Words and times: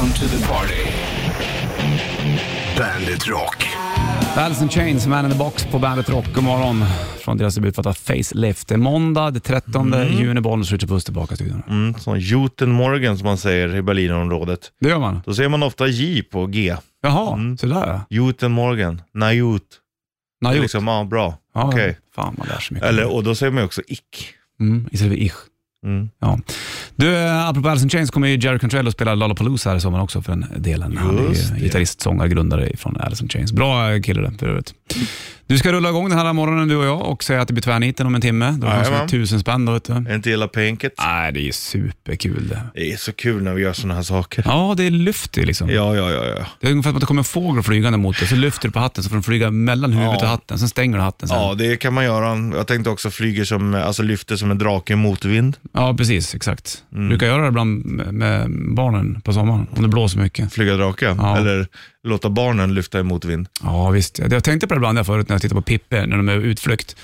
Welcome 0.00 0.28
to 0.28 0.36
the 0.36 0.46
party. 0.48 0.90
Bandit 2.78 3.26
Rock. 3.28 3.64
Alice 4.36 4.62
in 4.62 4.68
Chains, 4.68 5.06
Man 5.06 5.24
in 5.24 5.30
the 5.30 5.38
Box 5.38 5.64
på 5.64 5.78
Bandet 5.78 6.10
Rock. 6.10 6.34
God 6.34 6.44
morgon 6.44 6.84
från 7.18 7.36
deras 7.36 7.54
debutplatta 7.54 7.92
Facelift. 7.92 8.68
Det 8.68 8.74
är 8.74 8.78
måndag, 8.78 9.30
det 9.30 9.40
13 9.40 9.94
juni, 10.20 10.40
Bollnäs 10.40 10.72
Richard 10.72 10.88
Puss 10.88 11.04
tillbaka 11.04 11.34
i 11.34 11.36
studion. 11.36 11.62
Mm, 11.68 11.94
sån 11.94 12.20
Juten 12.20 12.70
Morgan 12.70 13.18
som 13.18 13.26
man 13.26 13.38
säger 13.38 13.76
i 13.76 13.82
Berlinområdet. 13.82 14.72
Det 14.80 14.88
gör 14.88 14.98
man? 14.98 15.22
Då 15.26 15.34
säger 15.34 15.48
man 15.48 15.62
ofta 15.62 15.86
J 15.86 16.22
på 16.22 16.46
G. 16.46 16.76
Jaha, 17.02 17.56
så 17.58 17.66
där 17.66 17.86
ja. 17.86 18.00
Juten 18.10 18.52
Morgan, 18.52 19.02
Najut. 19.14 19.62
Najut. 20.40 20.62
Liksom, 20.62 20.88
ja, 20.88 21.04
bra. 21.04 21.34
Ja, 21.54 21.64
Okej. 21.64 21.98
Fan, 22.14 22.34
man 22.38 22.48
lär 22.48 22.58
sig 22.58 22.74
mycket. 22.74 22.88
Eller, 22.88 23.14
och 23.14 23.24
då 23.24 23.34
säger 23.34 23.52
man 23.52 23.64
också 23.64 23.82
ick. 23.86 24.34
Mm, 24.60 24.88
istället 24.92 25.12
för 25.12 25.22
ich. 25.22 25.49
Mm. 25.86 26.08
Ja. 26.20 26.38
Du, 26.96 27.16
eh, 27.16 27.48
apropå 27.48 27.68
Alice 27.68 27.84
in 27.84 27.90
Chains 27.90 28.10
kommer 28.10 28.28
ju 28.28 28.38
Jerry 28.38 28.58
Cantrell 28.58 28.88
att 28.88 28.92
spela 28.94 29.14
Lollapalooza 29.14 29.70
här 29.70 29.76
i 29.76 29.80
sommar 29.80 30.02
också 30.02 30.22
för 30.22 30.32
den 30.32 30.46
delen. 30.62 30.96
Han 30.96 31.18
är 31.18 31.22
Just 31.22 31.52
ju 31.52 31.56
gitarrist, 31.56 32.00
sångare, 32.00 32.28
grundare 32.28 32.76
från 32.76 32.96
Alice 33.00 33.22
in 33.24 33.28
Chains. 33.28 33.52
Bra 33.52 33.92
eh, 33.92 34.00
kille 34.00 34.20
det, 34.22 34.32
för 34.38 34.48
övrigt. 34.48 34.74
Du 35.50 35.58
ska 35.58 35.72
rulla 35.72 35.88
igång 35.88 36.08
den 36.08 36.18
här 36.18 36.32
morgonen 36.32 36.68
du 36.68 36.76
och 36.76 36.84
jag 36.84 37.00
och 37.02 37.24
säga 37.24 37.40
att 37.40 37.48
det 37.48 37.54
blir 37.54 37.62
tvärniten 37.62 38.06
om 38.06 38.14
en 38.14 38.20
timme. 38.20 38.50
Då 38.60 38.66
Jajamän. 38.66 39.00
vi 39.02 39.08
tusen 39.08 39.40
spänn 39.40 39.64
då 39.64 39.72
vet 39.72 39.84
du. 39.84 39.92
Är 39.92 40.14
inte 40.14 40.30
hela 40.30 40.48
penket? 40.48 40.92
Nej, 40.98 41.32
det 41.32 41.48
är 41.48 41.52
superkul 41.52 42.48
det. 42.48 42.62
Det 42.74 42.92
är 42.92 42.96
så 42.96 43.12
kul 43.12 43.42
när 43.42 43.54
vi 43.54 43.62
gör 43.62 43.72
såna 43.72 43.94
här 43.94 44.02
saker. 44.02 44.42
Ja, 44.46 44.74
det 44.76 44.90
lyfter 44.90 45.46
liksom. 45.46 45.70
Ja, 45.70 45.96
ja, 45.96 46.10
ja. 46.10 46.24
ja. 46.24 46.46
Det 46.60 46.66
är 46.66 46.70
ungefär 46.70 46.90
som 46.90 46.96
att 46.96 47.00
det 47.00 47.06
kommer 47.06 47.20
en 47.20 47.24
fågel 47.24 47.62
flygande 47.62 47.98
mot 47.98 48.18
dig, 48.18 48.28
så 48.28 48.36
lyfter 48.36 48.68
du 48.68 48.72
på 48.72 48.78
hatten 48.78 49.04
så 49.04 49.08
får 49.10 49.16
den 49.16 49.22
flyga 49.22 49.50
mellan 49.50 49.92
huvudet 49.92 50.16
Ja. 50.20 50.24
och 50.26 50.30
hatten, 50.30 50.58
sen 50.58 50.68
stänger 50.68 50.96
du 50.96 51.02
hatten. 51.02 51.28
Sen. 51.28 51.38
Ja, 51.38 51.54
det 51.54 51.76
kan 51.76 51.94
man 51.94 52.04
göra. 52.04 52.56
Jag 52.56 52.66
tänkte 52.66 52.90
också 52.90 53.10
flyger 53.10 53.44
som, 53.44 53.74
alltså 53.74 54.02
lyfter 54.02 54.36
som 54.36 54.50
en 54.50 54.58
drake 54.58 54.92
i 54.92 54.96
motvind. 54.96 55.56
Ja, 55.72 55.94
precis. 55.94 56.34
Exakt. 56.34 56.84
Mm. 56.94 57.08
Brukar 57.08 57.26
göra 57.26 57.42
det 57.42 57.48
ibland 57.48 57.84
med- 57.84 58.14
med 58.14 58.50
barnen 58.74 59.20
på 59.20 59.32
sommaren, 59.32 59.66
om 59.76 59.82
det 59.82 59.88
blåser 59.88 60.18
mycket. 60.20 60.52
Flyga 60.52 60.76
drake. 60.76 61.04
Ja. 61.18 61.36
Eller 61.38 61.66
låta 62.02 62.30
barnen 62.30 62.74
lyfta 62.74 63.00
i 63.00 63.02
motvind. 63.02 63.48
Ja, 63.62 63.90
visst. 63.90 64.18
Jag 64.18 64.44
tänkte 64.44 64.66
på 64.66 64.74
det 64.74 64.78
ibland 64.78 65.06
förut 65.06 65.28
när 65.28 65.34
jag 65.34 65.42
tittade 65.42 65.60
på 65.60 65.64
Pippi, 65.64 66.06
när 66.06 66.16
de 66.16 66.28
är 66.28 66.36
utflykt. 66.36 66.96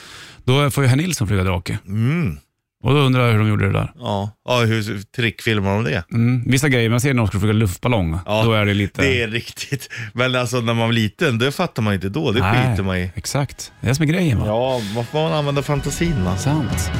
Då 0.45 0.71
får 0.71 0.85
ju 0.85 0.89
herr 0.89 0.97
Nilsson 0.97 1.29
flyga 1.29 1.45
drake. 1.45 1.79
Mm. 1.87 2.39
Och 2.85 2.95
då 2.95 3.01
undrar 3.01 3.25
jag 3.25 3.33
hur 3.33 3.39
de 3.39 3.49
gjorde 3.49 3.67
det 3.67 3.73
där. 3.73 3.93
Ja, 3.99 4.31
ja 4.49 4.61
hur 4.61 5.03
trickfilmar 5.17 5.75
de 5.75 5.85
det? 5.85 6.05
Mm. 6.13 6.45
Vissa 6.47 6.69
grejer, 6.69 6.91
man 6.91 7.01
ser 7.01 7.15
när 7.15 7.19
de 7.23 7.27
ska 7.27 7.39
flyga 7.39 7.53
luftballong, 7.53 8.19
Ja, 8.27 8.43
då 8.45 8.53
är 8.53 8.67
det 8.67 8.75
lite... 8.75 9.03
Det 9.03 9.23
är 9.23 9.29
riktigt. 9.29 9.89
Men 10.13 10.35
alltså 10.35 10.57
när 10.57 10.75
man 10.75 10.87
var 10.87 10.93
liten, 10.93 11.39
det 11.39 11.53
fattar 11.53 11.83
man 11.83 11.95
inte 11.95 12.09
då. 12.09 12.33
Det 12.33 12.41
Nej, 12.41 12.71
skiter 12.71 12.83
man 12.83 12.97
i. 12.97 13.11
Exakt. 13.15 13.73
Det 13.81 13.87
är 13.87 13.89
det 13.89 13.95
som 13.95 14.03
är 14.03 14.07
grejen 14.07 14.39
va? 14.39 14.47
Ja, 14.47 14.81
vad 14.95 15.07
får 15.07 15.19
man 15.19 15.33
använda 15.33 15.63
fantasin 15.63 16.25
va? 16.25 16.37
Sant. 16.37 16.91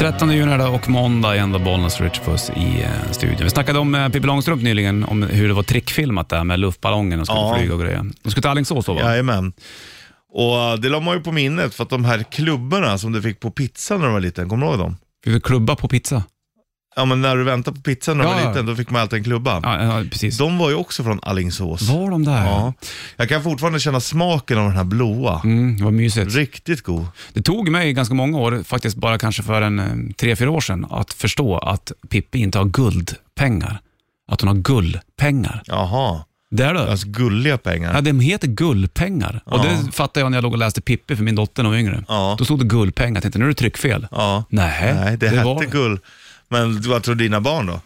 13 0.00 0.30
juni 0.32 0.52
är 0.52 0.70
och 0.70 0.88
måndag 0.88 1.34
igen 1.34 1.52
då 1.52 1.58
Bollnäs 1.58 2.00
Rich 2.00 2.20
Puss 2.20 2.50
i 2.50 2.82
eh, 2.82 3.10
studion. 3.12 3.36
Vi 3.44 3.50
snackade 3.50 3.78
om 3.78 3.94
eh, 3.94 4.08
Pippi 4.08 4.26
Långstrump 4.26 4.62
nyligen, 4.62 5.04
om 5.04 5.22
hur 5.22 5.48
det 5.48 5.54
var 5.54 5.62
trickfilmat 5.62 6.28
där 6.28 6.44
med 6.44 6.60
luftballongen 6.60 7.20
och 7.20 7.26
skulle 7.26 7.40
Ja. 7.40 7.56
flyga 7.58 7.74
och 7.74 7.80
grejer. 7.80 8.04
De 8.22 8.30
skulle 8.30 8.42
till 8.42 8.50
Alingsås 8.50 8.86
då 8.86 8.94
va? 8.94 9.00
Jajamän. 9.00 9.52
Och 10.32 10.80
det 10.80 10.88
la 10.88 11.00
man 11.00 11.16
ju 11.16 11.22
på 11.22 11.32
minnet 11.32 11.74
för 11.74 11.84
att 11.84 11.90
de 11.90 12.04
här 12.04 12.22
klubborna 12.22 12.98
som 12.98 13.12
du 13.12 13.22
fick 13.22 13.40
på 13.40 13.50
pizza 13.50 13.96
när 13.98 14.06
du 14.06 14.12
var 14.12 14.20
liten, 14.20 14.48
kommer 14.48 14.66
du 14.66 14.72
ihåg 14.72 14.80
dem? 14.80 14.96
Vi 15.24 15.32
vill 15.32 15.42
klubba 15.42 15.76
på 15.76 15.88
pizza. 15.88 16.22
Ja 16.96 17.04
men 17.04 17.22
när 17.22 17.36
du 17.36 17.44
väntade 17.44 17.76
på 17.76 17.82
pizzan 17.82 18.18
när 18.18 18.24
du 18.24 18.30
Ja, 18.30 18.36
var 18.36 18.42
ja. 18.42 18.48
liten, 18.48 18.66
då 18.66 18.74
fick 18.76 18.90
man 18.90 19.00
alltid 19.02 19.16
en 19.16 19.24
klubba. 19.24 19.60
Ja, 19.62 19.82
ja 19.84 20.04
precis. 20.10 20.38
De 20.38 20.58
var 20.58 20.68
ju 20.70 20.74
också 20.76 21.04
från 21.04 21.20
Alingsås. 21.22 21.82
Var 21.88 22.10
de 22.10 22.24
där? 22.24 22.44
Ja. 22.46 22.72
Jag 23.16 23.28
kan 23.28 23.42
fortfarande 23.42 23.80
känna 23.80 24.00
smaken 24.00 24.58
av 24.58 24.64
den 24.64 24.76
här 24.76 24.84
blåa. 24.84 25.40
Mm, 25.44 25.84
var 25.84 25.90
mysigt. 25.90 26.34
Riktigt 26.36 26.82
god. 26.82 27.06
Det 27.32 27.42
tog 27.42 27.68
mig 27.70 27.92
ganska 27.92 28.14
många 28.14 28.38
år, 28.38 28.62
faktiskt 28.64 28.96
bara 28.96 29.18
kanske 29.18 29.42
för 29.42 29.62
en 29.62 29.78
eh, 29.78 29.86
tre, 30.18 30.36
fyra 30.36 30.50
år 30.50 30.60
sedan, 30.60 30.86
att 30.90 31.12
förstå 31.12 31.58
att 31.58 31.92
Pippi 32.08 32.38
inte 32.38 32.58
har 32.58 32.64
guldpengar. 32.64 33.80
Att 34.32 34.40
hon 34.40 34.48
har 34.48 34.54
gullpengar. 34.56 35.62
Jaha, 35.66 36.24
Det 36.50 36.64
är 36.64 36.74
det. 36.74 36.90
alltså 36.90 37.06
gulliga 37.08 37.58
pengar. 37.58 37.94
Ja, 37.94 38.00
de 38.00 38.20
heter 38.20 38.48
gullpengar. 38.48 39.42
Och 39.44 39.58
Ja. 39.58 39.62
det 39.86 39.92
fattade 39.92 40.24
jag 40.24 40.30
när 40.30 40.36
jag 40.38 40.42
låg 40.42 40.52
och 40.52 40.58
läste 40.58 40.80
Pippi 40.80 41.16
för 41.16 41.22
min 41.24 41.34
dotter 41.34 41.62
när 41.62 41.70
hon 41.70 41.74
var 41.74 41.80
yngre. 41.80 42.04
Ja. 42.08 42.34
Då 42.38 42.44
stod 42.44 42.58
det 42.58 42.64
gullpengar. 42.64 43.14
Jag 43.16 43.22
tänkte, 43.22 43.38
nu 43.38 43.44
är 43.44 43.48
det 43.48 43.54
tryckfel. 43.54 44.06
Ja. 44.10 44.44
Nej, 44.48 44.94
Nej, 44.94 45.16
det, 45.16 45.28
hette 45.28 45.44
var... 45.44 45.64
gull. 45.64 45.98
Men 46.50 46.80
vad 46.80 47.02
tror 47.02 47.14
dina 47.14 47.40
barn 47.40 47.66
då? 47.66 47.80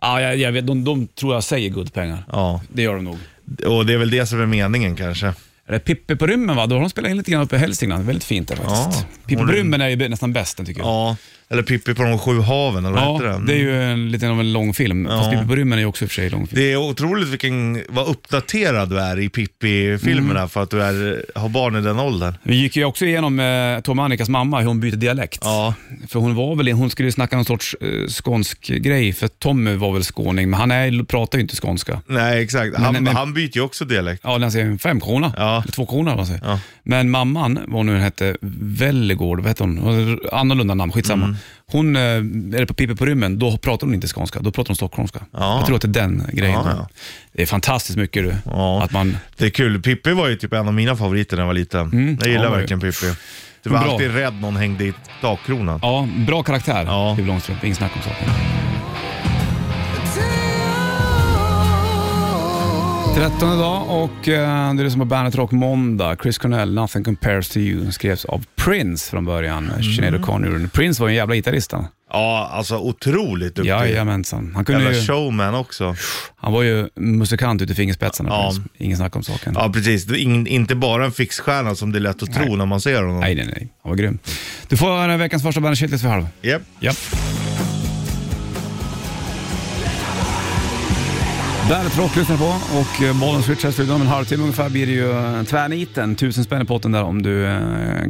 Ja, 0.00 0.20
jag, 0.20 0.36
jag 0.36 0.52
vet, 0.52 0.66
de, 0.66 0.84
de 0.84 1.06
tror 1.06 1.34
jag 1.34 1.44
säger 1.44 1.68
guldpengar. 1.70 2.24
Ja, 2.32 2.60
Det 2.72 2.82
gör 2.82 2.94
de 2.94 3.04
nog. 3.04 3.18
och 3.66 3.86
det 3.86 3.92
är 3.94 3.98
väl 3.98 4.10
det 4.10 4.26
som 4.26 4.40
är 4.40 4.46
meningen 4.46 4.96
kanske. 4.96 5.26
Är 5.66 5.72
det 5.72 5.78
Pippi 5.78 6.16
på 6.16 6.26
rymmen 6.26 6.56
va? 6.56 6.66
Då 6.66 6.74
har 6.76 6.80
de 6.80 6.90
spelat 6.90 7.10
in 7.10 7.16
lite 7.16 7.30
grann 7.30 7.42
uppe 7.42 7.56
i 7.56 7.58
Hälsingland. 7.58 8.04
Väldigt 8.04 8.24
fint 8.24 8.48
där 8.48 8.56
faktiskt. 8.56 9.00
Ja. 9.02 9.04
Pippi 9.26 9.36
på 9.42 9.46
rymmen 9.52 9.80
är 9.80 9.88
ju 9.88 10.08
nästan 10.08 10.32
bäst 10.32 10.56
den 10.56 10.66
tycker 10.66 10.80
jag. 10.80 10.88
Ja, 10.88 11.16
eller 11.52 11.62
Pippi 11.62 11.94
på 11.94 12.02
de 12.02 12.18
sju 12.18 12.40
haven, 12.40 12.84
eller 12.84 12.94
vad 12.96 13.04
Ja, 13.04 13.12
heter 13.14 13.26
den? 13.26 13.46
det 13.46 13.52
är 13.52 13.58
ju 13.58 13.82
en, 13.82 14.10
lite 14.10 14.28
av 14.28 14.40
en 14.40 14.52
lång 14.52 14.74
film. 14.74 15.06
Fast 15.06 15.24
Ja. 15.24 15.30
Pippi 15.32 15.46
på 15.48 15.54
rymmen 15.56 15.78
är 15.78 15.82
ju 15.82 15.86
också 15.88 16.04
i 16.04 16.06
och 16.06 16.10
för 16.10 16.14
sig 16.14 16.30
lång 16.30 16.46
film. 16.46 16.62
Det 16.62 16.72
är 16.72 16.76
otroligt 16.76 17.28
vilken, 17.28 17.82
vad 17.88 18.08
uppdaterad 18.08 18.88
du 18.90 19.00
är 19.00 19.18
i 19.20 19.28
Pippi-filmerna 19.28 20.38
Mm. 20.40 20.48
för 20.48 20.62
att 20.62 20.70
du 20.70 20.82
är, 20.82 21.24
har 21.34 21.48
barn 21.48 21.76
i 21.76 21.80
den 21.80 21.98
åldern. 21.98 22.34
Vi 22.42 22.56
gick 22.56 22.76
ju 22.76 22.84
också 22.84 23.04
igenom 23.04 23.40
eh, 23.40 23.80
Tom 23.80 23.98
och 23.98 24.04
Annikas 24.04 24.28
mamma, 24.28 24.60
hur 24.60 24.66
hon 24.66 24.80
byter 24.80 24.96
dialekt. 24.96 25.40
Ja, 25.44 25.74
För 26.08 26.20
hon 26.20 26.34
var 26.34 26.56
väl, 26.56 26.68
hon 26.72 26.90
skulle 26.90 27.08
ju 27.08 27.12
snacka 27.12 27.36
någon 27.36 27.44
sorts 27.44 27.76
eh, 27.80 28.08
skånsk 28.08 28.66
grej, 28.68 29.12
för 29.12 29.28
Tommy 29.28 29.74
var 29.74 29.92
väl 29.92 30.02
skåning, 30.04 30.50
men 30.50 30.60
han 30.60 30.70
är, 30.70 31.04
pratar 31.04 31.38
ju 31.38 31.42
inte 31.42 31.56
skånska. 31.56 32.00
nej 32.06 32.42
exakt. 32.42 32.76
Han, 32.76 32.92
Men- 32.92 33.04
men- 33.04 33.16
han 33.16 33.34
byter 33.34 33.56
ju 33.56 33.60
också 33.60 33.84
dialekt. 33.84 34.20
Ja, 34.24 34.38
den 34.38 34.52
säger 34.52 34.78
fem 34.78 35.00
kronor. 35.00 35.30
Ja. 35.36 35.62
Eller 35.62 35.72
två 35.72 35.86
kronor, 35.86 36.16
vad 36.16 36.26
säger. 36.26 36.40
Ja. 36.44 36.58
Men 36.84 37.10
mamman, 37.10 37.58
vad 37.66 37.76
hon 37.76 37.86
nu 37.86 37.98
hette, 37.98 38.36
Vellegård, 38.60 39.38
vad 39.40 39.48
hette 39.48 39.62
hon? 39.62 40.18
Annorlunda 40.32 40.74
namn, 40.74 40.92
skitsamma. 40.92 41.24
Mm. 41.24 41.36
Hon, 41.66 41.96
eh, 41.96 42.02
är 42.02 42.58
det 42.58 42.66
på 42.66 42.74
Pippi 42.74 42.94
på 42.96 43.06
rymmen, 43.06 43.38
då 43.38 43.56
pratar 43.56 43.86
hon 43.86 43.94
inte 43.94 44.06
skånska, 44.08 44.40
då 44.40 44.50
pratar 44.50 44.68
hon 44.68 44.76
stockholmska. 44.76 45.20
Ja. 45.32 45.56
Jag 45.58 45.66
tror 45.66 45.76
att 45.76 45.82
det 45.82 45.88
är 45.88 46.02
den 46.02 46.26
grejen. 46.32 46.54
Ja, 46.64 46.70
ja. 46.76 46.88
Det 47.32 47.42
är 47.42 47.46
fantastiskt 47.46 47.98
mycket 47.98 48.22
du. 48.24 48.50
Att 48.82 48.92
man, 48.92 49.16
Det 49.36 49.44
är 49.46 49.50
kul. 49.50 49.82
Pippi 49.82 50.12
var 50.12 50.28
ju 50.28 50.36
typ 50.36 50.52
en 50.52 50.68
av 50.68 50.74
mina 50.74 50.96
favoriter 50.96 51.36
när 51.36 51.42
jag 51.42 51.46
var 51.46 51.54
liten. 51.54 52.16
Jag 52.20 52.28
gillar 52.30 52.46
Mm. 52.46 52.58
Verkligen 52.58 52.80
Pippi. 52.80 53.06
Du 53.62 53.70
var 53.70 53.82
Bra. 53.82 53.92
alltid 53.92 54.14
rädd 54.14 54.40
någon 54.40 54.56
hängde 54.56 54.84
i 54.84 54.92
takkronan. 55.20 55.78
ja, 55.82 56.08
bra 56.26 56.42
karaktär, 56.42 56.84
Ja. 56.84 57.14
Pippi 57.16 57.28
Långstrump, 57.28 57.64
inget 57.64 57.76
snack 57.78 57.92
om 57.96 58.02
saken. 58.02 58.28
13 63.14 63.58
dag 63.58 64.02
och 64.02 64.28
eh, 64.28 64.74
det 64.74 64.82
är 64.82 64.84
det 64.84 64.90
som 64.90 65.00
på 65.00 65.04
Bandet 65.04 65.34
Rock 65.34 65.50
måndag. 65.52 66.16
Chris 66.22 66.38
Cornell, 66.38 66.74
Nothing 66.74 67.04
Compares 67.04 67.48
to 67.48 67.58
You, 67.58 67.92
skrevs 67.92 68.24
av 68.24 68.44
Prince 68.56 69.10
från 69.10 69.24
början. 69.24 69.70
Mm. 69.70 69.82
Sinead 69.82 70.14
O'Connor. 70.14 70.68
Prince 70.68 71.02
var 71.02 71.08
ju 71.08 71.12
en 71.12 71.16
jävla 71.16 71.34
gitarrist 71.34 71.72
han. 71.72 71.86
Ja, 72.12 72.50
alltså 72.52 72.78
otroligt 72.78 73.54
duktig. 73.56 73.70
Jajamensan. 73.70 74.52
Han, 74.54 74.64
kunde 74.64 74.82
Jävla 74.82 74.98
ju, 74.98 75.06
showman 75.06 75.54
också. 75.54 75.96
han 76.36 76.52
var 76.52 76.62
ju 76.62 76.88
musikant 76.96 77.62
ut 77.62 77.70
i 77.70 77.74
fingerspetsarna. 77.74 78.30
Ja. 78.30 78.50
Prince. 78.50 78.68
Ingen 78.78 78.96
snack 78.96 79.16
om 79.16 79.22
saken. 79.22 79.52
Ja, 79.56 79.70
precis. 79.72 80.04
Det 80.04 80.20
är 80.20 80.48
inte 80.48 80.74
bara 80.74 81.04
en 81.04 81.12
fixstjärna 81.12 81.74
som 81.74 81.92
det 81.92 81.98
är 81.98 82.00
lätt 82.00 82.22
att 82.22 82.32
tro 82.34 82.56
när 82.56 82.66
man 82.66 82.80
ser 82.80 83.02
honom. 83.02 83.20
Nej, 83.20 83.34
nej, 83.34 83.46
nej. 83.46 83.68
Han 83.82 83.90
var 83.90 83.96
grym. 83.96 84.18
Du 84.68 84.76
får 84.76 85.08
eh, 85.08 85.16
veckans 85.16 85.42
första 85.42 85.60
Bandet 85.60 85.78
Shitlist 85.78 86.02
för 86.02 86.10
halv. 86.10 86.26
Japp. 86.42 86.62
Ja. 86.80 86.92
Bandet 91.68 91.98
Rock 91.98 92.16
lyssnar 92.16 92.36
på 92.36 92.44
och 92.78 93.02
eh, 93.02 93.20
bollen 93.20 93.42
switchar 93.42 93.68
i 93.68 93.72
studion. 93.72 93.94
Om 93.94 94.00
en 94.02 94.06
halvtimme 94.06 94.42
ungefär 94.42 94.68
blir 94.68 94.86
det 94.86 94.92
ju 94.92 95.10
eh, 95.10 95.42
tvärniten. 95.42 96.14
Tusen 96.16 96.44
spänn 96.44 96.62
i 96.62 96.64
potten 96.64 96.92
där 96.92 97.02
om 97.02 97.22
du 97.22 97.46
eh, 97.46 97.58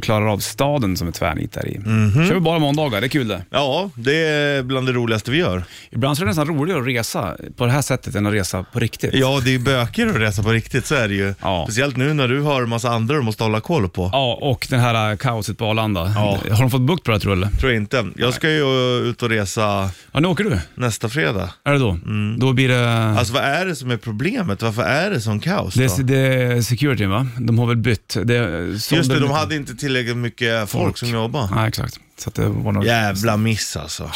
klarar 0.03 0.27
av 0.27 0.39
staden 0.39 0.97
som 0.97 1.09
är 1.09 1.13
tvärnit 1.13 1.53
där 1.53 1.69
i. 1.69 1.79
Mhm. 1.79 2.27
kör 2.29 2.35
vi 2.35 2.41
bara 2.41 2.59
måndagar, 2.59 3.01
det 3.01 3.07
är 3.07 3.09
kul 3.09 3.29
det. 3.29 3.43
Ja, 3.51 3.91
det 3.95 4.17
är 4.29 4.63
bland 4.63 4.87
det 4.87 4.93
roligaste 4.93 5.31
vi 5.31 5.39
gör. 5.39 5.65
Ibland 5.91 6.17
så 6.17 6.23
är 6.23 6.25
det 6.25 6.31
nästan 6.31 6.47
roligare 6.47 6.81
att 6.81 6.87
resa 6.87 7.37
på 7.57 7.67
det 7.67 7.73
här 7.73 7.83
sättet 7.83 8.15
än 8.15 8.27
att 8.27 8.33
resa 8.33 8.65
på 8.73 8.79
riktigt. 8.79 9.11
Ja, 9.15 9.41
det 9.45 9.55
är 9.55 9.59
bökigare 9.59 10.11
att 10.11 10.17
resa 10.17 10.43
på 10.43 10.51
riktigt, 10.51 10.87
så 10.87 10.95
är 10.95 11.09
det 11.09 11.15
ju. 11.15 11.35
Ja. 11.43 11.65
Speciellt 11.67 11.97
nu 11.97 12.15
när 12.15 12.29
du 12.29 12.41
har 12.41 12.63
en 12.63 12.69
massa 12.69 12.89
andra 12.91 13.15
du 13.15 13.23
måste 13.23 13.43
hålla 13.45 13.61
koll 13.61 13.89
på. 13.89 14.11
Ja, 14.13 14.39
och 14.43 14.67
det 14.71 14.77
här 14.79 15.17
kaoset 15.17 15.59
på 15.59 15.65
Arlanda. 15.67 16.01
Har 16.05 16.61
de 16.61 16.71
fått 16.71 16.81
bukt 16.81 17.05
på 17.05 17.11
det 17.13 17.21
tror 17.21 17.37
du? 17.37 17.43
eller? 17.43 17.57
Tror 17.57 17.73
jag 17.73 17.81
inte. 17.83 18.07
Jag 18.17 18.35
ska 18.35 18.51
ju 18.51 18.65
ut 19.11 19.23
och 19.23 19.29
resa 19.29 19.91
Ja, 20.13 20.21
nu 20.21 20.29
åker 20.29 20.45
du. 20.45 20.59
nästa 20.75 21.09
fredag. 21.09 21.51
Är 21.65 21.73
det 21.73 21.79
då? 21.79 21.99
Då 22.39 22.53
blir 22.53 22.69
det... 22.69 23.05
Alltså 23.19 23.33
vad 23.43 23.51
är 23.51 23.67
det 23.67 23.77
som 23.77 23.91
är 23.91 23.97
problemet? 23.97 24.63
Varför 24.63 24.83
är 24.83 25.11
det 25.11 25.21
sån 25.21 25.41
kaos 25.41 25.75
det, 25.75 25.87
då? 25.87 25.95
är, 25.95 26.03
det 26.03 26.17
är 26.19 26.63
security 26.63 27.07
va? 27.07 27.27
De 27.39 27.59
har 27.59 27.67
väl 27.67 27.77
bytt. 27.77 28.17
Det, 28.25 28.35
Just 28.71 28.91
det, 28.91 29.21
de 29.21 29.31
hade 29.31 29.57
inte 29.57 29.75
tillräckligt 29.75 30.17
mycket 30.17 30.59
folk, 30.71 30.85
Folk. 30.85 30.99
som 30.99 31.09
jobbar. 31.09 31.49
Nej, 31.55 31.69
exakt. 31.69 31.99
Så 32.19 32.29
att 32.29 32.35
det 32.35 32.49
var 32.49 32.73
nog 32.73 32.85
Jävla 32.85 33.37
miss 33.37 33.77
alltså. 33.77 34.11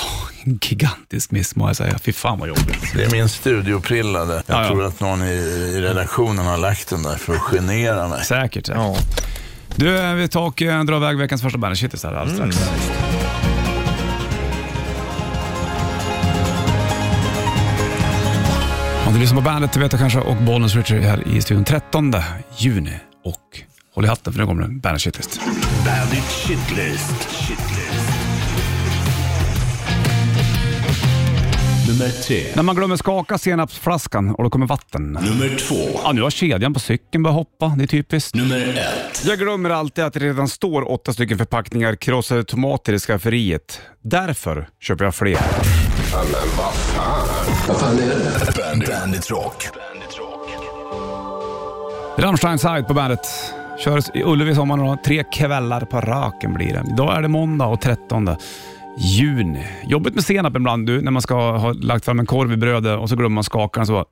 en 0.44 0.58
gigantisk 0.62 1.30
miss 1.30 1.56
må 1.56 1.68
jag 1.68 1.76
säga. 1.76 1.98
Fy 1.98 2.12
fan 2.12 2.38
vad 2.38 2.48
jobbigt. 2.48 2.92
Det 2.94 3.04
är 3.04 3.10
min 3.10 3.28
studioprilla. 3.28 4.18
Jag 4.18 4.28
Ja, 4.28 4.42
ja. 4.46 4.68
tror 4.68 4.84
att 4.84 5.00
någon 5.00 5.22
i, 5.22 5.32
i 5.76 5.80
redaktionen 5.80 6.46
har 6.46 6.58
lagt 6.58 6.88
den 6.88 7.02
där 7.02 7.16
för 7.16 7.34
att 7.34 7.40
genera 7.40 8.08
mig. 8.08 8.24
Säkert. 8.24 8.66
säkert. 8.66 8.68
Ja. 8.76 8.96
Du, 9.76 9.98
eh, 9.98 10.14
vi 10.14 10.28
tar 10.28 10.40
och 10.42 10.62
eh, 10.62 10.84
drar 10.84 10.96
iväg 10.96 11.18
veckans 11.18 11.42
första 11.42 11.58
bandet 11.58 11.78
Shitlist 11.78 12.04
här 12.04 12.12
alldeles 12.12 12.54
strax. 12.56 13.15
Du 19.16 19.20
lyssnar 19.20 19.38
på 19.38 19.44
bandet, 19.44 19.72
det 19.72 19.80
vet 19.80 19.92
jag 19.92 20.00
kanske, 20.00 20.18
och 20.18 20.36
Bollnäs 20.36 20.74
Richard 20.74 20.98
är 20.98 21.02
här 21.02 21.28
i 21.28 21.42
studion 21.42 21.64
13 21.64 22.14
juni. 22.58 22.90
Och 23.24 23.60
håll 23.94 24.04
i 24.04 24.08
hatten 24.08 24.32
för 24.32 24.40
nu 24.40 24.46
kommer 24.46 24.62
det 24.62 24.68
Bandet 24.68 25.02
Shitlist. 25.02 25.40
Bandit 25.84 26.24
Shitlist. 26.24 27.30
Shitlist. 27.30 28.10
Nummer 31.88 32.08
tre. 32.08 32.42
När 32.54 32.62
man 32.62 32.76
glömmer 32.76 32.96
skaka 32.96 33.38
senapsflaskan 33.38 34.34
och 34.34 34.44
då 34.44 34.50
kommer 34.50 34.66
vatten. 34.66 35.12
Nummer 35.12 35.58
två. 35.58 36.00
Ja, 36.04 36.12
nu 36.12 36.22
har 36.22 36.30
kedjan 36.30 36.74
på 36.74 36.80
cykeln 36.80 37.22
börjat 37.22 37.36
hoppa. 37.36 37.74
Det 37.78 37.84
är 37.84 37.86
typiskt. 37.86 38.34
Nummer 38.34 38.68
ett. 38.68 39.24
Jag 39.26 39.38
glömmer 39.38 39.70
alltid 39.70 40.04
att 40.04 40.12
det 40.12 40.20
redan 40.20 40.48
står 40.48 40.90
åtta 40.90 41.12
stycken 41.12 41.38
förpackningar 41.38 41.94
krossade 41.96 42.44
tomater 42.44 42.92
i 42.92 42.98
skafferiet. 42.98 43.80
Därför 44.02 44.68
köper 44.80 45.04
jag 45.04 45.14
fler. 45.14 45.38
Bandit, 46.12 46.48
Bandit 48.88 49.30
Rock. 49.30 49.68
Rammstein 52.18 52.58
Side 52.58 52.86
på 52.88 52.94
bandet. 52.94 53.20
Kör 53.78 54.16
i 54.16 54.22
Ullevi 54.24 54.54
sommar 54.54 54.76
då. 54.76 54.98
Tre 55.04 55.24
kvällar 55.32 55.80
på 55.80 56.00
raken 56.00 56.54
blir 56.54 56.72
det. 56.72 56.84
Idag 56.92 57.16
är 57.16 57.22
det 57.22 57.28
måndag 57.28 57.66
och 57.66 57.80
13 57.80 58.36
juni. 58.98 59.66
Jobbigt 59.88 60.14
med 60.14 60.24
senap 60.24 60.56
ibland 60.56 60.86
du, 60.86 61.02
när 61.02 61.10
man 61.10 61.22
ska 61.22 61.34
ha 61.56 61.72
lagt 61.72 62.04
fram 62.04 62.18
en 62.20 62.26
korv 62.26 62.52
i 62.52 62.56
brödet 62.56 62.98
och 62.98 63.08
så 63.08 63.16
glömmer 63.16 63.34
man 63.34 63.44
skakaren 63.44 63.86
så 63.86 63.92
bara... 63.92 64.04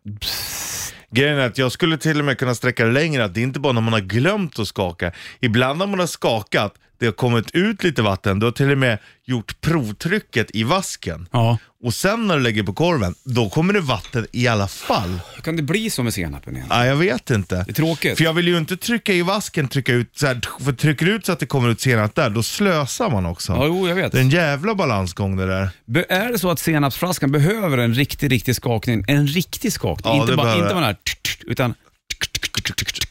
Grejen 1.11 1.39
är 1.39 1.47
att 1.47 1.59
jag 1.59 1.73
skulle 1.73 1.99
till 1.99 2.19
och 2.19 2.25
med 2.25 2.39
kunna 2.39 2.55
sträcka 2.55 2.85
det 2.85 2.93
längre, 2.93 3.25
att 3.25 3.35
det 3.35 3.41
är 3.41 3.43
inte 3.43 3.61
bara 3.61 3.73
när 3.73 3.81
man 3.81 3.93
har 3.93 4.01
glömt 4.01 4.59
att 4.59 4.69
skaka. 4.69 5.13
Ibland 5.41 5.79
när 5.79 5.87
man 5.87 5.99
har 5.99 6.07
skakat, 6.07 6.75
det 7.05 7.09
har 7.09 7.13
kommit 7.13 7.51
ut 7.51 7.85
lite 7.85 8.03
vatten, 8.03 8.39
du 8.39 8.47
har 8.47 8.53
till 8.53 8.71
och 8.71 8.79
med 8.79 8.99
gjort 9.27 9.61
provtrycket 9.61 10.51
i 10.55 10.65
vasken. 10.65 11.29
Ja. 11.33 11.59
Och 11.85 11.95
sen 11.95 12.27
när 12.27 12.37
du 12.37 12.43
lägger 12.43 12.63
på 12.63 12.73
korven, 12.73 13.15
då 13.25 13.49
kommer 13.51 13.73
det 13.73 13.81
vatten 13.81 14.27
i 14.33 14.47
alla 14.47 14.69
fall. 14.69 15.21
Hur 15.35 15.43
kan 15.43 15.57
det 15.57 15.63
bli 15.63 15.91
så 15.91 16.03
med 16.03 16.15
senapen 16.15 16.57
igen? 16.57 16.67
Ja, 16.71 16.87
jag 16.87 16.97
vet 16.97 17.31
inte. 17.31 17.55
Det 17.55 17.71
är 17.71 17.75
tråkigt. 17.75 18.17
För 18.17 18.25
jag 18.25 18.33
vill 18.33 18.49
ju 18.49 18.59
inte 18.59 18.77
trycka 18.77 19.13
i 19.13 19.23
vasken, 19.23 19.69
trycka 19.69 19.93
ut, 19.93 20.19
så 20.19 20.27
här, 20.27 20.41
för 20.65 20.73
trycker 20.73 21.07
du 21.07 21.13
ut 21.13 21.27
så 21.27 21.33
att 21.33 21.39
det 21.39 21.47
kommer 21.47 21.69
ut 21.69 21.81
senap 21.81 22.15
där, 22.15 22.31
då 22.31 22.43
slösar 22.43 23.11
man 23.11 23.27
också. 23.27 23.53
Ja, 23.53 23.67
jo, 23.67 23.89
jag 23.89 23.95
vet. 23.95 24.13
Det 24.13 24.19
är 24.19 24.23
en 24.23 24.31
jävla 24.31 24.75
balansgång 24.75 25.37
det 25.37 25.47
där. 25.47 25.69
Be- 25.87 26.07
är 26.09 26.33
det 26.33 26.39
så 26.39 26.51
att 26.51 26.59
senapsflaskan 26.59 27.33
behöver 27.33 27.79
en 27.79 27.95
riktig, 27.95 28.33
riktig 28.33 28.57
skakning? 28.57 29.05
En 29.09 29.27
riktig 29.27 29.73
skakning? 29.73 30.15
Ja, 30.15 30.21
inte 30.21 30.33
det 30.33 30.37
bara, 30.37 30.45
behöver 30.45 30.63
inte 30.63 30.75
bara 30.75 30.87
den 30.87 30.97
här, 31.45 31.51
utan... 31.51 31.75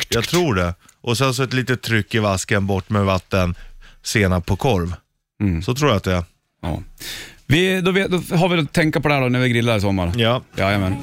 Jag 0.09 0.23
tror 0.23 0.55
det. 0.55 0.73
Och 1.01 1.17
sen 1.17 1.33
så 1.33 1.43
ett 1.43 1.53
litet 1.53 1.81
tryck 1.81 2.15
i 2.15 2.19
vasken, 2.19 2.67
bort 2.67 2.89
med 2.89 3.05
vatten, 3.05 3.55
senap 4.03 4.45
på 4.45 4.55
korv. 4.55 4.95
Mm. 5.41 5.61
Så 5.61 5.75
tror 5.75 5.89
jag 5.89 5.97
att 5.97 6.03
det 6.03 6.13
är. 6.13 6.23
Ja. 6.61 6.81
Vi, 7.45 7.81
då, 7.81 7.91
vet, 7.91 8.11
då 8.11 8.35
har 8.35 8.49
vi 8.49 8.59
att 8.59 8.73
tänka 8.73 9.01
på 9.01 9.07
det 9.07 9.13
här 9.13 9.21
då 9.21 9.29
när 9.29 9.39
vi 9.39 9.49
grillar 9.49 9.77
i 9.77 9.81
sommar. 9.81 10.11
Ja. 10.15 10.41
Jajamän. 10.55 10.95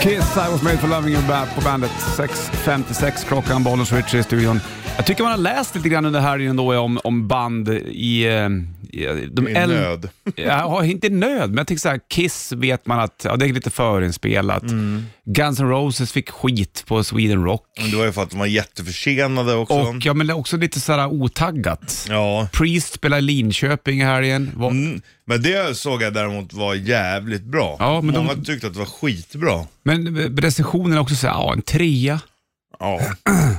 Kiss, 0.00 0.36
I 0.36 0.50
was 0.50 0.62
made 0.62 0.78
for 0.78 0.88
loving 0.88 1.12
you 1.12 1.22
back 1.28 1.54
på 1.54 1.60
bandet. 1.60 1.90
6.56 1.90 3.28
klockan, 3.28 3.64
Bollnäs 3.64 3.92
Richie 3.92 4.20
i 4.20 4.22
studion. 4.22 4.60
Jag 5.00 5.06
tycker 5.06 5.22
man 5.22 5.32
har 5.32 5.38
läst 5.38 5.74
lite 5.74 5.88
grann 5.88 6.04
under 6.06 6.20
helgen 6.20 6.56
då 6.56 6.78
om, 6.78 7.00
om 7.04 7.28
band 7.28 7.68
i... 7.88 8.24
eh, 8.26 8.48
i 8.92 9.28
de 9.32 9.48
I 9.48 9.52
nöd. 9.52 10.08
Ja, 10.36 10.84
inte 10.84 11.08
nöd, 11.08 11.48
men 11.50 11.56
jag 11.56 11.66
tycker 11.66 11.80
så 11.80 11.88
här, 11.88 12.00
Kiss 12.10 12.52
vet 12.52 12.86
man 12.86 13.00
att 13.00 13.22
ja, 13.24 13.36
det 13.36 13.46
är 13.46 13.52
lite 13.52 13.70
förinspelat. 13.70 14.62
Mm. 14.62 15.04
Guns 15.24 15.60
N' 15.60 15.68
Roses 15.68 16.12
fick 16.12 16.30
skit 16.30 16.84
på 16.86 17.04
Sweden 17.04 17.44
Rock. 17.44 17.66
Men 17.80 17.90
det 17.90 17.96
var 17.96 18.04
ju 18.04 18.12
för 18.12 18.22
att 18.22 18.30
de 18.30 18.38
var 18.38 18.46
jätteförsenade 18.46 19.54
också. 19.54 19.74
Och 19.74 19.96
ja, 20.00 20.14
men 20.14 20.26
det 20.26 20.32
är 20.32 20.36
också 20.38 20.56
lite 20.56 20.80
så 20.80 20.92
här 20.92 21.06
otaggat. 21.06 22.06
Ja. 22.08 22.48
Priest 22.52 22.92
spelar 22.94 23.18
i 23.18 23.20
Linköping 23.22 24.00
i 24.00 24.04
helgen. 24.04 24.50
Var, 24.54 24.70
Mm. 24.70 25.00
Men 25.26 25.42
det 25.42 25.76
såg 25.76 26.02
jag 26.02 26.14
däremot 26.14 26.52
var 26.52 26.74
jävligt 26.74 27.44
bra. 27.44 27.76
Ja, 27.78 28.00
men 28.00 28.14
de- 28.14 28.26
Många 28.26 28.42
tyckte 28.44 28.66
att 28.66 28.72
det 28.72 28.78
var 28.78 28.86
skitbra. 28.86 29.66
Men 29.82 30.16
recensionen 30.36 30.92
är 30.96 31.00
också 31.00 31.14
så 31.14 31.26
här, 31.26 31.34
ja, 31.34 31.52
en 31.52 31.62
trea. 31.62 32.20
Ja. 32.78 33.00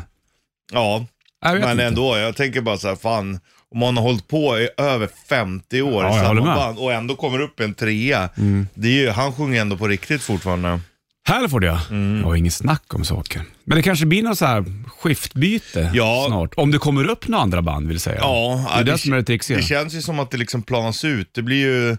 ja, 0.74 1.06
men 1.42 1.72
inte. 1.72 1.84
ändå. 1.84 2.18
Jag 2.18 2.36
tänker 2.36 2.62
bara 2.62 2.78
så 2.78 2.88
här, 2.88 2.96
fan. 2.96 3.40
Om 3.74 3.80
man 3.80 3.98
har 3.98 4.04
hållit 4.04 4.28
på 4.28 4.60
i 4.60 4.70
över 4.78 5.10
50 5.30 5.82
år 5.82 6.04
Ja, 6.04 6.18
i 6.18 6.20
samma 6.26 6.42
band 6.56 6.78
och 6.80 6.94
ändå 6.94 7.16
kommer 7.16 7.40
upp 7.40 7.60
en 7.60 7.74
trea. 7.74 8.30
Det 8.74 8.88
är 8.88 8.92
ju, 9.02 9.10
han 9.10 9.34
sjunger 9.34 9.62
ändå 9.62 9.78
på 9.78 9.88
riktigt 9.88 10.22
fortfarande. 10.22 10.80
Här 11.28 11.48
får 11.48 11.60
det 11.60 11.68
ja. 11.68 11.80
Mm. 11.90 12.20
Jag 12.22 12.28
har 12.28 12.36
inget 12.36 12.54
snack 12.54 12.94
om 12.94 13.06
saker. 13.06 13.42
Men 13.64 13.76
det 13.78 13.82
kanske 13.84 14.06
blir 14.06 14.24
något 14.24 14.38
så 14.38 14.46
här 14.46 14.66
skiftbyte 14.88 15.92
Ja. 15.94 16.26
snart. 16.28 16.54
Om 16.58 16.72
det 16.72 16.78
kommer 16.78 17.10
upp 17.10 17.28
några 17.28 17.44
andra 17.44 17.62
band 17.62 17.88
vill 17.88 18.00
säga. 18.00 18.18
Ja, 18.20 18.66
det 18.74 18.80
är 18.80 18.84
det, 18.84 18.92
det- 18.92 18.98
som 18.98 19.14
är 19.14 19.18
det 19.18 19.24
trixiga. 19.24 19.58
Det 19.58 19.64
känns 19.64 19.94
ju 19.94 20.02
som 20.02 20.20
att 20.20 20.32
det 20.32 20.38
liksom 20.38 20.62
planas 20.64 21.06
ut. 21.06 21.30
Det 21.34 21.42
blir 21.42 21.58
ju 21.58 21.98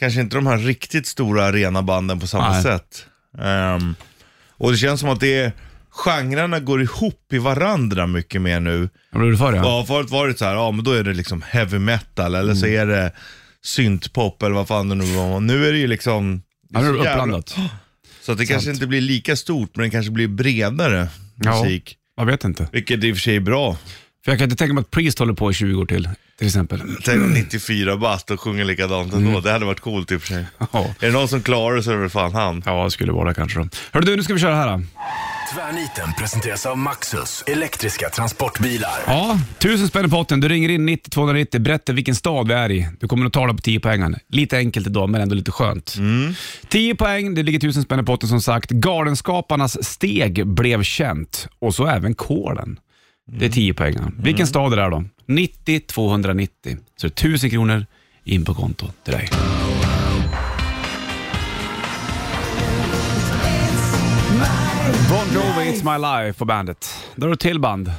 kanske 0.00 0.20
inte 0.20 0.36
de 0.36 0.46
här 0.46 0.58
riktigt 0.58 1.06
stora 1.06 1.44
arenabanden 1.44 2.20
på 2.20 2.26
samma 2.26 2.52
Nej. 2.52 2.62
sätt. 2.62 3.06
Ehm, 3.42 3.94
och 4.50 4.70
det 4.72 4.76
känns 4.78 5.00
som 5.00 5.08
att 5.08 5.20
det 5.20 5.34
är, 5.38 5.52
genrerna 5.92 6.60
går 6.60 6.82
ihop 6.82 7.32
i 7.32 7.38
varandra 7.38 8.06
mycket 8.06 8.40
mer 8.42 8.60
nu. 8.60 8.88
Vad 9.10 9.20
blev 9.20 9.32
det 9.32 9.38
för 9.38 9.52
det? 9.52 9.58
Ja, 9.58 9.84
förut 9.88 10.10
var 10.10 10.28
det 10.28 10.38
så 10.38 10.44
här, 10.44 10.54
ja 10.54 10.70
men 10.70 10.84
då 10.84 10.92
är 10.92 11.04
det 11.04 11.12
liksom 11.14 11.42
heavy 11.42 11.78
metal 11.78 12.26
eller 12.34 12.42
Mm. 12.42 12.56
så 12.56 12.66
är 12.66 12.86
det 12.86 13.12
syntpop 13.64 14.42
eller 14.42 14.54
vad 14.54 14.68
fan 14.68 14.88
det 14.88 14.94
nu 14.94 15.04
var. 15.04 15.40
Nu 15.40 15.66
är 15.68 15.72
det 15.72 15.78
ju 15.78 15.86
liksom... 15.86 16.42
Ja, 16.70 16.80
nu 16.80 16.86
är 16.88 16.92
det 16.92 16.98
så 16.98 17.04
jävla- 17.04 17.22
uppblandat. 17.22 17.56
Så 18.22 18.32
att 18.32 18.38
det 18.38 18.46
kanske 18.46 18.70
inte 18.70 18.86
blir 18.86 19.00
lika 19.00 19.36
stort, 19.36 19.76
men 19.76 19.84
det 19.84 19.90
kanske 19.90 20.10
blir 20.12 20.28
bredare 20.28 21.08
Ja. 21.36 21.62
musik. 21.62 21.96
Jag 22.16 22.26
vet 22.26 22.44
inte. 22.44 22.68
Vilket 22.72 23.04
i 23.04 23.12
och 23.12 23.16
för 23.16 23.20
sig 23.20 23.36
är 23.36 23.40
bra. 23.40 23.76
För 24.24 24.32
jag 24.32 24.38
kan 24.38 24.44
inte 24.44 24.56
tänka 24.56 24.74
mig 24.74 24.80
att 24.82 24.90
Priest 24.90 25.18
håller 25.18 25.32
på 25.34 25.50
i 25.50 25.54
20 25.54 25.74
år 25.80 25.86
till, 25.86 26.08
till 26.42 26.48
exempel. 26.48 26.82
Tänk 27.04 27.22
om 27.22 27.32
94 27.32 27.96
bast 27.96 28.30
och 28.30 28.40
sjunger 28.40 28.64
likadant 28.64 29.12
ändå. 29.14 29.40
Det 29.40 29.52
hade 29.52 29.64
varit 29.64 29.80
coolt 29.80 30.12
i 30.12 30.16
och 30.16 30.20
för 30.20 30.28
sig. 30.28 30.36
Mm. 30.36 30.46
Ja, 30.72 30.84
Är 31.00 31.06
det 31.06 31.12
någon 31.12 31.28
som 31.28 31.42
klarar 31.42 31.76
det 31.76 31.82
så 31.82 31.90
är 31.90 31.94
det 31.94 32.00
väl 32.00 32.10
fan 32.10 32.34
han. 32.34 32.62
ja 32.66 32.84
det 32.84 32.90
skulle 32.90 33.12
vara 33.12 33.28
det 33.28 33.34
kanske 33.34 33.58
då. 33.58 33.68
Hörru 33.92 34.04
du, 34.04 34.16
nu 34.16 34.22
ska 34.22 34.34
vi 34.34 34.40
köra 34.40 34.54
här 34.54 34.66
då. 34.78 34.82
Tvärniten 35.54 36.12
presenteras 36.18 36.66
av 36.66 36.78
Maxus, 36.78 37.44
elektriska 37.46 38.08
transportbilar. 38.08 38.90
Ja, 39.06 39.38
tusen 39.58 39.88
spänn 39.88 40.06
i 40.06 40.08
potten. 40.08 40.40
Du 40.40 40.48
ringer 40.48 40.68
in 40.68 40.86
90 40.86 41.10
290, 41.10 41.60
berätta 41.60 41.92
vilken 41.92 42.14
stad 42.14 42.48
vi 42.48 42.54
är 42.54 42.70
i. 42.70 42.88
Du 43.00 43.08
kommer 43.08 43.26
att 43.26 43.32
tala 43.32 43.52
på 43.54 43.58
10 43.58 43.80
poängen. 43.80 44.16
Lite 44.28 44.56
enkelt 44.58 44.86
idag, 44.86 45.08
men 45.08 45.20
ändå 45.20 45.34
lite 45.34 45.50
skönt. 45.50 45.96
10 46.68 46.94
poäng, 46.94 47.34
det 47.34 47.42
ligger 47.42 47.58
tusen 47.58 47.82
spänn 47.82 48.00
i 48.00 48.02
potten 48.02 48.28
som 48.28 48.40
sagt. 48.42 48.70
Galenskaparnas 48.70 49.84
steg 49.84 50.46
blev 50.46 50.82
känt 50.82 51.48
och 51.58 51.74
så 51.74 51.86
även 51.86 52.14
kolen. 52.14 52.78
Det 53.32 53.44
är 53.44 53.50
10 53.50 53.74
poäng. 53.74 53.96
Vilken 54.18 54.46
stad 54.46 54.72
är 54.72 54.76
det 54.76 54.90
då? 54.90 55.04
90 55.34 55.80
290. 55.80 56.76
Så 56.96 57.06
det 57.06 57.24
är 57.24 57.28
1000 57.28 57.50
kronor 57.50 57.86
in 58.24 58.44
på 58.44 58.54
konto 58.54 58.86
till 59.04 59.12
dig. 59.12 59.28
Bon 65.08 65.34
Jovi, 65.34 65.70
It's 65.70 65.84
My 65.92 66.24
Life 66.24 66.38
på 66.38 66.44
bandet. 66.44 66.86
Då 67.16 67.26
är 67.26 67.30
det 67.30 67.36
till 67.36 67.60
band. 67.60 67.92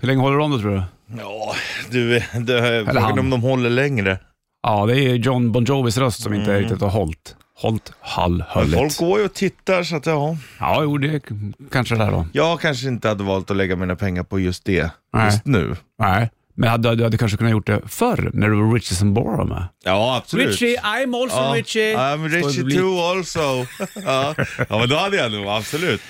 Hur 0.00 0.08
länge 0.08 0.20
håller 0.20 0.38
de 0.38 0.50
då 0.50 0.58
tror 0.58 0.70
du? 0.70 0.82
Ja, 1.18 1.54
du, 1.90 2.08
det 2.40 2.58
är 2.58 2.84
han. 2.84 2.94
frågan 2.94 3.18
om 3.18 3.30
de 3.30 3.42
håller 3.42 3.70
längre. 3.70 4.18
Ja, 4.62 4.86
det 4.86 4.98
är 5.00 5.14
John 5.14 5.52
Bon 5.52 5.64
Jovis 5.64 5.98
röst 5.98 6.22
som 6.22 6.34
inte 6.34 6.60
riktigt 6.60 6.80
har 6.80 6.88
hållit. 6.88 7.36
Hållt 7.56 7.92
hall 8.00 8.44
höllet. 8.48 8.78
Folk 8.78 8.98
går 8.98 9.18
ju 9.18 9.24
och 9.24 9.34
tittar 9.34 9.82
så 9.82 9.96
att 9.96 10.06
ja. 10.06 10.36
Ja, 10.60 10.78
jo, 10.82 10.98
det 10.98 11.08
är 11.08 11.22
kanske 11.70 11.94
det 11.94 12.04
där 12.04 12.10
då. 12.10 12.26
Jag 12.32 12.60
kanske 12.60 12.88
inte 12.88 13.08
hade 13.08 13.24
valt 13.24 13.50
att 13.50 13.56
lägga 13.56 13.76
mina 13.76 13.96
pengar 13.96 14.22
på 14.22 14.40
just 14.40 14.64
det 14.64 14.90
Nej. 15.12 15.24
just 15.24 15.46
nu. 15.46 15.76
Nej, 15.98 16.30
men 16.54 16.68
hade, 16.68 16.94
du 16.94 17.04
hade 17.04 17.18
kanske 17.18 17.36
kunnat 17.38 17.52
gjort 17.52 17.66
det 17.66 17.80
förr 17.88 18.30
när 18.34 18.48
du 18.48 18.56
var 18.56 18.74
Richie 18.74 18.96
Sambora 18.96 19.44
med. 19.44 19.64
Ja, 19.84 20.16
absolut. 20.16 20.46
Richie, 20.48 20.80
I'm 20.80 21.22
also 21.22 21.36
Ja, 21.36 21.52
Richie. 21.54 21.96
I'm 21.96 22.28
Richie 22.28 22.78
too 22.78 23.00
also. 23.00 23.40
ja. 24.04 24.34
ja, 24.68 24.78
men 24.78 24.88
då 24.88 24.96
hade 24.96 25.16
jag 25.16 25.32
nog 25.32 25.46
absolut. 25.46 26.00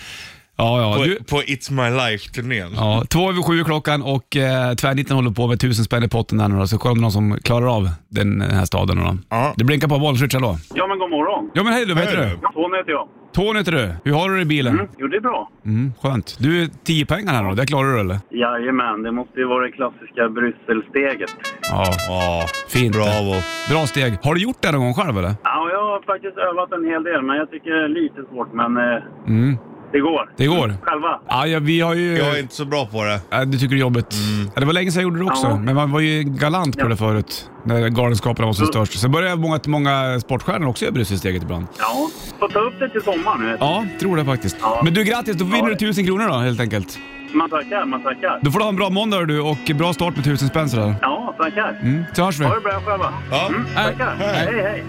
Ja, 0.56 0.80
ja. 0.80 0.94
På, 0.96 1.04
Du, 1.04 1.24
på 1.24 1.42
It's 1.42 1.72
My 1.72 1.96
Life-turnén. 1.96 2.72
ja, 2.76 3.04
två 3.08 3.30
över 3.30 3.42
sju 3.42 3.64
klockan 3.64 4.02
och 4.02 4.36
eh, 4.36 4.74
tvärnitten 4.74 5.16
håller 5.16 5.30
på 5.30 5.46
med 5.46 5.60
tusen 5.60 5.84
spänn 5.84 6.02
i 6.04 6.08
potten 6.08 6.38
där 6.38 6.48
nu 6.48 6.58
då, 6.58 6.66
så 6.66 6.78
kolla 6.78 6.92
om 6.92 6.98
någon 7.00 7.12
som 7.12 7.38
klarar 7.42 7.76
av 7.76 7.90
den, 8.08 8.38
den 8.38 8.50
här 8.50 8.64
staden 8.64 8.96
nu 8.98 9.02
då. 9.04 9.16
Ja. 9.28 9.54
Det 9.56 9.64
blinkar 9.64 9.88
på 9.88 9.98
bollen, 9.98 10.20
Richie, 10.20 10.40
hallå? 10.40 10.58
Ja, 10.74 10.86
men 10.86 10.98
god 10.98 11.10
morgon. 11.10 11.50
Ja 11.54 11.62
men 11.62 11.72
hej 11.72 11.86
du, 11.86 11.94
vad 11.94 12.04
heter 12.04 12.16
du? 12.16 12.24
du. 12.24 12.30
Tony 12.54 12.76
heter 12.78 12.90
jag. 12.90 13.08
Tony 13.32 13.58
heter 13.58 13.72
du. 13.72 13.88
Hur 14.04 14.12
har 14.12 14.28
du 14.30 14.36
det 14.36 14.42
i 14.42 14.44
bilen? 14.44 14.74
Mm. 14.74 14.88
Jo, 14.98 15.06
det 15.06 15.16
är 15.16 15.20
bra. 15.20 15.50
Mm, 15.64 15.92
skönt. 16.02 16.36
Du, 16.40 16.68
10 16.84 17.06
pengar 17.06 17.32
här 17.32 17.44
då, 17.44 17.54
det 17.54 17.66
klarar 17.66 17.92
du 17.94 18.00
eller? 18.00 18.18
Jajamän, 18.30 19.02
det 19.02 19.12
måste 19.12 19.40
ju 19.40 19.46
vara 19.46 19.64
det 19.66 19.72
klassiska 19.72 20.28
Brysselsteget. 20.28 21.30
Ja, 21.62 21.84
Ja, 22.08 22.46
fint. 22.68 22.94
bravo. 22.96 23.32
Bra 23.70 23.86
steg. 23.86 24.18
Har 24.22 24.34
du 24.34 24.40
gjort 24.42 24.56
det 24.62 24.72
någon 24.72 24.80
gång 24.80 24.94
själv 24.94 25.18
eller? 25.18 25.32
Ja, 25.44 25.68
jag 25.72 25.82
har 25.90 26.02
faktiskt 26.02 26.36
övat 26.38 26.72
en 26.72 26.84
hel 26.90 27.02
del, 27.02 27.22
men 27.22 27.36
jag 27.36 27.50
tycker 27.50 27.70
det 27.70 27.84
är 27.84 27.88
lite 27.88 28.20
svårt. 28.30 28.52
Men 28.52 28.76
eh, 28.76 29.02
Mm. 29.26 29.56
Det 29.92 30.00
går. 30.00 30.30
Det 30.36 30.46
går. 30.46 30.74
Själva? 30.82 31.20
Ja, 31.28 31.46
ja, 31.46 31.58
vi 31.58 31.80
har 31.80 31.94
ju... 31.94 32.16
Jag 32.18 32.36
är 32.36 32.40
inte 32.40 32.54
så 32.54 32.64
bra 32.64 32.86
på 32.86 33.04
det. 33.04 33.20
Ja, 33.30 33.44
du 33.44 33.58
tycker 33.58 33.74
det 33.74 33.78
är 33.78 33.80
jobbigt. 33.80 34.14
Ja, 34.54 34.60
det 34.60 34.66
var 34.66 34.72
länge 34.72 34.90
sedan 34.92 35.02
jag 35.02 35.10
gjorde 35.10 35.18
det 35.24 35.30
också, 35.30 35.46
Ja. 35.46 35.56
men 35.56 35.74
man 35.74 35.92
var 35.92 36.00
ju 36.00 36.22
galant 36.22 36.76
på 36.78 36.84
Ja. 36.84 36.88
det 36.88 36.96
förut. 36.96 37.50
När 37.64 37.88
Galenskaparna 37.88 38.46
var 38.46 38.52
som 38.52 38.62
Mm. 38.62 38.72
störst. 38.72 39.00
Sen 39.00 39.12
började 39.12 39.36
många, 39.36 39.60
många 39.66 40.20
sportstjärnor 40.20 40.68
också 40.68 40.84
göra 40.84 40.92
Brysselsteget 40.92 41.42
ibland. 41.42 41.66
Ja, 41.78 42.08
får 42.38 42.48
ta 42.48 42.58
upp 42.58 42.74
det 42.78 42.88
till 42.88 43.02
sommaren 43.02 43.40
nu. 43.40 43.56
Ja, 43.60 43.84
tror 44.00 44.16
det 44.16 44.24
faktiskt. 44.24 44.56
Ja. 44.60 44.80
Men 44.84 44.94
du, 44.94 45.04
grattis. 45.04 45.36
Då 45.36 45.44
vinner 45.44 45.58
Ja. 45.58 45.68
du 45.68 45.76
tusen 45.76 46.04
kronor 46.06 46.28
då, 46.28 46.34
helt 46.34 46.60
enkelt. 46.60 46.98
Man 47.32 47.50
tackar, 47.50 47.84
man 47.86 48.02
tackar. 48.02 48.38
Då 48.42 48.50
får 48.50 48.58
du 48.58 48.64
ha 48.64 48.68
en 48.70 48.76
bra 48.76 48.90
måndag 48.90 49.24
du 49.24 49.40
och 49.40 49.58
bra 49.74 49.92
start 49.92 50.16
med 50.16 50.24
tusen 50.24 50.48
spänn 50.48 50.68
sådär. 50.68 50.94
Ja, 51.02 51.34
tackar. 51.38 51.78
Mm, 51.82 52.04
så 52.12 52.24
hörs 52.24 52.38
vi. 52.40 52.44
Ha 52.44 52.54
det 52.54 52.60
bra 52.60 52.80
själva. 52.86 53.12
Ja. 53.30 53.46
Mm, 53.48 53.64
Hej. 53.74 53.92
tackar. 53.98 54.14
Hej. 54.18 54.46
hej. 54.52 54.62
hej. 54.62 54.84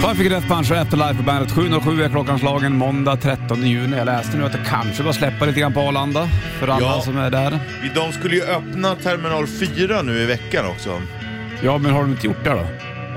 Five 0.00 0.14
Finger 0.14 0.30
Death 0.30 0.48
Punch 0.48 0.70
och 0.70 0.76
Afterlife 0.76 1.14
på 1.16 1.22
bandet. 1.22 1.50
7.07 1.52 2.04
är 2.04 2.08
klockan 2.08 2.38
slagen 2.38 2.76
måndag 2.76 3.16
13 3.16 3.62
juni. 3.66 3.96
Jag 3.96 4.06
läste 4.06 4.36
nu 4.36 4.44
att 4.44 4.52
det 4.52 4.60
kanske 4.66 5.02
var 5.02 5.12
släppa 5.12 5.44
lite 5.44 5.60
grann 5.60 5.72
på 5.72 5.80
Arlanda 5.80 6.28
för 6.60 6.68
alla 6.68 6.86
Ja. 6.86 7.00
som 7.00 7.18
är 7.18 7.30
där. 7.30 7.58
De 7.94 8.12
skulle 8.12 8.34
ju 8.36 8.42
öppna 8.42 8.94
terminal 8.94 9.46
4 9.46 10.02
nu 10.02 10.18
i 10.22 10.26
veckan 10.26 10.66
också. 10.66 11.02
Ja, 11.62 11.78
men 11.78 11.92
har 11.92 12.00
de 12.00 12.10
inte 12.10 12.26
gjort 12.26 12.44
det 12.44 12.50
då? 12.50 12.66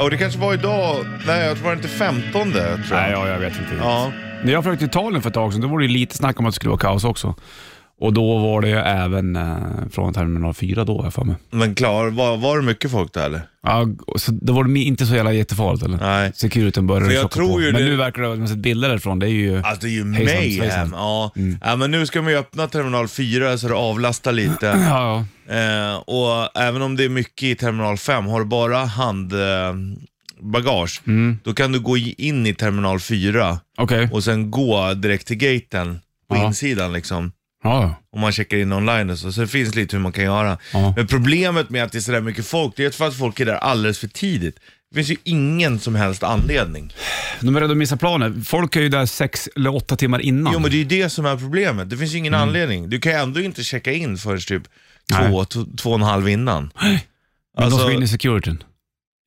Och 0.04 0.10
det 0.12 0.18
kanske 0.18 0.40
var 0.40 0.54
idag, 0.54 0.96
nej 1.28 1.46
jag 1.46 1.58
tror 1.58 1.64
det 1.64 1.64
var 1.64 1.74
inte 1.74 1.88
15 1.88 2.52
tror 2.52 2.64
jag. 2.64 2.80
Nej, 2.92 3.12
ja, 3.12 3.28
jag 3.28 3.40
vet 3.40 3.54
inte. 3.60 3.76
Ja. 3.80 4.12
När 4.44 4.52
jag 4.54 4.64
flög 4.64 4.78
till 4.78 4.88
Italien 4.88 5.22
för 5.22 5.30
ett 5.30 5.34
tag 5.34 5.54
sedan, 5.54 5.62
då 5.62 5.68
var 5.68 5.80
det 5.80 5.86
ju 5.86 5.92
lite 5.92 6.18
snack 6.18 6.40
om 6.40 6.46
att 6.46 6.52
det 6.52 6.56
skulle 6.56 6.70
vara 6.70 6.80
kaos 6.80 7.04
också. 7.04 7.36
Och 8.02 8.14
då 8.14 8.38
var 8.38 8.62
det 8.62 8.70
ju 8.70 8.76
även 8.78 9.36
eh, 9.36 9.58
från 9.92 10.14
terminal 10.14 10.54
4 10.54 10.84
då, 10.84 10.98
har 10.98 11.04
jag 11.04 11.14
för 11.14 11.24
mig. 11.24 11.36
Men 11.52 11.76
klar, 11.76 12.10
var, 12.10 12.38
var 12.38 12.58
det 12.60 12.64
mycket 12.64 12.92
folk 12.92 13.14
där 13.14 13.26
eller? 13.26 13.42
Ja, 13.64 13.88
så 14.16 14.32
då 14.42 14.54
var 14.54 14.64
det 14.64 14.80
inte 14.80 15.06
så 15.06 15.16
jävla 15.16 15.34
jättefarligt 15.34 15.84
eller? 15.86 15.98
Nej. 15.98 16.32
Securityn 16.36 16.88
började 16.88 17.06
För 17.06 17.14
jag 17.14 17.32
tror 17.32 17.50
på. 17.54 17.62
ju 17.62 17.72
Men 17.72 17.82
det- 17.82 17.88
nu 17.88 17.96
verkar 17.96 18.22
det, 18.22 18.36
man 18.36 18.48
sett 18.48 18.58
bilder 18.58 18.90
därifrån, 18.90 19.20
det 19.20 19.26
är 19.26 19.30
ju... 19.30 19.58
Alltså 19.58 19.82
det 19.82 19.88
är 19.88 19.92
ju 19.92 20.14
Hejsan, 20.14 20.36
mayhem. 20.36 20.60
svejsan. 20.60 20.90
Ja. 20.94 21.32
ja, 21.62 21.76
men 21.76 21.92
nu 21.92 22.06
ska 22.06 22.22
man 22.22 22.32
ju 22.32 22.38
öppna 22.38 22.68
terminal 22.68 23.08
4 23.08 23.58
så 23.58 23.68
det 23.68 23.74
avlastar 23.76 24.32
lite. 24.32 24.68
Ja, 24.90 25.26
ja. 25.48 25.56
Eh, 25.56 25.96
och 25.96 26.58
även 26.62 26.82
om 26.82 26.96
det 26.96 27.04
är 27.06 27.10
mycket 27.10 27.44
i 27.44 27.56
terminal 27.56 27.98
5, 27.98 28.26
har 28.26 28.40
du 28.40 28.46
bara 28.46 28.78
handbagage, 28.78 29.36
eh, 29.70 29.74
bagage, 30.42 31.02
Mm. 31.08 31.40
då 31.44 31.54
kan 31.54 31.72
du 31.72 31.80
gå 31.80 31.98
in 31.98 32.46
i 32.48 32.54
terminal 32.54 33.00
4 33.00 33.60
Okej. 33.78 34.10
och 34.14 34.24
sen 34.24 34.52
gå 34.52 34.94
direkt 34.94 35.28
till 35.28 35.38
gaten 35.38 36.00
på 36.30 36.36
Ja. 36.36 36.46
insidan 36.48 36.94
liksom. 36.94 37.32
Ja. 37.64 37.96
Om 38.12 38.22
man 38.22 38.32
checkar 38.32 38.58
in 38.58 38.74
online 38.74 39.10
och 39.10 39.18
så. 39.20 39.32
Så 39.32 39.42
det 39.42 39.48
finns 39.48 39.76
lite 39.76 39.96
hur 39.96 40.04
man 40.04 40.12
kan 40.12 40.24
göra. 40.24 40.58
Ja. 40.74 40.94
Men 40.96 41.08
problemet 41.08 41.70
med 41.70 41.84
att 41.84 41.92
det 41.92 41.98
är 41.98 42.02
sådär 42.02 42.22
mycket 42.22 42.46
folk, 42.48 42.74
det 42.76 42.86
är 42.86 42.90
för 42.92 43.08
att 43.08 43.18
folk 43.18 43.40
är 43.40 43.46
där 43.46 43.56
alldeles 43.56 44.00
för 44.00 44.08
tidigt. 44.08 44.56
Det 44.92 44.96
finns 44.96 45.10
ju 45.10 45.16
ingen 45.24 45.80
som 45.80 45.96
helst 45.96 46.24
anledning. 46.24 46.94
De 47.40 47.56
är 47.56 47.60
rädda 47.62 47.72
att 47.72 47.78
missa 47.78 47.98
planen. 47.98 48.44
Folk 48.46 48.76
är 48.76 48.82
ju 48.82 48.90
där 48.90 49.06
sex 49.06 49.50
eller 49.56 49.76
åtta 49.76 49.96
timmar 49.96 50.20
innan. 50.20 50.54
Jo 50.54 50.60
men 50.60 50.72
det 50.72 50.78
är 50.78 50.80
ju 50.80 50.84
det 51.04 51.10
som 51.10 51.26
är 51.26 51.38
problemet. 51.38 51.90
Det 51.90 51.98
finns 51.98 52.14
ju 52.14 52.18
ingen 52.18 52.34
anledning. 52.34 52.90
Du 52.90 53.00
kan 53.00 53.12
ju 53.12 53.18
ändå 53.18 53.40
inte 53.42 53.64
checka 53.64 53.92
in 53.92 54.18
förrän 54.18 54.40
typ 54.40 54.64
Nej. 55.12 55.28
två, 55.30 55.46
två, 55.46 55.66
två 55.78 55.90
och 55.90 55.96
en 55.96 56.02
halv 56.02 56.30
innan. 56.30 56.72
Men 56.82 57.00
Alltså- 57.66 57.78
de 57.80 57.86
ska 57.86 57.94
in 57.94 58.04
i 58.04 58.08
securityn. 58.08 58.64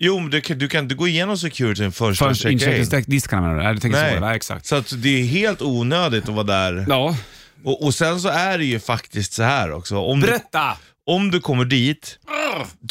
Jo, 0.04 0.18
men 0.20 0.30
du 0.30 0.40
kan, 0.40 0.58
du 0.58 0.68
kan 0.68 0.84
inte 0.84 0.94
gå 0.94 1.08
igenom 1.08 1.38
securityn 1.38 1.92
Först 1.92 2.44
in. 2.44 2.52
incheckningsdiskarna 2.52 3.42
menar 3.42 3.56
du? 3.56 3.62
Nej, 3.62 3.74
du 3.74 3.80
tänker 3.80 3.98
Nej. 4.02 4.14
så. 4.14 4.20
Nej, 4.20 4.36
exakt. 4.36 4.66
Så 4.66 4.76
att 4.76 5.02
det 5.02 5.08
är 5.20 5.24
helt 5.24 5.62
onödigt 5.62 6.28
att 6.28 6.34
vara 6.34 6.44
där. 6.44 6.86
Ja. 6.88 7.16
Och, 7.64 7.85
och 7.85 7.95
sen 7.95 8.21
så 8.21 8.28
är 8.28 8.59
det 8.59 8.64
ju 8.64 8.81
faktiskt 8.81 9.33
så 9.33 9.42
här 9.42 9.73
också. 9.73 9.99
Om 9.99 10.21
du, 10.21 10.26
Berätta! 10.26 10.76
om 11.07 11.31
du 11.31 11.40
kommer 11.40 11.64
dit 11.64 12.19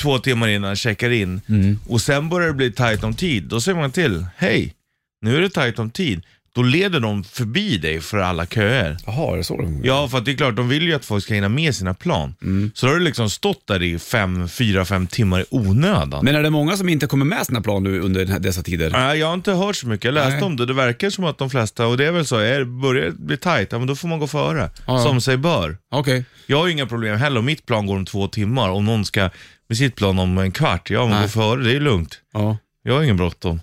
två 0.01 0.19
timmar 0.19 0.47
innan, 0.47 0.75
checkar 0.75 1.09
in 1.09 1.41
Mm. 1.49 1.79
och 1.89 2.01
sen 2.01 2.29
börjar 2.29 2.47
det 2.47 2.53
bli 2.53 2.71
tajt 2.71 3.03
om 3.03 3.13
tid. 3.13 3.43
Då 3.43 3.61
säger 3.61 3.79
man 3.79 3.91
till, 3.91 4.25
hej, 4.37 4.73
nu 5.21 5.37
är 5.37 5.41
det 5.41 5.49
tajt 5.49 5.79
om 5.79 5.89
tid. 5.89 6.21
Då 6.55 6.63
leder 6.63 6.99
de 6.99 7.23
förbi 7.23 7.77
dig 7.77 8.01
för 8.01 8.17
alla 8.17 8.45
köer. 8.45 8.97
Jaha, 9.05 9.33
är 9.33 9.37
det 9.37 9.43
så 9.43 9.57
de 9.57 9.81
Ja, 9.83 10.07
för 10.07 10.17
att 10.17 10.25
det 10.25 10.31
är 10.31 10.35
klart, 10.37 10.55
de 10.55 10.69
vill 10.69 10.83
ju 10.83 10.93
att 10.93 11.05
folk 11.05 11.23
ska 11.23 11.33
hinna 11.33 11.49
med 11.49 11.75
sina 11.75 11.93
plan. 11.93 12.35
Mm. 12.41 12.71
Så 12.75 12.85
då 12.85 12.91
har 12.91 12.99
du 12.99 13.05
liksom 13.05 13.29
stått 13.29 13.67
där 13.67 13.83
i 13.83 13.99
fem, 13.99 14.47
fyra, 14.49 14.85
fem 14.85 15.07
timmar 15.07 15.39
i 15.41 15.45
onödan. 15.49 16.25
Men 16.25 16.35
är 16.35 16.43
det 16.43 16.49
många 16.49 16.77
som 16.77 16.89
inte 16.89 17.07
kommer 17.07 17.25
med 17.25 17.45
sina 17.45 17.61
plan 17.61 17.83
nu 17.83 17.99
under 17.99 18.19
den 18.19 18.31
här- 18.31 18.39
dessa 18.39 18.63
tider? 18.63 18.89
Nej, 18.91 19.19
jag 19.19 19.27
har 19.27 19.33
inte 19.33 19.51
hört 19.51 19.75
så 19.75 19.87
mycket. 19.87 20.05
Jag 20.05 20.13
läste 20.13 20.31
Nej. 20.31 20.43
om 20.43 20.55
det. 20.57 20.65
Det 20.65 20.73
verkar 20.73 21.09
som 21.09 21.23
att 21.25 21.37
de 21.37 21.49
flesta, 21.49 21.87
och 21.87 21.97
det 21.97 22.05
är 22.05 22.11
väl 22.11 22.25
så, 22.25 22.37
är, 22.37 22.63
börjar 22.63 23.05
det 23.05 23.11
bli 23.11 23.37
tajt, 23.37 23.71
ja 23.71 23.77
men 23.77 23.87
då 23.87 23.95
får 23.95 24.07
man 24.07 24.19
gå 24.19 24.27
före. 24.27 24.69
Ja. 24.87 25.03
Som 25.03 25.21
sig 25.21 25.37
bör. 25.37 25.77
Okej. 25.91 26.25
Jag 26.45 26.57
har 26.57 26.65
ju 26.65 26.71
inga 26.71 26.85
problem 26.85 27.17
heller 27.17 27.39
om 27.39 27.45
mitt 27.45 27.65
plan 27.65 27.85
går 27.85 27.95
om 27.95 28.05
två 28.05 28.27
timmar. 28.27 28.69
Om 28.69 28.85
någon 28.85 29.05
ska 29.05 29.29
med 29.69 29.77
sitt 29.77 29.95
plan 29.95 30.19
om 30.19 30.37
en 30.37 30.51
kvart, 30.51 30.89
ja 30.89 30.99
men 31.01 31.09
Nej. 31.09 31.21
gå 31.21 31.27
före, 31.27 31.63
det 31.63 31.75
är 31.75 31.79
lugnt. 31.79 32.17
Ja. 32.33 32.57
Jag 32.83 32.93
har 32.93 33.03
ingen 33.03 33.17
bråttom. 33.17 33.59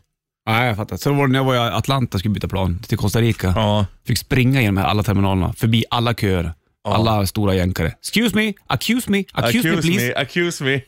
Nej, 0.49 0.67
jag 0.67 0.77
fattar. 0.77 0.97
Så 0.97 1.13
var 1.13 1.27
det 1.27 1.33
när 1.33 1.39
jag 1.39 1.45
var 1.45 1.55
i 1.55 1.59
Atlanta 1.59 2.19
skulle 2.19 2.35
byta 2.35 2.49
plan 2.49 2.79
till 2.79 2.99
Costa 2.99 3.21
Rica. 3.21 3.53
Ja. 3.57 3.87
Fick 4.07 4.19
springa 4.19 4.63
genom 4.63 4.85
alla 4.85 5.03
terminalerna, 5.03 5.53
förbi 5.53 5.85
alla 5.91 6.15
köer. 6.15 6.53
Ja. 6.85 6.95
Alla 6.95 7.27
stora 7.27 7.55
jänkare. 7.55 7.89
Excuse 7.89 8.37
me, 8.37 8.53
accuse 8.67 9.11
me, 9.11 9.25
accuse, 9.33 9.71
me 9.71 9.83
please. 9.83 10.07
me, 10.07 10.15
accuse 10.15 10.65
me. 10.65 10.81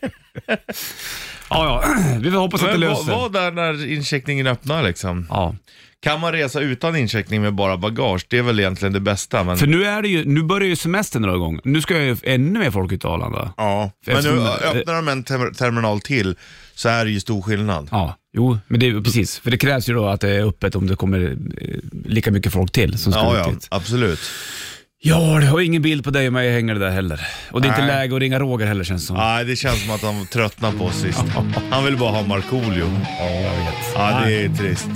Ja, 1.51 1.85
ja. 1.85 1.85
Vi 2.21 2.31
får 2.31 2.39
hoppas 2.39 2.63
att 2.63 2.73
det 2.73 2.79
löser. 2.79 3.13
var 3.13 3.31
där 3.31 3.51
när 3.51 3.93
incheckningen 3.93 4.47
öppnar 4.47 4.83
liksom. 4.83 5.27
Ja. 5.31 5.55
Kan 6.03 6.21
man 6.21 6.33
resa 6.33 6.61
utan 6.61 6.97
incheckning 6.97 7.43
med 7.43 7.55
bara 7.55 7.77
bagage? 7.77 8.27
Det 8.29 8.39
är 8.39 8.43
väl 8.43 8.61
egentligen 8.61 8.93
det 8.93 9.01
bästa. 9.01 9.45
Men... 9.45 9.57
För 9.57 9.67
nu, 9.67 9.85
är 9.85 10.03
det 10.03 10.09
ju, 10.09 10.25
nu 10.25 10.43
börjar 10.43 10.69
ju 10.69 10.77
semestern 10.77 11.23
dra 11.23 11.35
igång. 11.35 11.61
Nu 11.65 11.81
ska 11.81 12.03
ju 12.03 12.17
ännu 12.23 12.59
mer 12.59 12.71
folk 12.71 12.93
ut 12.93 13.01
till 13.01 13.11
Arlanda. 13.11 13.53
Ja, 13.57 13.91
men 14.07 14.25
nu 14.25 14.31
öppnar 14.41 14.95
de 14.95 15.09
en 15.09 15.25
ter- 15.25 15.55
terminal 15.55 16.01
till 16.01 16.37
så 16.75 16.89
är 16.89 17.05
det 17.05 17.11
ju 17.11 17.21
stor 17.21 17.43
skillnad. 17.43 17.89
Ja, 17.91 18.15
jo, 18.33 18.59
men 18.69 18.81
det 18.81 18.87
är 18.89 19.01
precis. 19.01 19.39
För 19.39 19.51
det 19.51 19.59
krävs 19.59 19.89
ju 19.89 19.95
då 19.95 20.07
att 20.09 20.21
det 20.21 20.31
är 20.31 20.47
öppet 20.49 20.75
om 20.75 20.87
det 20.87 20.97
kommer 20.97 21.37
eh, 21.61 21.77
lika 22.05 22.31
mycket 22.31 22.53
folk 22.53 22.73
till 22.73 22.99
som 22.99 23.13
ska 23.13 23.21
Ja, 23.23 23.37
ja, 23.39 23.51
dit. 23.51 23.67
absolut. 23.71 24.21
Ja, 25.03 25.39
det 25.41 25.47
har 25.47 25.61
ingen 25.61 25.83
bild 25.83 26.05
på 26.05 26.11
dig 26.11 26.27
och 26.27 26.33
mig 26.33 26.53
hänger 26.53 26.75
det 26.75 26.81
där 26.81 26.91
heller. 26.91 27.21
Och 27.51 27.61
det 27.63 27.69
är 27.69 27.71
inte 27.71 27.81
Nej. 27.87 27.89
läge 27.97 28.15
att 28.15 28.21
ringa 28.21 28.39
Roger 28.41 28.67
heller 28.67 28.85
känns 28.85 29.07
som. 29.07 29.17
Nej, 29.17 29.45
det 29.45 29.57
känns 29.57 29.83
som 29.85 29.95
att 29.95 30.03
han 30.03 30.27
tröttnade 30.27 30.79
på 30.79 30.85
oss 30.85 31.01
sist. 31.01 31.25
Han 31.71 31.85
vill 31.85 31.97
bara 31.97 32.11
ha 32.11 32.23
Markoolio. 32.23 32.85
Ja, 33.19 33.31
jag 33.31 33.51
vet. 33.57 33.75
Ja, 33.95 34.23
det 34.25 34.33
är 34.45 34.49
trist. 34.49 34.89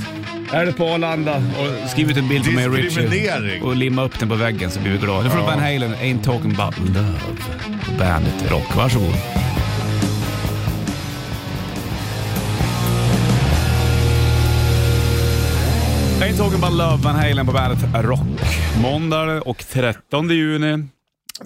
Är 0.52 0.66
det 0.66 0.72
på 0.72 0.84
Arlanda 0.88 1.36
och 1.36 1.90
skriv 1.90 2.10
ut 2.10 2.16
en 2.16 2.28
bild 2.28 2.44
på 2.44 2.50
mig 2.50 2.66
och 2.68 2.74
Richie 2.74 2.88
Diskriminering. 3.02 3.62
och 3.62 3.76
limma 3.76 4.04
upp 4.04 4.18
den 4.18 4.28
på 4.28 4.34
väggen 4.34 4.70
så 4.70 4.80
blir 4.80 4.92
vi 4.92 4.98
glada. 4.98 5.22
Nu 5.24 5.30
får 5.30 5.36
du 5.38 5.42
Van 5.44 5.58
Halen, 5.60 5.94
Ain't 5.94 6.24
Talking 6.24 6.50
About 6.60 6.78
Love. 6.78 7.98
Bandet 7.98 8.50
Rock. 8.50 8.76
Varsågod. 8.76 9.43
Ain't 16.34 16.38
Talking 16.38 16.64
About 16.64 16.72
Love, 16.78 16.96
Van 17.02 17.14
Halen 17.14 17.46
på 17.46 17.52
bandet 17.52 17.78
Rock. 18.04 18.20
Måndag 18.82 19.42
och 19.42 19.58
13 19.68 20.28
juni. 20.30 20.84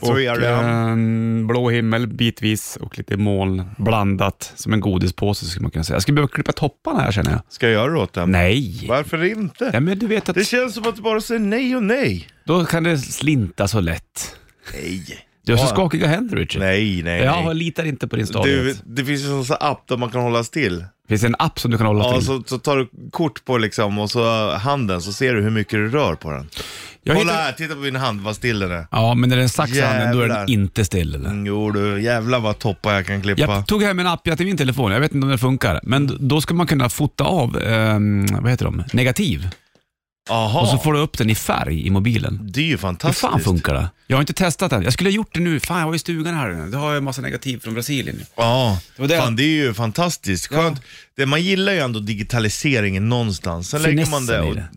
Så 0.00 0.10
Och 0.12 0.20
är 0.20 0.40
det. 0.40 0.48
en 0.48 1.46
blå 1.46 1.70
himmel 1.70 2.06
bitvis 2.06 2.76
och 2.80 2.98
lite 2.98 3.16
moln 3.16 3.64
blandat 3.78 4.52
som 4.56 4.72
en 4.72 4.80
godispåse 4.80 5.44
skulle 5.46 5.62
man 5.62 5.70
kunna 5.70 5.84
säga. 5.84 5.94
Jag 5.94 6.02
skulle 6.02 6.14
behöva 6.14 6.28
klippa 6.28 6.52
topparna 6.52 7.00
här 7.00 7.12
känner 7.12 7.30
jag. 7.30 7.40
Ska 7.48 7.66
jag 7.66 7.72
göra 7.72 7.92
det 7.92 7.98
åt 7.98 8.12
dem? 8.12 8.30
Nej. 8.32 8.84
Varför 8.88 9.24
inte? 9.24 9.70
Ja, 9.72 9.80
men 9.80 9.98
du 9.98 10.06
vet 10.06 10.28
att 10.28 10.34
Det 10.34 10.44
känns 10.44 10.74
som 10.74 10.86
att 10.88 10.96
du 10.96 11.02
bara 11.02 11.20
säger 11.20 11.40
nej 11.40 11.76
och 11.76 11.82
nej. 11.82 12.28
då 12.44 12.64
kan 12.64 12.82
det 12.82 12.98
slinta 12.98 13.68
så 13.68 13.80
lätt. 13.80 14.36
Nej. 14.74 15.04
Du 15.44 15.52
har 15.52 15.58
så 15.58 15.66
skakiga 15.66 16.06
händer 16.06 16.36
Richard. 16.36 16.62
Nej, 16.62 17.02
nej, 17.02 17.22
Jag 17.22 17.44
nej. 17.44 17.54
litar 17.54 17.84
inte 17.84 18.08
på 18.08 18.16
din 18.16 18.24
Du, 18.26 18.32
stadighet. 18.32 18.82
det 18.86 19.04
finns 19.04 19.20
ju 19.22 19.38
en 19.38 19.44
sån 19.44 19.56
app 19.60 19.88
där 19.88 19.96
man 19.96 20.10
kan 20.10 20.20
hålla 20.20 20.44
still. 20.44 20.84
Finns 21.08 21.20
det 21.20 21.26
en 21.26 21.36
app 21.38 21.60
som 21.60 21.70
du 21.70 21.76
kan 21.78 21.86
hålla 21.86 22.04
Ja, 22.04 22.14
till? 22.16 22.26
så, 22.26 22.42
så 22.46 22.58
tar 22.58 22.76
du 22.76 22.88
kort 23.10 23.44
på 23.44 23.58
liksom 23.58 23.98
och 23.98 24.10
så 24.10 24.50
handen 24.56 25.02
så 25.02 25.12
ser 25.12 25.34
du 25.34 25.42
hur 25.42 25.50
mycket 25.50 25.72
du 25.72 25.88
rör 25.88 26.14
på 26.14 26.30
den. 26.30 26.48
jag 27.02 27.16
Kolla 27.16 27.32
hittar... 27.32 27.42
här, 27.44 27.52
titta 27.52 27.74
på 27.74 27.80
min 27.80 27.96
hand 27.96 28.20
vad 28.20 28.36
still 28.36 28.58
den 28.58 28.70
är. 28.72 28.86
Ja, 28.90 29.14
men 29.14 29.28
när 29.30 29.36
den 29.36 29.48
saxar 29.48 29.86
handen 29.86 30.16
då 30.16 30.22
är 30.22 30.28
den 30.28 30.48
inte 30.48 30.84
still. 30.84 31.14
Eller? 31.14 31.30
Mm, 31.30 31.46
jo 31.46 31.70
du, 31.70 32.02
jävlar 32.02 32.40
vad 32.40 32.58
toppar 32.58 32.94
jag 32.94 33.06
kan 33.06 33.22
klippa. 33.22 33.40
Jag 33.42 33.66
tog 33.66 33.82
hem 33.82 33.98
en 33.98 34.06
app 34.06 34.24
till 34.36 34.46
min 34.46 34.56
telefon, 34.56 34.92
jag 34.92 35.00
vet 35.00 35.14
inte 35.14 35.24
om 35.24 35.28
den 35.28 35.38
funkar, 35.38 35.80
men 35.82 36.28
då 36.28 36.40
ska 36.40 36.54
man 36.54 36.66
kunna 36.66 36.88
fota 36.88 37.24
av, 37.24 37.58
ehm, 37.62 38.26
vad 38.40 38.50
heter 38.50 38.64
de, 38.64 38.82
negativ. 38.92 39.48
Jaha, 40.28 40.60
Och 40.60 40.68
så 40.68 40.78
får 40.78 40.92
du 40.92 40.98
upp 40.98 41.18
den 41.18 41.30
i 41.30 41.34
färg 41.34 41.86
i 41.86 41.90
mobilen. 41.90 42.40
det 42.52 42.60
är 42.60 42.64
ju 42.64 42.70
Hur 42.70 42.76
fantastiskt. 42.76 43.20
fan 43.20 43.40
funkar 43.40 43.74
det? 43.74 43.90
Jag 44.06 44.16
har 44.16 44.22
inte 44.22 44.32
testat 44.32 44.70
den. 44.70 44.82
Jag 44.82 44.92
skulle 44.92 45.10
ha 45.10 45.14
gjort 45.14 45.34
det 45.34 45.40
nu. 45.40 45.60
Fan, 45.60 45.80
jag 45.80 45.86
var 45.86 45.94
i 45.94 45.98
stugan 45.98 46.34
här. 46.34 46.68
Då 46.72 46.78
har 46.78 46.88
jag 46.88 46.96
en 46.96 47.04
massa 47.04 47.22
negativ 47.22 47.58
från 47.60 47.74
Brasilien. 47.74 48.20
Ja, 48.36 48.80
Det 48.96 49.02
var 49.02 49.08
det. 49.08 49.18
fan 49.18 49.36
det 49.36 49.42
är 49.42 49.64
ju 49.64 49.74
fantastiskt. 49.74 50.46
Skönt. 50.46 50.80
Det, 51.16 51.26
man 51.26 51.42
gillar 51.42 51.72
ju 51.72 51.78
ändå 51.78 52.00
digitaliseringen 52.00 53.08
någonstans. 53.08 53.68
Sen 53.70 53.82
lägger 53.82 54.06
man 54.10 54.26
det, 54.26 54.32
Finessen 54.32 54.48
i 54.48 54.50
och, 54.50 54.54
det. 54.56 54.68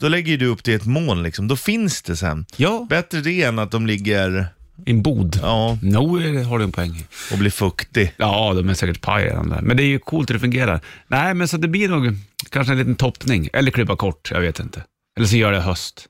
då 0.00 0.08
lägger 0.08 0.30
ju 0.30 0.36
du 0.36 0.46
upp 0.46 0.64
det 0.64 0.72
i 0.72 0.74
ett 0.74 0.86
moln 0.86 1.22
liksom. 1.22 1.48
Då 1.48 1.56
finns 1.56 2.02
det 2.02 2.16
sen. 2.16 2.46
Ja, 2.56 2.86
Bättre 2.90 3.20
det 3.20 3.42
än 3.42 3.58
att 3.58 3.70
de 3.70 3.86
ligger 3.86 4.46
en 4.86 5.02
bod. 5.02 5.38
ja, 5.42 5.78
No, 5.82 6.18
det 6.18 6.42
har 6.42 6.58
du 6.58 6.64
en 6.64 6.72
poäng 6.72 6.90
i. 6.96 7.04
och 7.32 7.38
blir 7.38 7.50
fuktig. 7.50 8.12
Ja, 8.16 8.52
de 8.54 8.68
är 8.68 8.74
säkert 8.74 9.00
paj 9.00 9.30
de 9.30 9.48
där. 9.48 9.60
Men 9.62 9.76
det 9.76 9.82
är 9.82 9.86
ju 9.86 9.98
coolt 9.98 10.30
hur 10.30 10.34
det 10.34 10.40
fungerar. 10.40 10.80
Nej, 11.08 11.34
men 11.34 11.48
så 11.48 11.56
det 11.56 11.68
blir 11.68 11.88
nog 11.88 12.16
kanske 12.50 12.72
en 12.72 12.78
liten 12.78 12.94
toppning. 12.96 13.48
Eller 13.52 13.70
klippa 13.70 13.96
kort, 13.96 14.28
jag 14.30 14.40
vet 14.40 14.60
inte. 14.60 14.82
Eller 15.16 15.26
så 15.26 15.36
gör 15.36 15.52
det 15.52 15.58
i 15.58 15.60
höst. 15.60 16.06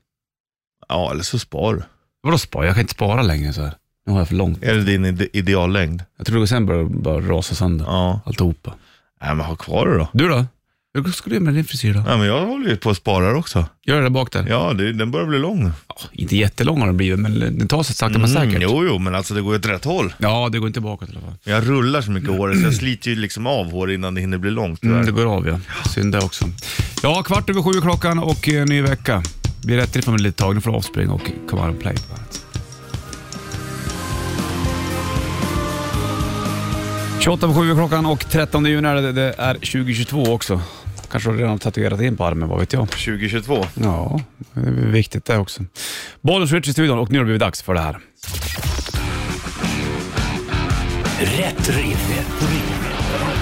Ja, 0.89 1.11
eller 1.11 1.23
så 1.23 1.39
spar 1.39 1.73
du. 1.73 1.83
Vadå 2.21 2.37
spara? 2.37 2.65
Jag 2.65 2.75
kan 2.75 2.81
inte 2.81 2.93
spara 2.93 3.21
längre 3.21 3.53
så 3.53 3.61
här. 3.61 3.73
Nu 4.05 4.11
har 4.11 4.19
jag 4.19 4.27
för 4.27 4.35
långt. 4.35 4.63
Är 4.63 4.73
det 4.73 4.83
din 4.83 5.05
ide- 5.05 5.37
ideallängd? 5.37 6.03
Jag 6.17 6.27
tror 6.27 6.39
det 6.39 6.47
sen 6.47 6.65
börjar 6.65 6.83
bara 6.83 7.19
rasa 7.21 7.55
sönder. 7.55 7.85
Ja. 7.85 8.19
Alltihopa. 8.25 8.73
Nej 9.21 9.35
men 9.35 9.45
ha 9.45 9.55
kvar 9.55 9.87
det 9.87 9.97
då. 9.97 10.07
Du 10.13 10.27
då? 10.29 10.45
Hur 10.93 11.11
ska 11.11 11.29
du 11.29 11.35
göra 11.35 11.43
med 11.43 11.53
din 11.53 11.63
frisyr 11.63 11.93
då? 11.93 12.03
Ja, 12.07 12.17
men 12.17 12.27
jag 12.27 12.45
håller 12.45 12.69
ju 12.69 12.77
på 12.77 12.89
att 12.89 12.97
spara 12.97 13.37
också. 13.37 13.65
Gör 13.85 13.95
det 13.95 14.01
där 14.01 14.09
bak 14.09 14.31
där? 14.31 14.45
Ja, 14.49 14.73
det, 14.73 14.93
den 14.93 15.11
börjar 15.11 15.27
bli 15.27 15.39
lång. 15.39 15.71
Ja, 15.87 15.95
inte 16.11 16.35
jättelång 16.37 16.79
har 16.79 16.87
den 16.87 16.97
blivit, 16.97 17.19
men 17.19 17.39
den 17.39 17.67
tar 17.67 17.83
sig 17.83 17.95
sakta 17.95 18.19
men 18.19 18.29
säkert. 18.29 18.49
Mm, 18.49 18.61
jo, 18.61 18.85
jo, 18.85 18.99
men 18.99 19.15
alltså 19.15 19.33
det 19.33 19.41
går 19.41 19.53
ju 19.53 19.59
åt 19.59 19.65
rätt 19.65 19.85
håll. 19.85 20.13
Ja, 20.17 20.49
det 20.51 20.59
går 20.59 20.67
inte 20.67 20.81
bakåt 20.81 21.09
i 21.09 21.11
alla 21.11 21.21
fall. 21.21 21.33
Jag 21.43 21.69
rullar 21.69 22.01
så 22.01 22.11
mycket 22.11 22.29
hår 22.29 22.53
så 22.53 22.61
jag 22.61 22.73
sliter 22.73 23.09
ju 23.09 23.15
liksom 23.15 23.47
av 23.47 23.71
hår 23.71 23.91
innan 23.91 24.15
det 24.15 24.21
hinner 24.21 24.37
bli 24.37 24.51
långt. 24.51 24.83
Mm, 24.83 25.05
det 25.05 25.11
går 25.11 25.25
av 25.25 25.47
ja. 25.47 25.59
Synd 25.89 26.11
det 26.11 26.19
också. 26.19 26.45
Ja, 27.03 27.23
kvart 27.23 27.49
över 27.49 27.61
sju 27.61 27.69
är 27.77 27.81
klockan 27.81 28.19
och 28.19 28.49
eh, 28.49 28.65
ny 28.65 28.81
vecka. 28.81 29.23
Blir 29.63 29.77
rätt 29.77 29.95
ifrån 29.95 30.15
ett 30.15 30.21
litet 30.21 30.37
tag. 30.37 30.55
Nu 30.55 30.61
får 30.61 30.71
du 30.71 30.77
avspring 30.77 31.09
och 31.09 31.31
come 31.49 31.61
out 31.61 31.69
and 31.69 31.79
play 31.79 31.95
på 31.95 32.01
bandet. 32.13 32.43
28 37.19 37.47
på 37.47 37.53
7 37.53 37.71
är 37.71 37.75
klockan 37.75 38.05
och 38.05 38.29
13 38.29 38.65
juni 38.65 38.87
är 38.87 38.95
det, 38.95 39.11
det 39.11 39.35
är 39.37 39.53
2022 39.53 40.23
också. 40.23 40.61
Kan 41.17 41.21
kanske 41.21 41.37
du 41.37 41.37
redan 41.37 41.51
har 41.51 41.57
tatuerat 41.57 42.01
in 42.01 42.17
på 42.17 42.25
armen, 42.25 42.49
vad 42.49 42.59
vet 42.59 42.73
jag. 42.73 42.89
2022. 42.89 43.65
Ja, 43.73 44.19
det 44.53 44.59
är 44.59 44.71
viktigt 44.71 45.25
det 45.25 45.37
också. 45.37 45.63
Bollens 46.21 46.51
Rich 46.51 46.67
i 46.67 46.73
studion 46.73 46.99
och 46.99 47.11
nu 47.11 47.17
har 47.17 47.23
det 47.23 47.25
blivit 47.25 47.39
dags 47.39 47.61
för 47.61 47.73
det 47.73 47.79
här. 47.79 47.97
Rätt 51.19 51.69
riff. 51.69 52.29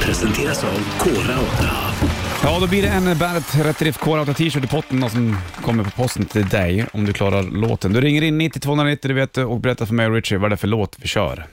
Presenteras 0.01 0.63
av 0.63 0.97
Kora 0.97 1.39
8. 1.39 1.69
Ja, 2.43 2.59
då 2.59 2.67
blir 2.67 2.81
det 2.81 2.87
en 2.87 3.17
Bandet 3.17 3.55
Rätt 3.65 3.81
Riff 3.81 3.97
Core 3.97 4.33
t-shirt 4.33 4.63
i 4.63 4.67
potten 4.67 5.09
som 5.09 5.37
kommer 5.61 5.83
på 5.83 5.89
posten 5.89 6.25
till 6.25 6.49
dig 6.49 6.85
om 6.93 7.05
du 7.05 7.13
klarar 7.13 7.43
låten. 7.43 7.93
Du 7.93 8.01
ringer 8.01 8.21
in 8.21 8.37
90 8.37 8.59
290 8.59 9.07
du 9.07 9.13
vet, 9.13 9.37
och 9.37 9.59
berättar 9.59 9.85
för 9.85 9.93
mig 9.93 10.07
och 10.07 10.13
Richie 10.13 10.37
vad 10.37 10.51
det 10.51 10.55
är 10.55 10.57
för 10.57 10.67
låt 10.67 10.95
vi 10.99 11.07
kör. 11.07 11.47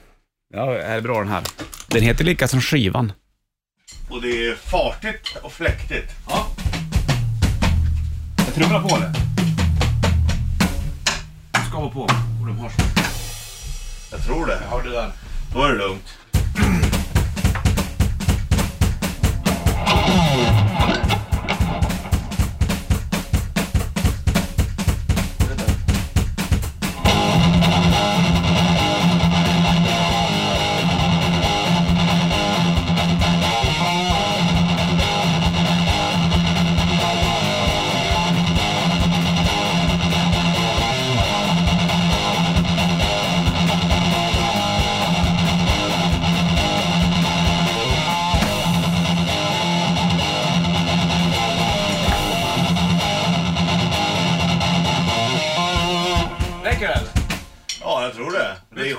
Ja, 0.53 0.75
är 0.75 0.95
det 0.95 1.01
bra 1.01 1.19
den 1.19 1.27
här? 1.27 1.41
Den 1.87 2.01
heter 2.01 2.23
lika 2.23 2.47
som 2.47 2.61
skivan. 2.61 3.11
Och 4.13 4.21
det 4.21 4.47
är 4.47 4.55
fartigt 4.55 5.37
och 5.41 5.51
fläktigt. 5.51 6.11
Ja. 6.27 6.47
Jag 8.37 8.53
trummar 8.55 8.81
på 8.81 8.97
det. 8.97 9.13
Du 11.51 11.69
ska 11.69 11.79
vara 11.79 11.89
på. 11.89 12.01
Och 12.01 12.47
de 12.47 12.57
hörs. 12.57 12.73
Jag 14.11 14.25
tror 14.25 14.45
det. 14.45 14.59
Jag 14.61 14.69
hörde 14.77 14.89
där. 14.89 15.11
Då 15.53 15.63
är 15.63 15.69
det 15.69 15.77
lugnt. 15.77 16.17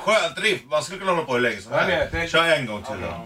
Det. 0.07 0.13
Det 0.13 0.17
är 0.17 0.23
skönt 0.23 0.39
riff. 0.39 0.61
Man 0.71 0.83
skulle 0.83 0.99
kunna 0.99 1.13
hålla 1.13 1.25
på 1.25 1.33
hur 1.33 1.41
länge 1.41 1.61
som 1.61 1.73
Jag 1.73 1.87
vet, 1.87 2.11
det 2.11 2.17
är- 2.17 2.21
helst. 2.21 2.33
Kör 2.33 2.45
en 2.45 2.67
gång 2.67 2.83
till 2.83 3.01
då. 3.01 3.25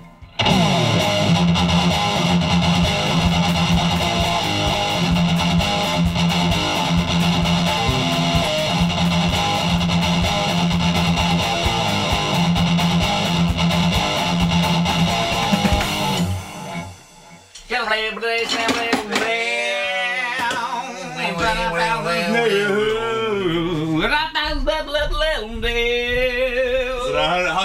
Så 22.69 22.78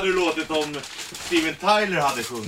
hade 0.03 0.13
du 0.15 0.19
låtit 0.19 0.51
om 0.51 0.75
Steven 1.11 1.55
Tyler 1.55 2.01
hade 2.01 2.23
sjungit. 2.23 2.47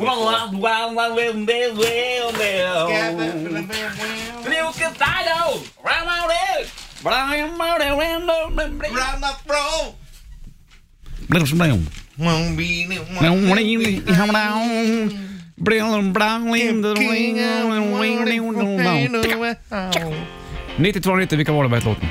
King 19.94 20.16
9290, 20.78 21.38
vilka 21.38 21.52
var 21.52 21.64
det 21.64 21.70
med 21.70 21.86
låten? 21.86 22.10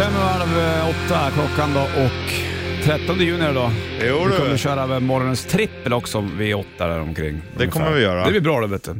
Fem 0.00 0.12
halv 0.12 0.58
eh, 0.58 0.88
åtta 0.88 1.30
klockan 1.30 1.74
då 1.74 1.80
och 1.80 2.50
13 2.84 3.18
juni 3.18 3.44
då. 3.54 3.70
Jo, 4.08 4.24
vi 4.24 4.30
du. 4.30 4.36
kommer 4.38 4.56
köra 4.56 5.00
morgonens 5.00 5.44
trippel 5.44 5.92
också 5.92 6.24
vid 6.38 6.54
åtta 6.54 6.86
där 6.86 7.00
omkring. 7.00 7.42
Det 7.58 7.66
kommer 7.66 7.92
vi 7.92 8.02
göra. 8.02 8.24
Det 8.24 8.30
blir 8.30 8.40
bra 8.40 8.60
det 8.60 8.66
vet 8.66 8.84
du. 8.84 8.94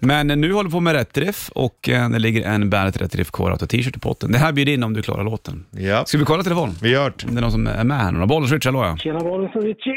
Men 0.00 0.26
nu 0.26 0.52
håller 0.52 0.68
vi 0.70 0.72
på 0.72 0.80
med 0.80 0.92
rätt 0.92 1.18
riff 1.18 1.50
och 1.54 1.88
eh, 1.88 2.10
det 2.10 2.18
ligger 2.18 2.48
en 2.48 2.70
Bandet 2.70 3.02
Rätt 3.02 3.14
Riff 3.14 3.30
Core 3.30 3.56
t-shirt 3.56 3.96
i 3.96 4.00
potten. 4.00 4.32
Det 4.32 4.38
här 4.38 4.52
bjuder 4.52 4.72
in 4.72 4.82
om 4.82 4.94
du 4.94 5.02
klarar 5.02 5.24
låten. 5.24 5.64
Ja, 5.70 6.04
Ska 6.04 6.18
vi 6.18 6.24
kolla 6.24 6.42
telefon? 6.42 6.74
vi 6.82 6.90
gör 6.90 7.12
det. 7.16 7.26
Om 7.28 7.34
det 7.34 7.38
är 7.38 7.42
någon 7.42 7.52
som 7.52 7.66
är 7.66 7.84
med 7.84 7.98
här 7.98 8.12
nu 8.12 8.20
då. 8.20 8.26
Bollers 8.26 8.52
Rich, 8.52 8.64
hallå 8.64 8.84
ja. 8.84 8.96
Tjena 8.96 9.18
bollen 9.18 9.50
så 9.52 9.60
Richie. 9.60 9.94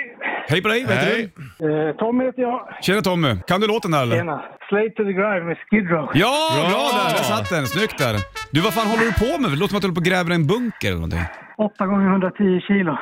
Hej 0.52 0.62
på 0.62 0.68
dig, 0.68 0.86
vad 0.86 0.96
heter 0.96 1.08
Hej. 1.16 1.34
du? 1.60 1.90
Eh, 1.90 1.96
Tommy 1.96 2.26
heter 2.26 2.42
jag. 2.42 2.60
Tjena 2.82 3.02
Tommy. 3.02 3.36
Kan 3.48 3.62
du 3.62 3.68
låten 3.68 3.92
där 3.92 4.02
eller? 4.02 4.16
Tjena. 4.16 4.42
Slave 4.70 4.90
to 4.90 5.04
the 5.04 5.14
Grind 5.20 5.46
med 5.48 5.58
Skid 5.58 5.90
Row. 5.92 6.10
Ja, 6.14 6.34
bra, 6.56 6.70
Bra! 6.70 7.04
där! 7.04 7.14
Där 7.18 7.24
satt 7.24 7.50
den. 7.50 7.68
Snyggt 7.68 7.98
där. 7.98 8.16
Du, 8.52 8.62
vad 8.62 8.74
fan 8.74 8.88
håller 8.88 9.04
du 9.06 9.14
på 9.14 9.42
med? 9.42 9.52
Det 9.52 9.56
låter 9.58 9.70
som 9.70 9.78
att 9.78 9.82
du 9.82 9.88
håller 9.88 9.96
på 9.96 10.00
och 10.00 10.06
gräver 10.06 10.32
en 10.36 10.48
bunker 10.48 10.88
eller 10.88 10.96
någonting. 10.96 11.24
8 11.58 11.86
gånger 11.86 12.08
110 12.12 12.60
kilo. 12.68 12.98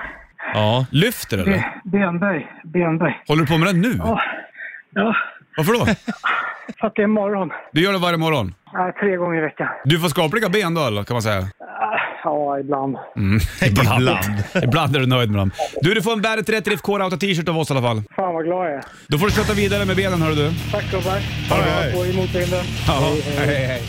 Ja. 0.53 0.85
Lyfter 0.91 1.37
eller? 1.37 1.51
Be- 1.51 1.73
benböj. 1.83 2.47
Benböj. 2.63 3.13
Håller 3.27 3.41
du 3.41 3.47
på 3.47 3.57
med 3.57 3.67
det 3.67 3.73
nu? 3.87 3.93
Ja. 3.97 4.21
Ja, 4.93 5.15
Varför 5.57 5.73
då? 5.73 5.85
för 6.79 6.87
att 6.87 6.95
det 6.95 7.01
är 7.03 7.07
morgon. 7.07 7.49
Du 7.71 7.81
gör 7.83 7.91
det 7.93 7.97
varje 7.99 8.17
morgon? 8.17 8.53
Nej, 8.73 8.93
tre 8.99 9.15
gånger 9.15 9.37
i 9.37 9.41
veckan. 9.41 9.67
Du 9.85 9.99
får 9.99 10.07
skapliga 10.09 10.49
ben 10.49 10.73
då 10.73 10.81
eller, 10.87 11.03
kan 11.03 11.13
man 11.15 11.21
säga? 11.21 11.41
Ja, 12.23 12.59
ibland. 12.63 12.97
Ibland. 13.65 14.09
Ibland 14.63 14.95
är 14.95 14.99
du 14.99 15.05
nöjd 15.05 15.29
med 15.31 15.39
dem. 15.39 15.51
Du, 15.81 15.93
du 15.93 16.01
får 16.01 16.13
en 16.13 16.21
Bandet 16.21 16.49
Rätt 16.49 16.67
Riff 16.67 16.81
Core 16.81 17.03
Auto 17.03 17.17
t-shirt 17.17 17.49
av 17.49 17.57
oss 17.57 17.69
i 17.69 17.73
alla 17.73 17.81
fall. 17.81 18.03
Fan 18.15 18.33
vad 18.33 18.45
glad 18.45 18.65
jag 18.65 18.73
är. 18.75 18.83
Då 19.07 19.17
får 19.17 19.25
du 19.27 19.31
köta 19.33 19.53
vidare 19.53 19.85
med 19.85 19.95
benen 19.95 20.21
hör 20.21 20.31
du. 20.35 20.51
Tack 20.71 20.91
gubbar. 20.91 21.19
Ha 21.49 21.57
det 21.57 21.91
bra. 21.91 21.99
På 21.99 22.05
i 22.05 22.13
motvinden. 22.13 22.65
Ja, 22.87 22.99
hej, 23.37 23.47
hej, 23.47 23.65
hej. 23.65 23.81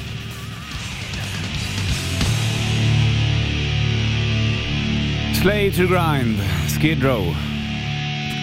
Slay 5.42 5.70
to 5.72 5.82
grind, 5.86 6.38
Skid 6.80 7.02
Row. 7.04 7.34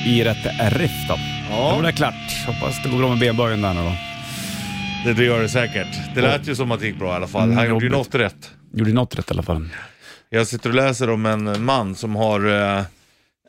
I 0.06 0.24
rätt 0.24 0.72
riff 0.74 1.08
då. 1.10 1.16
Ja. 1.50 1.72
Då 1.74 1.80
är 1.80 1.84
det 1.84 1.92
klart. 1.92 2.14
Hoppas 2.48 2.84
det 2.84 2.90
går 2.90 2.98
bra 2.98 3.10
med 3.10 3.20
benböjen 3.20 3.62
där 3.62 3.74
nu 3.74 3.82
då. 3.82 3.92
Det, 5.06 5.14
det 5.14 5.24
gör 5.24 5.42
det 5.42 5.50
säkert. 5.50 6.16
Det 6.16 6.22
lät 6.22 6.48
ju 6.48 6.56
som 6.56 6.72
att 6.72 6.80
det 6.80 6.88
gick 6.88 7.00
bra 7.00 7.12
i 7.14 7.16
alla 7.16 7.28
fall. 7.28 7.52
Han 7.52 7.70
gjorde 7.70 7.86
ju 7.86 7.92
jobbigt. 7.92 7.92
något 8.12 8.16
rätt. 8.16 8.52
Gjorde 8.74 8.94
något 8.94 9.16
rätt 9.16 9.32
i 9.32 9.34
alla 9.34 9.44
fall. 9.44 9.70
Jag 10.30 10.48
sitter 10.48 10.70
och 10.70 10.76
läser 10.76 11.10
om 11.10 11.26
en 11.26 11.64
man 11.66 11.96
som 11.96 12.16
har... 12.16 12.46
Eh, 12.48 12.82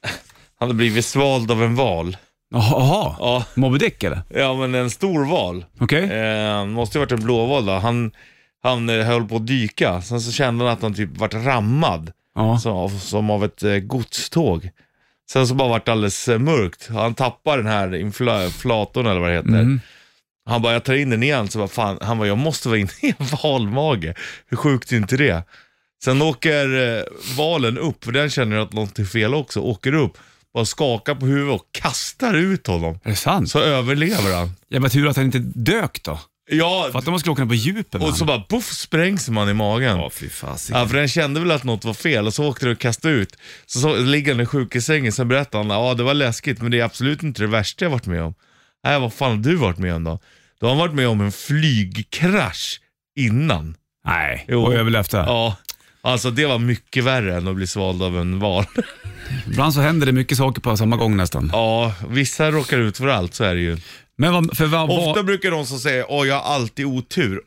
han 0.58 0.68
har 0.68 0.72
blivit 0.74 1.04
svald 1.04 1.50
av 1.50 1.62
en 1.62 1.74
val. 1.76 2.16
Jaha, 2.50 3.16
Ja, 3.18 3.44
Moby 3.54 3.78
Dick 3.78 4.02
eller? 4.04 4.20
ja 4.34 4.54
men 4.54 4.74
en 4.74 4.90
stor 4.90 5.24
val. 5.24 5.64
Okej. 5.80 6.04
Eh, 6.12 6.64
måste 6.66 6.98
ju 6.98 7.00
varit 7.00 7.12
en 7.12 7.24
blåval 7.24 7.66
då. 7.66 7.72
Han, 7.72 8.10
han 8.62 8.88
eh, 8.88 9.06
höll 9.06 9.28
på 9.28 9.36
att 9.36 9.46
dyka, 9.46 10.02
sen 10.02 10.20
så 10.20 10.32
kände 10.32 10.64
han 10.64 10.72
att 10.72 10.82
han 10.82 10.94
typ 10.94 11.16
vart 11.16 11.34
rammad. 11.34 12.12
Ja. 12.34 12.58
Så, 12.58 12.70
av- 12.70 12.98
som 12.98 13.30
av 13.30 13.44
ett 13.44 13.62
eh, 13.62 13.74
godståg. 13.76 14.70
Sen 15.30 15.46
så 15.48 15.54
bara 15.54 15.68
vart 15.68 15.86
det 15.86 15.92
alldeles 15.92 16.28
eh, 16.28 16.38
mörkt. 16.38 16.88
Han 16.92 17.14
tappar 17.14 17.56
den 17.56 17.66
här 17.66 17.94
inflatorn 17.94 19.06
eller 19.06 19.20
vad 19.20 19.30
det 19.30 19.34
heter. 19.36 19.50
Han 20.48 20.62
bara, 20.62 20.72
jag 20.72 20.84
tar 20.84 20.94
in 20.94 21.10
den 21.10 21.22
igen. 21.22 21.48
Så 21.48 21.58
bara, 21.58 21.68
fan, 21.68 21.98
han 22.02 22.18
bara, 22.18 22.28
jag 22.28 22.38
måste 22.38 22.68
vara 22.68 22.78
inne 22.78 22.90
i 23.00 23.14
en 23.18 23.26
valmage. 23.42 24.14
Hur 24.46 24.56
sjukt 24.56 24.92
är 24.92 24.96
inte 24.96 25.16
det? 25.16 25.42
Sen 26.04 26.22
åker 26.22 26.96
eh, 26.98 27.02
valen 27.36 27.78
upp, 27.78 28.04
för 28.04 28.12
den 28.12 28.30
känner 28.30 28.56
att 28.58 28.72
något 28.72 28.98
är 28.98 29.04
fel 29.04 29.34
också. 29.34 29.60
Åker 29.60 29.94
upp, 29.94 30.18
bara 30.54 30.64
skakar 30.64 31.14
på 31.14 31.26
huvudet 31.26 31.60
och 31.60 31.66
kastar 31.72 32.34
ut 32.34 32.66
honom. 32.66 32.98
Är 33.04 33.10
det 33.10 33.16
sant? 33.16 33.50
Så 33.50 33.60
överlever 33.60 34.34
han. 34.36 34.52
Jävla 34.70 34.88
tur 34.88 35.08
att 35.08 35.16
han 35.16 35.24
inte 35.24 35.38
dök 35.38 36.02
då. 36.02 36.20
Ja, 36.50 36.88
Fattar 36.92 37.08
om 37.08 37.12
man 37.12 37.20
skulle 37.20 37.32
åka 37.32 37.42
ner 37.42 37.48
på 37.48 37.54
djupet 37.54 37.92
med 38.00 38.08
och 38.08 38.16
så 38.16 38.24
bara 38.24 38.40
poff 38.40 38.72
sprängs 38.72 39.28
man 39.28 39.48
i 39.48 39.54
magen. 39.54 39.98
Ja, 39.98 40.10
fy 40.10 40.28
fasiken. 40.28 40.80
Ja, 40.80 40.88
för 40.88 40.96
den 40.96 41.08
kände 41.08 41.40
väl 41.40 41.50
att 41.50 41.64
något 41.64 41.84
var 41.84 41.94
fel 41.94 42.26
och 42.26 42.34
så 42.34 42.48
åkte 42.48 42.66
den 42.66 42.72
och 42.72 42.80
kastade 42.80 43.14
ut. 43.14 43.36
Så, 43.66 43.80
så 43.80 43.96
ligger 43.96 44.32
han 44.32 44.40
i 44.40 44.46
sjukhusängen, 44.46 45.12
sen 45.12 45.28
berättade 45.28 45.64
han, 45.64 45.82
ja 45.82 45.94
det 45.94 46.02
var 46.02 46.14
läskigt 46.14 46.62
men 46.62 46.70
det 46.70 46.80
är 46.80 46.84
absolut 46.84 47.22
inte 47.22 47.42
det 47.42 47.46
värsta 47.46 47.84
jag 47.84 47.90
varit 47.90 48.06
med 48.06 48.22
om. 48.22 48.34
Nej, 48.84 49.00
vad 49.00 49.12
fan 49.12 49.30
har 49.30 49.36
du 49.36 49.54
varit 49.56 49.78
med 49.78 49.94
om 49.94 50.04
då? 50.04 50.18
Då 50.60 50.66
har 50.66 50.70
han 50.70 50.78
varit 50.78 50.94
med 50.94 51.08
om 51.08 51.20
en 51.20 51.32
flygkrasch 51.32 52.80
innan. 53.18 53.74
Nej, 54.06 54.44
Jo. 54.48 54.62
och 54.62 54.74
överlevt 54.74 55.10
det. 55.10 55.16
Ja, 55.18 55.56
alltså 56.02 56.30
det 56.30 56.46
var 56.46 56.58
mycket 56.58 57.04
värre 57.04 57.36
än 57.36 57.48
att 57.48 57.56
bli 57.56 57.66
svald 57.66 58.02
av 58.02 58.18
en 58.18 58.38
val. 58.38 58.64
Ibland 59.46 59.74
så 59.74 59.80
händer 59.80 60.06
det 60.06 60.12
mycket 60.12 60.38
saker 60.38 60.60
på 60.60 60.76
samma 60.76 60.96
gång 60.96 61.16
nästan. 61.16 61.50
ja, 61.52 61.94
vissa 62.08 62.50
råkar 62.50 62.78
ut 62.78 62.96
för 62.98 63.06
allt, 63.08 63.34
så 63.34 63.44
är 63.44 63.54
det 63.54 63.60
ju. 63.60 63.76
Men 64.20 64.32
vad, 64.32 64.56
för 64.56 64.66
vad, 64.66 64.90
Ofta 64.90 65.12
vad, 65.12 65.26
brukar 65.26 65.50
de 65.50 65.66
som 65.66 65.78
säger 65.78 66.04
åh 66.08 66.26
jag 66.28 66.34
har 66.40 66.54
alltid 66.54 66.86
otur, 66.86 67.40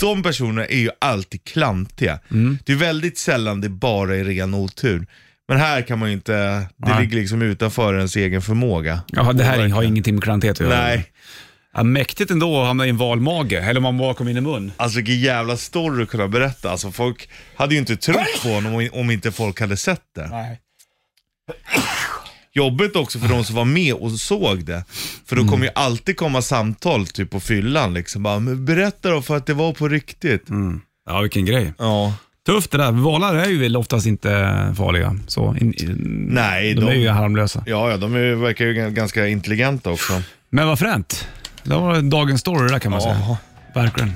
de 0.00 0.22
personerna 0.22 0.66
är 0.66 0.78
ju 0.78 0.90
alltid 0.98 1.44
klantiga. 1.44 2.18
Det 2.64 2.72
är 2.72 2.76
väldigt 2.76 3.18
sällan 3.18 3.60
det 3.60 3.68
bara 3.68 4.16
är 4.16 4.24
ren 4.24 4.54
otur. 4.54 5.06
Men 5.48 5.58
här 5.58 5.82
kan 5.82 5.98
man 5.98 6.08
ju 6.08 6.14
inte, 6.14 6.32
det 6.32 6.66
Nej. 6.76 7.00
ligger 7.00 7.16
liksom 7.16 7.42
utanför 7.42 7.96
ens 7.96 8.16
egen 8.16 8.42
förmåga. 8.42 9.00
Jaha, 9.06 9.32
det 9.32 9.44
här 9.44 9.68
har 9.68 9.82
ingenting 9.82 10.14
med 10.14 10.24
kvalitet 10.24 10.48
att 10.50 10.60
göra. 10.60 10.82
Nej, 10.82 11.06
Ja, 11.74 11.82
mäktigt 11.82 12.30
ändå 12.30 12.60
att 12.60 12.66
hamna 12.66 12.86
i 12.86 12.88
en 12.90 12.96
valmage, 12.96 13.52
eller 13.52 13.76
om 13.76 13.82
man 13.82 13.98
bara 13.98 14.14
kom 14.14 14.28
in 14.28 14.36
i 14.36 14.40
mun. 14.40 14.72
alltså 14.76 14.96
vilken 14.96 15.20
jävla 15.20 15.56
story 15.56 16.02
att 16.02 16.08
kunna 16.08 16.28
berätta. 16.28 16.70
Alltså 16.70 16.90
folk 16.90 17.28
hade 17.56 17.74
ju 17.74 17.80
inte 17.80 17.96
trott 17.96 18.42
på 18.42 18.48
honom 18.48 18.74
om- 18.74 18.88
om 18.92 19.10
inte 19.10 19.32
folk 19.32 19.60
hade 19.60 19.76
sett 19.76 20.02
det. 20.14 20.28
Nej. 20.28 20.60
Jobbigt 22.52 22.96
också 22.96 23.18
för 23.18 23.28
de 23.28 23.44
som 23.44 23.56
var 23.56 23.64
med 23.64 23.94
och 23.94 24.10
såg 24.12 24.64
det. 24.64 24.84
För 25.26 25.36
då 25.36 25.48
kommer 25.48 25.64
ju 25.66 25.70
alltid 25.74 26.16
komma 26.16 26.42
samtal 26.42 27.06
typ 27.06 27.30
på 27.30 27.40
fyllan 27.40 27.94
liksom. 27.94 28.22
Bara, 28.22 28.38
men 28.38 28.64
berätta 28.64 29.10
då 29.10 29.22
för 29.22 29.36
att 29.36 29.46
det 29.46 29.54
var 29.54 29.72
på 29.72 29.88
riktigt. 29.88 30.44
Ja, 31.06 31.20
vilken 31.20 31.44
grej. 31.44 31.72
Ja. 31.78 32.14
Tufft 32.46 32.70
det 32.70 32.78
där. 32.78 32.92
Valar 32.92 33.34
är 33.34 33.48
ju 33.48 33.58
väl 33.58 33.76
oftast 33.76 34.06
inte 34.06 34.28
farliga. 34.76 35.16
Så, 35.26 35.56
in, 35.60 35.74
in, 35.74 36.26
Nej, 36.30 36.74
de, 36.74 36.80
de- 36.80 36.90
är 36.90 36.94
ju 36.94 37.08
harmlösa. 37.08 37.62
Ja, 37.66 37.90
ja, 37.90 37.96
de 37.96 38.14
är, 38.14 38.34
verkar 38.34 38.64
ju 38.64 38.74
g- 38.74 38.90
ganska 38.90 39.26
intelligenta 39.28 39.90
också. 39.90 40.22
Men 40.50 40.66
vad 40.66 40.78
fränt. 40.78 41.28
Det 41.62 41.74
var 41.74 42.02
dagens 42.02 42.40
story 42.40 42.66
det 42.66 42.72
där 42.72 42.78
kan 42.78 42.90
man 42.92 43.00
säga. 43.00 43.20
Ja. 43.28 43.36
Verkligen. 43.74 44.12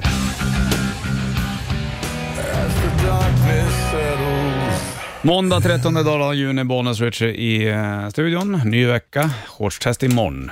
Måndag 5.23 5.61
13 5.61 5.95
dag 5.95 6.35
juni, 6.35 6.65
Bonus 6.65 7.01
Richie 7.01 7.29
i 7.29 7.69
eh, 7.69 8.09
studion. 8.09 8.61
Ny 8.65 8.87
vecka, 8.87 9.31
shortstest 9.47 10.03
imorgon. 10.03 10.51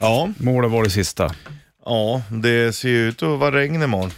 Ja, 0.00 0.28
Målet 0.38 0.70
var 0.70 0.84
det 0.84 0.90
sista. 0.90 1.34
ja, 1.84 2.22
det 2.28 2.76
ser 2.76 2.88
ju 2.88 3.08
ut 3.08 3.22
att 3.22 3.38
vara 3.38 3.56
regn 3.56 3.82
imorgon. 3.82 4.10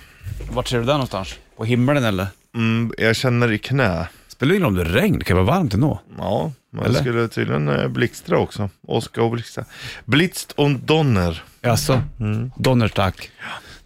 Vart 0.51 0.69
ser 0.69 0.79
du 0.79 0.85
där 0.85 0.93
någonstans? 0.93 1.35
På 1.57 1.65
himlen 1.65 2.05
eller? 2.05 2.27
Mm, 2.55 2.93
jag 2.99 3.17
känner 3.17 3.53
i 3.53 3.59
knä. 3.59 4.09
Spelar 4.39 4.55
ingen 4.55 4.63
roll 4.63 4.69
om 4.69 4.75
det 4.75 4.91
är 4.91 5.01
regn, 5.01 5.19
det 5.19 5.25
kan 5.25 5.37
vara 5.37 5.47
varmt 5.47 5.75
ändå. 5.75 6.01
Ja, 6.19 6.53
man 6.73 6.85
Eller? 6.85 7.01
skulle 7.01 7.29
tydligen 7.29 7.69
eh, 7.69 7.89
blixtra 7.89 8.39
också. 8.39 8.71
Oskar 8.87 9.23
och 9.23 9.31
blixtra. 9.31 9.65
Blitzt 10.05 10.53
och 10.53 10.71
Donner. 10.71 11.43
Jaså? 11.61 12.03
Mm. 12.21 12.51
Donnerstack. 12.57 13.31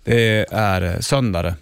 Det 0.05 0.47
är 0.53 0.83
eh, 0.83 0.99
söndag 1.01 1.43
det. 1.43 1.55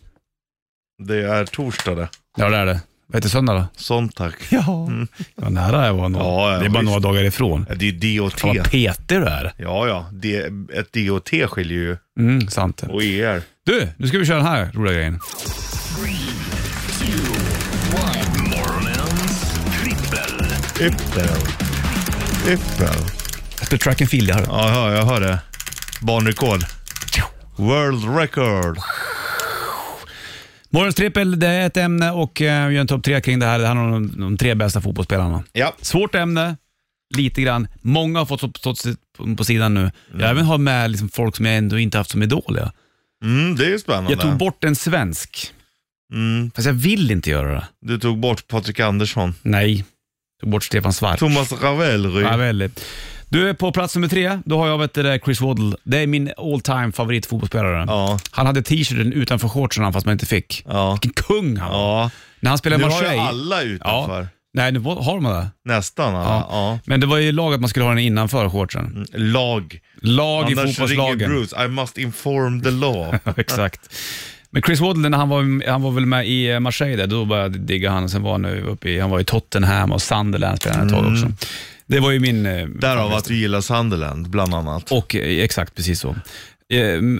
Det 1.07 1.23
är 1.23 1.45
torsdag 1.45 1.95
det. 1.95 2.09
Ja, 2.37 2.49
det 2.49 2.57
är 2.57 2.67
det. 2.67 2.81
Vad 3.07 3.17
heter 3.17 3.29
söndag 3.29 3.53
då? 3.55 3.65
Sonntag. 3.77 4.33
Ja. 4.51 4.89
Det 5.37 5.43
var 5.43 5.51
nära 5.51 5.87
jag 5.87 5.95
var 5.95 6.09
nog. 6.09 6.23
Ja, 6.23 6.53
ja, 6.53 6.59
det 6.59 6.65
är 6.65 6.69
bara 6.69 6.81
visst. 6.81 6.85
några 6.91 7.01
dagar 7.01 7.25
ifrån. 7.25 7.67
Ja, 7.69 7.75
det 7.75 7.89
är 7.89 8.19
DOT. 8.19 8.41
Fan 8.41 8.57
vad 8.57 8.71
petig 8.71 9.21
du 9.21 9.25
är. 9.25 9.53
Ja, 9.57 9.89
ja. 9.89 10.07
Det, 10.13 10.37
ett 10.73 10.93
DOT 10.93 11.31
skiljer 11.51 11.79
ju. 11.79 11.97
Mm, 12.19 12.49
sant. 12.49 12.83
Och 12.89 13.03
ER. 13.03 13.43
Du, 13.65 13.89
nu 13.97 14.07
ska 14.07 14.19
vi 14.19 14.27
köra 14.27 14.37
den 14.37 14.47
här 14.47 14.71
roliga 14.75 14.95
grejen. 14.95 15.21
Yppel. 20.81 21.37
Yppel. 22.49 23.05
Spelar 23.63 23.79
track 23.79 24.01
and 24.01 24.11
field, 24.11 24.29
jag 24.29 24.35
hör. 24.35 24.45
Ja, 24.49 24.69
jag 24.69 24.75
hör, 24.75 24.95
jag 24.97 25.05
hör 25.07 25.21
det. 25.21 25.39
Banrekord. 26.03 26.61
World 27.57 28.17
record. 28.19 28.79
Morgons 30.71 30.95
trippel, 30.95 31.41
det 31.41 31.47
är 31.47 31.67
ett 31.67 31.77
ämne 31.77 32.11
och 32.11 32.43
eh, 32.43 32.67
vi 32.69 32.75
gör 32.75 32.81
en 32.81 32.87
topp 32.87 33.05
tre 33.05 33.21
kring 33.21 33.39
det 33.39 33.47
här. 33.47 33.59
Det 33.59 33.67
handlar 33.67 33.87
om 33.97 34.09
de, 34.09 34.21
de 34.21 34.37
tre 34.37 34.55
bästa 34.55 34.81
fotbollsspelarna. 34.81 35.45
Ja. 35.53 35.75
Svårt 35.81 36.15
ämne, 36.15 36.57
lite 37.17 37.43
grann. 37.43 37.69
Många 37.81 38.19
har 38.19 38.27
fått 38.27 38.57
stå 38.57 38.75
på, 39.37 39.45
sidan 39.45 39.75
nu. 39.75 39.91
Jag 40.19 40.31
även 40.31 40.45
har 40.45 40.59
med 40.59 40.91
liksom 40.91 41.09
folk 41.09 41.37
som 41.37 41.47
jag 41.47 41.57
ändå 41.57 41.79
inte 41.79 41.99
haft 41.99 42.11
som 42.11 42.23
idol. 42.23 42.59
Ja. 42.61 42.73
Mm, 43.25 43.57
det 43.57 43.75
är 43.75 43.79
spännande. 43.79 44.11
Jag 44.13 44.21
tog 44.21 44.37
bort 44.37 44.65
en 44.65 44.77
svensk, 44.77 45.53
Mm, 46.13 46.51
fast 46.55 46.67
jag 46.67 46.73
vill 46.75 47.11
inte 47.11 47.31
göra 47.31 47.55
det. 47.55 47.67
du 47.81 47.99
tog 47.99 48.19
bort 48.19 48.49
Patrik 48.49 48.81
Andersson. 48.81 49.35
Nej, 49.43 49.85
tog 50.41 50.51
bort 50.51 50.65
Stefan 50.65 50.93
Svart. 50.93 51.19
Thomas 51.19 51.53
Ravelry. 51.53 52.23
Ja, 52.23 52.37
väldigt. 52.37 52.85
Du 53.29 53.49
är 53.49 53.55
på 53.55 53.73
plats 53.73 53.95
nummer 53.95 54.09
tre. 54.09 54.39
Då 54.45 54.59
har 54.59 54.69
jag 54.69 54.79
vet, 54.79 54.95
det, 54.95 55.21
Chris 55.25 55.41
Waddle. 55.41 55.77
Det 55.85 55.99
är 55.99 56.07
min 56.07 56.33
all 56.37 56.61
time 56.61 56.93
favorit 56.93 57.27
fotbollsspelare. 57.27 57.85
Ja. 57.89 58.19
Han 58.31 58.47
hade 58.47 58.63
t-shirten 58.63 59.13
utanför 59.13 59.49
shortsen 59.49 59.93
fast 59.93 60.07
man 60.07 60.13
inte 60.13 60.27
fick. 60.27 60.65
Ja. 60.69 60.93
Vilken 60.93 61.13
kung 61.25 61.57
han 61.57 61.71
var. 61.73 61.79
Ja. 62.03 62.11
När 62.41 62.49
han 62.49 62.59
spelade 62.59 62.83
Nu 62.85 62.89
i 62.91 62.93
har 62.93 63.01
ju 63.03 63.07
Marseille. 63.07 63.29
alla 63.29 63.63
utanför. 63.63 64.29
Nej, 64.55 64.73
nu 64.73 64.79
har 64.81 65.21
man 65.21 65.33
det. 65.33 65.49
Nästan 65.65 66.15
alla. 66.15 66.29
Ja. 66.29 66.47
Ja. 66.51 66.79
Men 66.85 67.01
det 67.01 67.07
var 67.07 67.17
ju 67.19 67.33
lag 67.33 67.55
att 67.55 67.61
man 67.61 67.69
skulle 67.71 67.85
ha 67.85 67.91
den 67.91 67.99
innanför 67.99 68.49
shortsen. 68.49 69.07
Lag. 69.13 69.79
Lag 70.03 70.51
i 70.51 70.53
Annars 70.53 70.59
ringer 70.59 70.73
fotbollslagen. 70.73 71.31
Bruce. 71.31 71.65
I 71.65 71.69
must 71.69 71.99
inform 71.99 72.63
the 72.63 72.71
law. 72.71 73.19
Ja, 73.25 73.33
Exakt. 73.37 73.81
Men 74.53 74.63
Chris 74.63 74.81
Waddle, 74.81 75.09
när 75.09 75.19
han 75.19 75.29
var, 75.29 75.69
han 75.71 75.83
var 75.83 75.91
väl 75.91 76.07
med 76.07 76.29
i 76.29 76.51
eh, 76.51 76.61
Marseille 76.61 76.97
där, 76.97 77.07
då 77.07 77.25
började 77.25 77.59
jag 77.59 77.67
digga 77.67 77.91
han. 77.91 78.09
Sen 78.09 78.23
var 78.23 78.33
han 78.33 78.43
nu 78.43 78.61
uppe 78.63 78.91
i, 78.91 79.01
han 79.01 79.11
var 79.11 79.21
i 79.21 79.25
Tottenham 79.25 79.93
och 79.93 80.03
Sunderland 80.03 80.59
spelade 80.61 80.79
han 80.79 80.87
ett 80.89 80.95
tag 80.95 81.13
också. 81.13 81.33
Det 81.87 82.01
var 82.01 82.11
ju 82.11 82.21
min... 82.21 82.47
eh, 82.47 82.67
Därav 82.67 83.13
att 83.13 83.25
du 83.25 83.37
gillar 83.37 83.61
Sunderland, 83.61 84.31
bland 84.31 84.55
annat. 84.55 84.93
Och 84.93 85.17
eh, 85.17 85.45
exakt, 85.45 85.75
precis 85.75 86.01
så. 86.01 86.17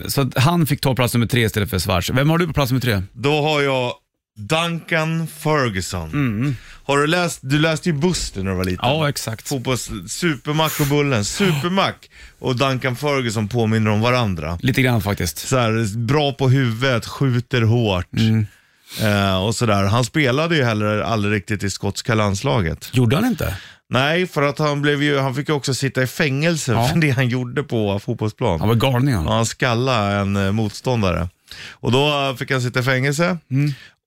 Så 0.07 0.31
han 0.35 0.65
fick 0.67 0.81
ta 0.81 0.95
plats 0.95 1.13
nummer 1.13 1.27
tre 1.27 1.45
istället 1.45 1.69
för 1.69 1.79
Schwarz. 1.79 2.09
Vem 2.09 2.29
har 2.29 2.37
du 2.37 2.47
på 2.47 2.53
plats 2.53 2.71
nummer 2.71 2.81
tre? 2.81 3.01
Då 3.13 3.41
har 3.41 3.61
jag 3.61 3.93
Duncan 4.47 5.27
Ferguson. 5.27 6.55
Har 6.83 6.97
du 6.97 7.07
läst, 7.07 7.39
du 7.43 7.59
läste 7.59 7.89
ju 7.89 7.93
Buster 7.95 8.43
när 8.43 8.51
du 8.51 8.57
var 8.57 8.63
liten. 8.63 8.79
Ja, 8.89 9.09
exakt. 9.09 9.47
Fotbolls, 9.47 9.89
Supermac 10.07 10.79
och 10.79 10.87
Bullen. 10.87 11.25
Supermac 11.25 11.93
och 12.39 12.55
Duncan 12.55 12.95
Ferguson 12.95 13.47
påminner 13.47 13.91
om 13.91 14.01
varandra. 14.01 14.57
Lite 14.61 14.81
grann 14.81 15.01
faktiskt. 15.01 15.37
Så 15.37 15.57
här, 15.57 15.97
bra 15.97 16.33
på 16.33 16.49
huvudet, 16.49 17.05
skjuter 17.05 17.61
hårt. 17.61 18.07
Eh, 19.01 19.43
och 19.45 19.55
sådär. 19.55 19.83
Han 19.83 20.03
spelade 20.05 20.55
ju 20.55 20.63
heller 20.63 20.97
aldrig 21.01 21.33
riktigt 21.33 21.63
i 21.63 21.69
skotska 21.69 22.15
landslaget. 22.15 22.89
Gjorde 22.93 23.15
han 23.15 23.25
inte? 23.25 23.55
Nej, 23.89 24.27
för 24.27 24.41
att 24.41 24.59
han, 24.59 24.81
blev 24.81 25.03
ju, 25.03 25.17
han 25.19 25.35
fick 25.35 25.49
ju 25.49 25.55
också 25.55 25.73
sitta 25.73 26.03
i 26.03 26.07
fängelse 26.07 26.71
Ja. 26.71 26.87
för 26.87 26.97
det 26.97 27.09
han 27.09 27.27
gjorde 27.29 27.63
på 27.63 27.99
fotbollsplan. 27.99 28.59
Han 28.59 28.69
var 28.69 28.75
galning 28.75 29.15
han. 29.15 29.25
Ja, 29.25 29.31
han 29.33 29.45
skallade 29.45 30.15
en 30.15 30.35
eh, 30.35 30.51
motståndare. 30.51 31.29
Och 31.71 31.91
då 31.91 32.29
eh, 32.29 32.35
fick 32.35 32.51
han 32.51 32.61
sitta 32.61 32.79
i 32.79 32.83
fängelse. 32.83 33.37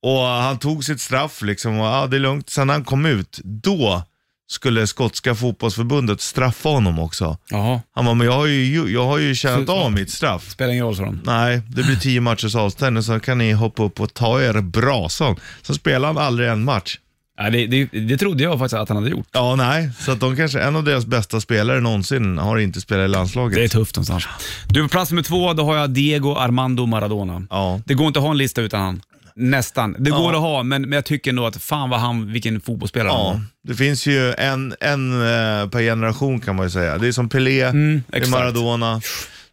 Och 0.04 0.20
han 0.20 0.58
tog 0.58 0.84
sitt 0.84 1.00
straff 1.00 1.42
liksom. 1.42 1.80
Och, 1.80 1.86
ja, 1.86 2.06
det 2.06 2.16
är 2.16 2.20
lugnt. 2.20 2.50
Sen 2.50 2.66
när 2.66 2.74
han 2.74 2.84
kom 2.84 3.06
ut, 3.06 3.40
då 3.44 4.02
skulle 4.48 4.86
skotska 4.86 5.34
fotbollsförbundet 5.34 6.20
straffa 6.20 6.68
honom 6.68 6.98
också. 6.98 7.38
Jaha. 7.50 7.80
Han 7.94 8.04
bara, 8.04 8.14
men 8.14 8.26
jag 8.26 8.34
har 8.34 8.46
ju, 8.46 8.92
jag 8.92 9.04
har 9.04 9.18
ju 9.18 9.34
tjänat 9.34 9.68
av 9.68 9.92
mitt 9.92 10.10
straff. 10.10 10.50
Spelar 10.50 10.72
ingen 10.72 10.84
roll, 10.84 10.96
sa 10.96 11.04
de. 11.04 11.20
Nej, 11.24 11.62
det 11.68 11.82
blir 11.82 11.96
tio 11.96 12.20
matchers 12.20 12.54
avstängning 12.54 13.02
så 13.02 13.20
kan 13.20 13.38
ni 13.38 13.52
hoppa 13.52 13.82
upp 13.82 14.00
och 14.00 14.14
ta 14.14 14.42
er 14.42 14.60
brasan. 14.60 15.36
Så 15.62 15.74
spelar 15.74 16.08
han 16.08 16.18
aldrig 16.18 16.48
en 16.48 16.64
match. 16.64 16.98
Ja, 17.38 17.50
det, 17.50 17.66
det, 17.66 17.84
det 17.84 18.18
trodde 18.18 18.42
jag 18.42 18.58
faktiskt 18.58 18.74
att 18.74 18.88
han 18.88 18.96
hade 18.96 19.10
gjort. 19.10 19.28
Ja, 19.32 19.56
nej. 19.56 19.90
Så 19.98 20.12
att 20.12 20.20
de 20.20 20.36
kanske, 20.36 20.60
en 20.60 20.76
av 20.76 20.84
deras 20.84 21.06
bästa 21.06 21.40
spelare 21.40 21.80
någonsin 21.80 22.38
har 22.38 22.58
inte 22.58 22.80
spelat 22.80 23.04
i 23.04 23.08
landslaget. 23.08 23.56
Det 23.56 23.64
är 23.64 23.68
tufft 23.68 23.96
någonstans. 23.96 24.24
Du, 24.68 24.82
på 24.82 24.88
plats 24.88 25.10
nummer 25.10 25.22
två, 25.22 25.52
då 25.52 25.64
har 25.64 25.76
jag 25.76 25.90
Diego 25.90 26.34
Armando 26.34 26.86
Maradona. 26.86 27.42
Ja. 27.50 27.80
Det 27.84 27.94
går 27.94 28.06
inte 28.06 28.18
att 28.18 28.24
ha 28.24 28.30
en 28.30 28.38
lista 28.38 28.60
utan 28.60 28.80
han. 28.80 29.02
Nästan. 29.36 29.96
Det 29.98 30.10
går 30.10 30.20
Ja. 30.32 30.36
att 30.36 30.40
ha, 30.42 30.62
men, 30.62 30.82
men 30.82 30.92
jag 30.92 31.04
tycker 31.04 31.30
ändå 31.30 31.46
att 31.46 31.62
fan 31.62 31.90
vad 31.90 32.00
han, 32.00 32.32
vilken 32.32 32.60
fotbollsspelare 32.60 33.08
han 33.12 33.20
Ja, 33.20 33.32
var. 33.32 33.40
det 33.68 33.74
finns 33.74 34.06
ju 34.06 34.32
en, 34.32 34.74
en 34.80 35.12
eh, 35.12 35.68
per 35.68 35.80
generation 35.80 36.40
kan 36.40 36.56
man 36.56 36.66
ju 36.66 36.70
säga. 36.70 36.98
Det 36.98 37.08
är 37.08 37.12
som 37.12 37.28
Pelé, 37.28 37.50
det 37.50 37.60
är 37.60 37.70
Mm, 37.70 38.02
exakt. 38.12 38.30
Maradona. 38.30 39.00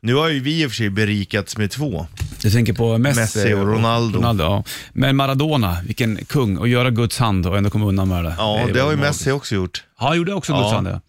Nu 0.02 0.15
har 0.15 0.30
ju 0.30 0.39
vi 0.39 0.62
i 0.63 0.65
och 0.65 0.70
för 0.72 0.76
sig 0.76 0.89
berikats 0.89 1.58
med 1.58 1.72
två. 1.72 2.08
Du 2.41 2.52
tänker 2.52 2.74
på 2.74 2.98
Messi, 2.98 3.20
Messi 3.20 3.54
och 3.54 3.67
Ronaldo. 3.67 4.22
ja. 4.44 4.63
Men 4.94 5.15
Maradona, 5.15 5.78
vilken 5.86 6.26
kung. 6.26 6.58
Och 6.58 6.67
göra 6.67 6.89
Guds 6.89 7.17
hand 7.20 7.48
och 7.48 7.58
ändå 7.58 7.70
komma 7.70 7.86
undan 7.86 8.08
med 8.08 8.24
det. 8.24 8.36
Ja, 8.38 8.60
är 8.60 8.74
det 8.74 8.80
har 8.80 8.91
ju 8.91 8.98
magiskt. 8.98 9.20
Messi 9.20 9.32
också 9.32 9.56
gjort. 9.56 9.84
Ja, 10.00 10.08
han 10.08 10.17
gjorde 10.17 10.34
också 10.34 10.52
Ja. 10.54 10.58
Guds 10.62 10.74
hand. 10.74 10.88
Ja. 10.88 11.02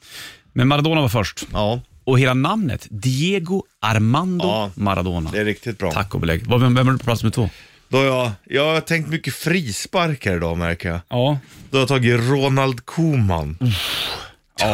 Men 0.53 0.69
Maradona 0.69 1.01
var 1.01 1.09
först. 1.09 1.45
Ja, 1.53 1.81
Och 2.05 2.19
hela 2.19 2.35
namnet, 2.35 2.87
Diego 2.91 3.63
Armando 3.81 4.45
Ja, 4.45 4.71
Maradona. 4.75 5.31
det 5.33 5.39
är 5.39 5.45
riktigt 5.45 5.79
bra. 5.79 5.93
Tack 5.93 6.15
och 6.15 6.21
belägg. 6.21 6.47
Vad- 6.47 6.61
Vem, 6.61 6.75
vem 6.75 6.89
är 6.89 6.93
du 6.93 6.99
på 6.99 7.05
plats 7.05 7.23
nummer 7.23 7.33
två? 7.33 7.51
Då 7.93 7.99
har 7.99 8.05
jag, 8.05 8.31
jag 8.45 8.75
har 8.75 8.81
tänkt 8.81 9.09
mycket 9.09 9.35
frisparkar 9.35 10.37
idag 10.37 10.59
märker 10.59 10.89
jag. 10.89 11.01
Ja, 11.09 11.39
Då 11.71 11.77
har 11.77 11.81
jag 11.83 11.89
tagit 11.89 12.21
Ronald 12.21 12.87
Koeman. 12.87 13.59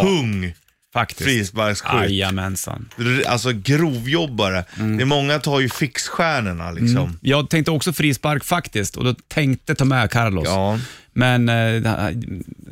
Tung 0.02 0.54
faktiskt. 0.92 1.22
frisparksskytt. 1.22 1.92
Jajamensan. 2.10 2.88
Alltså 3.26 3.52
grovjobbare. 3.52 4.64
Det 4.76 4.82
är 5.02 5.04
många 5.04 5.38
tar 5.38 5.60
ju 5.60 5.68
fixstjärnorna 5.68 6.70
liksom. 6.70 7.18
Jag 7.22 7.50
tänkte 7.50 7.70
också 7.70 7.92
frispark 7.92 8.44
faktiskt 8.44 8.96
och 8.96 9.04
då 9.04 9.14
tänkte 9.28 9.74
ta 9.74 9.84
med 9.84 10.10
Carlos. 10.10 10.44
Ja, 10.48 10.78
Men 11.12 11.48
eh, 11.48 11.82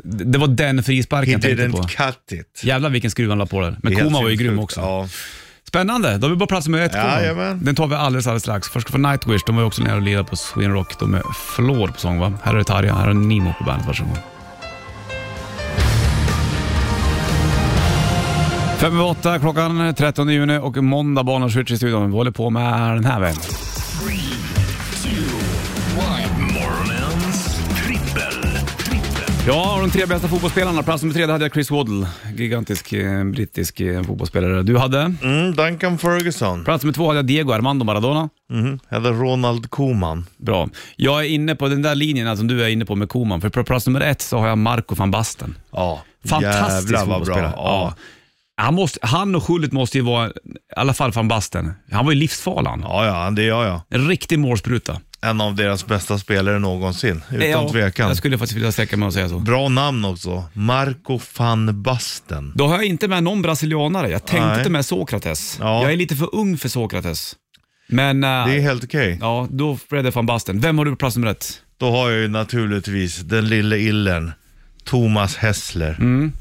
det 0.04 0.38
var 0.38 0.46
den 0.48 0.82
frisparken 0.82 1.42
he 1.42 1.48
jag 1.50 1.58
tänkte 1.58 1.78
på. 1.78 1.82
didn't 1.82 2.06
cut 2.28 2.40
it. 2.40 2.60
Jävlar 2.64 2.90
vilken 2.90 3.10
skruv 3.10 3.28
han 3.28 3.38
la 3.38 3.46
på 3.46 3.60
där. 3.60 3.70
Men 3.70 3.80
Det 3.82 3.88
är 3.88 3.90
helt 3.90 4.04
Koman 4.06 4.22
var 4.22 4.30
ju 4.30 4.36
sinnessjukt. 4.36 4.50
grym 4.50 4.58
också. 4.64 4.80
Ja. 4.80 5.08
Spännande, 5.76 6.18
då 6.18 6.26
har 6.26 6.30
vi 6.30 6.36
bara 6.36 6.46
plats 6.46 6.68
med 6.68 6.86
ett 6.86 6.92
kvar. 6.92 7.20
Jajamän. 7.20 7.64
Den 7.64 7.74
tar 7.74 7.86
vi 7.86 7.94
alldeles, 7.94 8.26
alldeles 8.26 8.42
strax. 8.42 8.68
Först 8.68 8.88
ska 8.88 8.96
vi 8.96 9.02
få 9.02 9.08
Nightwish, 9.08 9.42
de 9.46 9.56
var 9.56 9.62
ju 9.62 9.66
också 9.66 9.82
nere 9.82 9.96
och 9.96 10.02
lirade 10.02 10.24
på 10.24 10.36
Sweden 10.36 10.72
Rock. 10.72 10.98
De 10.98 11.14
är 11.14 11.22
flår 11.34 11.88
på 11.88 12.00
sång 12.00 12.18
va? 12.18 12.32
Här 12.42 12.54
är 12.54 12.58
det 12.58 12.64
Tarja, 12.64 12.94
här 12.94 13.08
är 13.08 13.14
Nimo 13.14 13.54
på 13.58 13.64
bandet. 13.64 13.86
Varsågod. 13.86 14.18
Fem 18.76 18.94
över 18.94 19.04
åtta 19.04 19.38
klockan 19.38 19.94
13 19.94 20.28
juni 20.28 20.58
och 20.58 20.76
måndag, 20.76 21.50
Switch 21.50 21.70
i 21.70 21.76
studion. 21.76 22.10
Vi 22.10 22.16
håller 22.16 22.30
på 22.30 22.50
med 22.50 22.94
den 22.94 23.04
här 23.04 23.20
vägen. 23.20 23.40
Ja, 29.46 29.78
de 29.80 29.90
tre 29.90 30.06
bästa 30.06 30.28
fotbollsspelarna. 30.28 30.82
Plats 30.82 31.02
nummer 31.02 31.14
tre, 31.14 31.26
där 31.26 31.32
hade 31.32 31.44
jag 31.44 31.52
Chris 31.52 31.70
Waddle. 31.70 32.06
Gigantisk 32.36 32.92
eh, 32.92 33.24
brittisk 33.24 33.80
eh, 33.80 34.02
fotbollsspelare. 34.02 34.62
Du 34.62 34.78
hade? 34.78 35.14
Mm, 35.22 35.54
Duncan 35.54 35.98
Ferguson. 35.98 36.64
Plats 36.64 36.84
nummer 36.84 36.94
två 36.94 37.06
hade 37.06 37.18
jag 37.18 37.26
Diego 37.26 37.52
Armando 37.52 37.84
Maradona. 37.84 38.28
Mm, 38.52 38.78
jag 38.88 38.96
hade 38.96 39.10
Ronald 39.10 39.70
Koeman. 39.70 40.26
Bra. 40.36 40.68
Jag 40.96 41.24
är 41.24 41.28
inne 41.28 41.54
på 41.54 41.68
den 41.68 41.82
där 41.82 41.94
linjen 41.94 42.36
som 42.36 42.46
du 42.46 42.64
är 42.64 42.68
inne 42.68 42.84
på 42.84 42.94
med 42.96 43.08
Koman. 43.08 43.40
För 43.40 43.48
på 43.48 43.64
plats 43.64 43.86
nummer 43.86 44.00
ett 44.00 44.22
så 44.22 44.38
har 44.38 44.48
jag 44.48 44.58
Marco 44.58 44.94
van 44.94 45.10
Basten. 45.10 45.54
Ja, 45.72 46.02
Fantastisk 46.28 46.92
jävlar 46.92 47.06
vad 47.06 47.18
fotbollsspelare. 47.18 47.50
bra. 47.52 47.62
Ja. 47.64 47.94
Han, 48.56 48.74
måste, 48.74 48.98
han 49.02 49.34
och 49.34 49.44
Schullit 49.44 49.72
måste 49.72 49.98
ju 49.98 50.04
vara, 50.04 50.28
i 50.28 50.32
alla 50.76 50.94
fall 50.94 51.12
van 51.12 51.28
Basten, 51.28 51.72
han 51.90 52.04
var 52.04 52.12
ju 52.12 52.18
livsfarlig 52.18 52.70
han. 52.70 52.80
Ja, 52.80 53.06
ja, 53.06 53.30
det 53.30 53.42
gör 53.42 53.66
jag. 53.66 53.80
En 53.90 54.08
riktig 54.08 54.38
målspruta. 54.38 55.00
En 55.20 55.40
av 55.40 55.54
deras 55.54 55.86
bästa 55.86 56.18
spelare 56.18 56.58
någonsin, 56.58 57.22
utan 57.30 57.50
Ja, 57.50 57.68
tvekan. 57.68 58.08
Jag 58.08 58.16
skulle 58.16 58.38
faktiskt 58.38 58.56
vilja 58.56 58.72
sträcka 58.72 58.96
mig 58.96 59.06
och 59.06 59.12
säga 59.12 59.28
så. 59.28 59.38
Bra 59.38 59.68
namn 59.68 60.04
också. 60.04 60.44
Marco 60.52 61.20
van 61.38 61.82
Basten. 61.82 62.52
Då 62.54 62.66
har 62.66 62.74
jag 62.74 62.84
inte 62.84 63.08
med 63.08 63.22
någon 63.22 63.42
brasilianare. 63.42 64.10
Jag 64.10 64.24
tänkte 64.26 64.54
Nej. 64.54 64.64
ta 64.64 64.70
med 64.70 64.86
Sokrates. 64.86 65.56
Ja. 65.60 65.82
Jag 65.82 65.92
är 65.92 65.96
lite 65.96 66.16
för 66.16 66.34
ung 66.34 66.56
för 66.58 66.68
Sokrates. 66.68 67.36
Men 67.88 68.24
äh, 68.24 68.46
Det 68.46 68.56
är 68.56 68.60
helt 68.60 68.84
okej. 68.84 69.18
ja, 69.20 69.48
då 69.50 69.78
blev 69.90 70.04
det 70.04 70.10
van 70.10 70.26
Basten. 70.26 70.60
Vem 70.60 70.78
har 70.78 70.84
du 70.84 70.90
på 70.90 70.96
plats 70.96 71.16
nummer 71.16 71.30
ett? 71.30 71.60
Då 71.78 71.90
har 71.90 72.10
jag 72.10 72.20
ju 72.20 72.28
naturligtvis 72.28 73.16
den 73.20 73.48
lille 73.48 73.78
illen, 73.78 74.32
Thomas 74.84 75.36
Hessler. 75.36 75.96
Mm, 76.00 76.32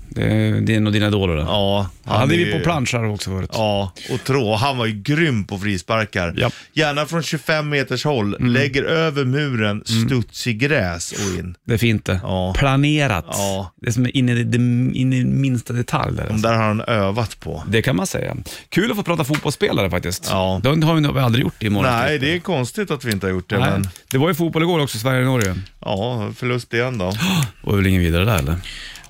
din 0.61 0.87
och 0.87 0.93
dina 0.93 1.07
idoler. 1.07 1.35
Ja, 1.35 1.45
Ja, 1.47 2.11
han 2.11 2.19
hade 2.19 2.33
är 2.33 2.37
vi 2.37 2.45
ju- 2.45 2.51
på 2.51 2.59
planschar 2.59 3.03
också 3.03 3.29
förut. 3.29 3.49
Ja, 3.53 3.91
och 4.11 4.23
trå. 4.23 4.55
Han 4.55 4.77
var 4.77 4.85
ju 4.85 4.93
grym 5.01 5.43
på 5.43 5.57
frisparkar. 5.59 6.33
Japp. 6.37 6.53
Gärna 6.73 7.05
från 7.05 7.23
25 7.23 7.69
meters 7.69 8.05
håll, 8.05 8.35
lägger 8.39 8.83
över 8.83 9.25
muren, 9.25 9.83
studs 9.85 10.47
i 10.47 10.53
gräs 10.53 11.11
och 11.11 11.39
in. 11.39 11.55
Det 11.65 11.73
är 11.73 11.77
fint 11.77 12.05
det. 12.05 12.19
Ja. 12.23 12.53
Planerat. 12.57 13.25
Ja. 13.29 13.71
Det 13.81 13.87
är 13.87 13.91
som 13.91 14.07
in 14.13 14.29
i, 14.29 14.43
det, 14.43 14.57
in 14.99 15.13
i 15.13 15.25
minsta 15.25 15.73
detalj. 15.73 16.15
Där, 16.17 16.23
alltså. 16.23 16.47
där 16.47 16.55
har 16.55 16.63
han 16.63 16.81
övat 16.81 17.39
på. 17.39 17.63
Det 17.67 17.81
kan 17.81 17.95
man 17.95 18.07
säga. 18.07 18.35
Kul 18.69 18.91
att 18.91 18.97
få 18.97 19.03
prata 19.03 19.23
fotbollsspelare 19.23 19.89
faktiskt. 19.89 20.27
Ja. 20.31 20.59
Det 20.63 20.69
har 20.85 20.95
vi 20.95 21.01
nog 21.01 21.17
aldrig 21.19 21.43
gjort 21.43 21.63
i 21.63 21.69
morgon. 21.69 21.91
Nej, 21.93 22.19
det 22.19 22.33
är 22.35 22.39
konstigt 22.39 22.91
att 22.91 23.03
vi 23.05 23.11
inte 23.11 23.25
har 23.27 23.31
gjort 23.31 23.49
det, 23.49 23.57
Nej. 23.59 23.69
men 23.71 23.87
Det 24.11 24.17
var 24.17 24.27
ju 24.29 24.35
fotboll 24.35 24.63
igår 24.63 24.79
också, 24.79 24.97
Sverige-Norge. 24.97 25.55
ja, 25.81 26.31
förlust 26.35 26.73
igen 26.73 26.97
då. 26.97 27.05
Var 27.61 27.75
väl 27.75 27.87
ingen 27.87 28.01
vidare 28.01 28.25
där 28.25 28.37
eller? 28.39 28.55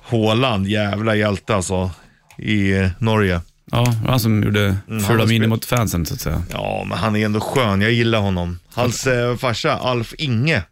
Håland, 0.08 0.66
jävla 0.66 1.14
hjälte 1.16 1.54
alltså, 1.54 1.90
i 2.38 2.72
Norge. 2.98 3.40
Ja, 3.72 3.94
han 4.08 4.20
som 4.20 4.42
gjorde 4.42 4.76
fula 5.08 5.22
har 5.22 5.26
miner 5.26 5.46
mot 5.46 5.64
fansen 5.64 6.06
så 6.06 6.14
att 6.14 6.20
säga. 6.20 6.42
Ja, 6.52 6.84
men 6.88 6.98
han 6.98 7.16
är 7.16 7.24
ändå 7.24 7.40
skön. 7.40 7.80
Jag 7.80 7.92
gillar 7.92 8.18
honom. 8.20 8.58
Hans 8.74 9.06
eh, 9.06 9.36
farsa, 9.36 9.72
Alf 9.72 10.14
Inge, 10.18 10.62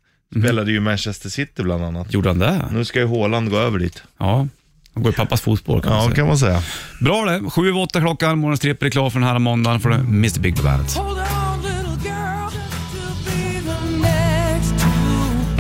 spelade 0.40 0.70
ju 0.70 0.76
i 0.76 0.80
Manchester 0.80 1.28
City 1.28 1.62
bland 1.62 1.84
annat. 1.84 2.12
Gjorde 2.12 2.28
han 2.28 2.38
det? 2.38 2.64
Nu 2.72 2.84
ska 2.84 2.98
ju 2.98 3.06
Håland 3.06 3.50
gå 3.50 3.56
över 3.58 3.78
dit. 3.78 4.02
Ja. 4.18 4.46
Han 4.94 5.02
går 5.02 5.12
i 5.12 5.16
pappas 5.16 5.40
fotspår 5.40 5.80
kan 5.80 5.90
man 5.92 5.98
Ja, 5.98 6.04
säga. 6.04 6.16
kan 6.16 6.26
man 6.26 6.38
säga. 6.38 6.62
Bra 7.00 7.24
det. 7.24 7.50
Sju 7.50 7.68
över 7.68 7.80
åtta 7.80 8.00
klockan, 8.00 8.38
morgonens 8.38 8.60
tripp 8.60 8.82
är 8.82 8.90
klar 8.90 9.10
för 9.10 9.18
den 9.20 9.28
här 9.28 9.38
måndagen 9.38 9.80
för 9.80 9.90
Mr 9.90 10.40
Big 10.40 10.56
på 10.56 10.62
bandet. 10.62 10.96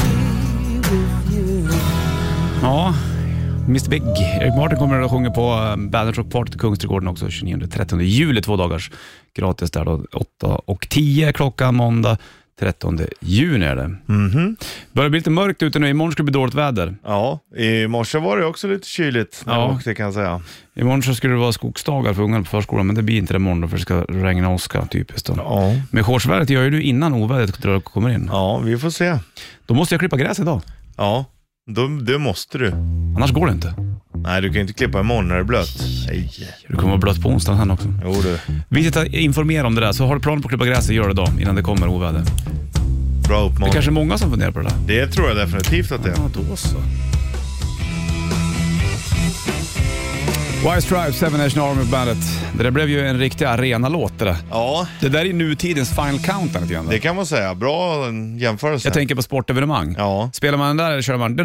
Be 0.04 0.80
with 0.90 1.32
you. 1.32 1.68
Ja, 2.62 2.94
Mr 3.68 3.88
Big. 3.90 4.02
Erik 4.40 4.54
Martin 4.56 4.78
kommer 4.78 5.00
att 5.00 5.10
sjunga 5.10 5.30
på 5.30 5.52
eh, 5.52 5.76
Bandet 5.76 6.16
Rock 6.18 6.30
Party 6.30 6.50
till 6.50 6.60
Kungsträdgården 6.60 7.08
också 7.08 7.26
29-30 7.26 8.00
juli, 8.02 8.42
två 8.42 8.56
dagars 8.56 8.90
gratis 9.36 9.70
där 9.70 9.84
då. 9.84 10.04
8 10.12 10.46
och 10.46 10.88
10 10.88 11.32
klockan 11.32 11.74
måndag 11.74 12.18
13 12.60 13.00
juni 13.20 13.64
är 13.66 13.76
det. 13.76 13.96
Mhm. 14.06 14.56
Börjar 14.92 15.10
bli 15.10 15.18
lite 15.18 15.30
mörkt 15.30 15.62
ute 15.62 15.78
nu. 15.78 15.88
Imorgon 15.88 16.12
ska 16.12 16.22
det 16.22 16.24
bli 16.24 16.32
dåligt 16.32 16.54
väder. 16.54 16.94
Ja, 17.04 17.38
i 17.56 17.86
morse 17.86 18.18
var 18.18 18.36
det 18.38 18.44
också 18.46 18.68
lite 18.68 18.88
kyligt 18.88 19.42
när 19.46 19.54
Ja. 19.54 19.70
åkte 19.70 19.94
kan 19.94 20.04
jag 20.04 20.14
säga. 20.14 20.40
Imorgon 20.76 21.02
så 21.02 21.14
ska 21.14 21.28
det 21.28 21.36
vara 21.36 21.52
skogsdagar 21.52 22.14
för 22.14 22.22
ungarna 22.22 22.44
på 22.44 22.50
förskolan, 22.50 22.86
men 22.86 22.96
det 22.96 23.02
blir 23.02 23.18
inte 23.18 23.32
det 23.32 23.36
imorgon 23.36 23.68
för 23.68 23.76
det 23.76 23.82
ska 23.82 24.00
regna 24.08 24.48
och 24.48 24.54
åska 24.54 24.86
typiskt. 24.86 25.26
Då. 25.28 25.34
Ja. 25.36 25.72
Men 25.90 26.04
shortsvädret 26.04 26.50
gör 26.50 26.62
ju 26.62 26.70
du 26.70 26.82
innan 26.82 27.14
ovädret 27.14 27.84
kommer 27.84 28.08
in. 28.10 28.28
ja, 28.32 28.58
vi 28.58 28.78
får 28.78 28.90
se. 28.90 29.18
Då 29.66 29.74
måste 29.74 29.94
jag 29.94 30.00
klippa 30.00 30.16
gräs 30.16 30.38
idag. 30.40 30.60
Ja, 30.96 31.24
då, 31.66 31.88
det 31.88 32.18
måste 32.18 32.58
du. 32.58 32.72
Annars 33.16 33.32
går 33.32 33.46
det 33.46 33.52
inte. 33.52 33.74
Nej, 34.14 34.42
du 34.42 34.48
kan 34.48 34.54
ju 34.54 34.60
inte 34.60 34.72
klippa 34.72 35.00
imorgon 35.00 35.28
när 35.28 35.34
det 35.34 35.40
är 35.40 35.44
blött. 35.44 35.82
Nej. 36.08 36.30
Du 36.68 36.74
kommer 36.76 36.88
vara 36.88 37.00
blöt 37.00 37.22
på 37.22 37.28
onsdagen 37.28 37.58
sen 37.60 37.70
också. 37.70 37.88
Jo 38.04 38.14
du, 38.22 38.38
Viktigt 38.68 38.96
att 38.96 39.06
informera 39.06 39.66
om 39.66 39.74
det 39.74 39.80
där, 39.80 39.92
så 39.92 40.06
har 40.06 40.14
du 40.14 40.20
planer 40.20 40.42
på 40.42 40.46
att 40.46 40.50
klippa 40.50 40.66
gräset, 40.66 40.94
gör 40.94 41.08
det 41.08 41.14
då 41.14 41.26
innan 41.40 41.54
det 41.54 41.62
kommer 41.62 41.88
oväder. 41.88 42.22
bra 43.28 43.40
Det 43.40 43.44
är 43.46 43.50
uppmaning. 43.50 43.72
kanske 43.72 43.90
många 43.90 44.18
som 44.18 44.30
funderar 44.30 44.50
på 44.50 44.58
det 44.58 44.64
där. 44.68 44.76
Det 44.86 45.06
tror 45.12 45.28
jag 45.28 45.36
definitivt 45.36 45.92
att 45.92 46.02
det 46.04 46.10
är. 46.10 46.14
Ja, 46.16 46.30
då 46.50 46.56
så. 46.56 46.76
White 50.64 50.82
Stripes, 50.82 51.18
Seven 51.18 51.40
Nation 51.40 51.62
Army 51.70 51.84
Bandet. 51.90 52.18
Det 52.56 52.62
där 52.62 52.70
blev 52.70 52.88
ju 52.88 53.06
en 53.08 53.18
riktig 53.18 53.44
arenalåt 53.44 54.12
det 54.18 54.24
där. 54.24 54.36
Ja, 54.50 54.86
Det 55.00 55.08
där 55.08 55.24
är 55.24 55.32
nutidens 55.32 55.90
Final 55.90 56.18
Countdown 56.18 56.62
lite 56.62 56.74
grann. 56.74 56.86
det 56.88 56.98
kan 56.98 57.16
man 57.16 57.26
säga. 57.26 57.54
Bra 57.54 58.06
jämförelse. 58.38 58.88
Jag 58.88 58.94
tänker 58.94 59.14
på 59.14 59.22
sportevenemang. 59.22 59.94
Ja, 59.98 60.30
Spelar 60.32 60.58
man 60.58 60.66
den 60.68 60.76
där 60.76 60.90
eller 60.92 61.02
kör 61.02 61.16
man 61.16 61.36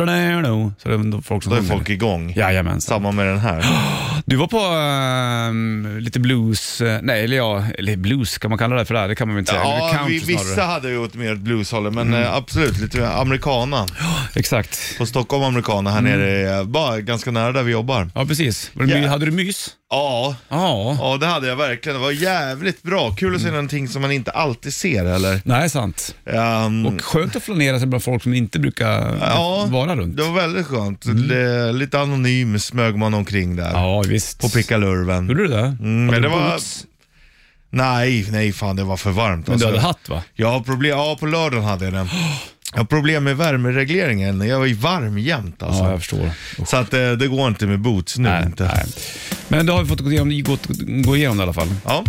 så 0.84 0.90
är 0.90 0.92
det 0.92 1.22
folk 1.22 1.44
som 1.44 1.50
då 1.50 1.56
är 1.58 1.62
sjunger. 1.62 1.74
folk 1.74 1.90
igång. 1.90 2.34
Jajamensan. 2.36 2.96
Samma 2.98 3.12
med 3.12 3.26
den 3.28 3.40
här. 3.40 3.66
Du 4.30 4.36
var 4.36 4.48
på 4.48 4.58
ehm, 4.60 5.98
lite 6.00 6.20
blues, 6.20 6.82
eh, 6.82 7.00
nej 7.02 7.24
eller 7.24 7.38
ja, 7.38 7.64
eller 7.78 7.98
blues 7.98 8.38
kan 8.38 8.50
man 8.52 8.58
kalla 8.58 8.76
det 8.76 8.86
för 8.86 8.94
det 8.94 9.00
här? 9.00 9.08
Det 9.08 9.16
kan 9.16 9.28
man 9.28 9.36
väl 9.36 9.40
inte 9.40 9.52
säga. 9.52 9.64
Ja, 9.64 10.06
vi, 10.08 10.20
vissa 10.20 10.44
snarare. 10.44 10.68
hade 10.72 10.90
ju 10.90 10.98
åt 10.98 11.14
mer 11.16 11.36
blueshållet, 11.36 11.94
men 11.94 12.08
Mm. 12.08 12.22
eh, 12.24 12.34
absolut 12.36 12.78
lite 12.80 13.10
americana. 13.10 13.86
Exakt. 14.36 14.98
På 14.98 15.06
Stockholm 15.06 15.44
americana 15.44 15.92
här 15.92 16.00
Mm. 16.00 16.12
nere, 16.20 16.58
eh, 16.60 16.64
bara 16.64 17.02
ganska 17.02 17.32
nära 17.32 17.52
där 17.52 17.64
vi 17.64 17.72
jobbar. 17.72 18.10
Ja, 18.16 18.26
precis. 18.26 18.72
Ja. 18.88 19.08
Hade 19.08 19.26
du 19.26 19.32
mys? 19.32 19.70
Ja, 19.92 20.36
Ja. 20.50 20.98
ja 21.00 21.18
det 21.18 21.26
hade 21.26 21.48
jag 21.48 21.56
verkligen. 21.56 21.96
Det 21.98 22.02
var 22.04 22.12
jävligt 22.12 22.84
bra. 22.84 23.12
Kul 23.12 23.36
att 23.36 23.42
se 23.42 23.52
någonting 23.52 23.88
som 23.88 24.02
man 24.02 24.12
inte 24.12 24.32
alltid 24.32 24.74
ser 24.74 25.06
eller. 25.06 25.42
Nej, 25.46 25.70
sant. 25.70 26.16
Ehm, 26.26 26.86
Och 26.86 27.02
skönt 27.02 27.36
att 27.36 27.44
flanera 27.44 27.80
sig 27.80 27.88
bland 27.88 28.04
folk 28.04 28.24
som 28.24 28.34
inte 28.34 28.60
brukar 28.60 29.18
Ja, 29.22 29.68
vara 29.72 29.96
runt. 29.96 30.18
det 30.18 30.24
var 30.24 30.32
väldigt 30.32 30.66
skönt. 30.68 31.06
L- 31.06 31.78
lite 31.78 32.00
anonym 32.00 32.60
smög 32.60 32.96
man 32.96 33.14
omkring 33.14 33.56
där. 33.56 33.70
Mm. 33.70 33.82
Ja, 33.82 34.02
visst. 34.08 34.40
På 34.42 34.50
pickalurven. 34.50 35.28
Gjorde 35.28 35.42
du 35.44 35.48
det? 35.48 35.76
Mm, 35.80 36.06
men 36.06 36.22
det 36.22 36.28
var... 36.30 36.52
boots? 36.52 36.86
Nej, 37.72 38.28
nej 38.32 38.54
fan 38.54 38.76
det 38.76 38.84
var 38.84 38.98
för 38.98 39.12
varmt. 39.12 39.48
Men 39.48 39.58
du 39.60 39.66
alltså. 39.66 39.68
hade 39.68 39.80
hatt 39.80 40.10
va? 40.10 40.24
Har 40.52 40.60
problem, 40.60 40.98
ja 40.98 41.18
på 41.20 41.26
lördagen 41.26 41.64
hade 41.66 41.86
jag 41.86 41.94
den. 41.94 42.10
Jag 42.72 42.80
har 42.80 42.86
problem 42.86 43.24
med 43.24 43.38
värmeregleringen. 43.38 44.48
Jag 44.48 44.68
ju 44.68 44.74
varm 44.74 45.18
jämt 45.18 45.64
alltså. 45.64 45.84
Ja, 45.84 45.90
jag 45.90 46.00
förstår. 46.00 46.32
Så 46.66 46.78
att 46.78 46.94
eh, 46.94 47.12
det 47.12 47.28
går 47.28 47.48
inte 47.48 47.68
med 47.68 47.80
boots 47.80 48.18
nu 48.18 48.30
Nej, 48.30 48.46
inte. 48.46 48.64
nej. 48.64 48.86
Men 49.48 49.66
då 49.66 49.74
har 49.74 49.82
vi 49.82 49.88
fått 49.90 50.00
gå 50.00 50.12
igenom, 50.12 50.44
gått, 50.44 50.68
gå 51.06 51.16
igenom 51.16 51.38
det 51.38 51.42
i 51.42 51.44
alla 51.44 51.54
fall. 51.54 51.68
Ja. 51.86 52.04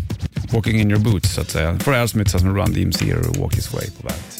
Walking 0.51 0.81
in 0.81 0.91
your 0.91 1.01
boots 1.01 1.35
så 1.35 1.41
att 1.41 1.51
säga. 1.51 1.79
För 1.79 1.93
Aerosmith 1.93 2.37
som 2.37 2.57
Run 2.57 2.73
DMC 2.73 3.15
och 3.15 3.37
Walk 3.37 3.55
His 3.57 3.73
Way 3.73 3.87
på 3.91 4.03
bandet. 4.03 4.37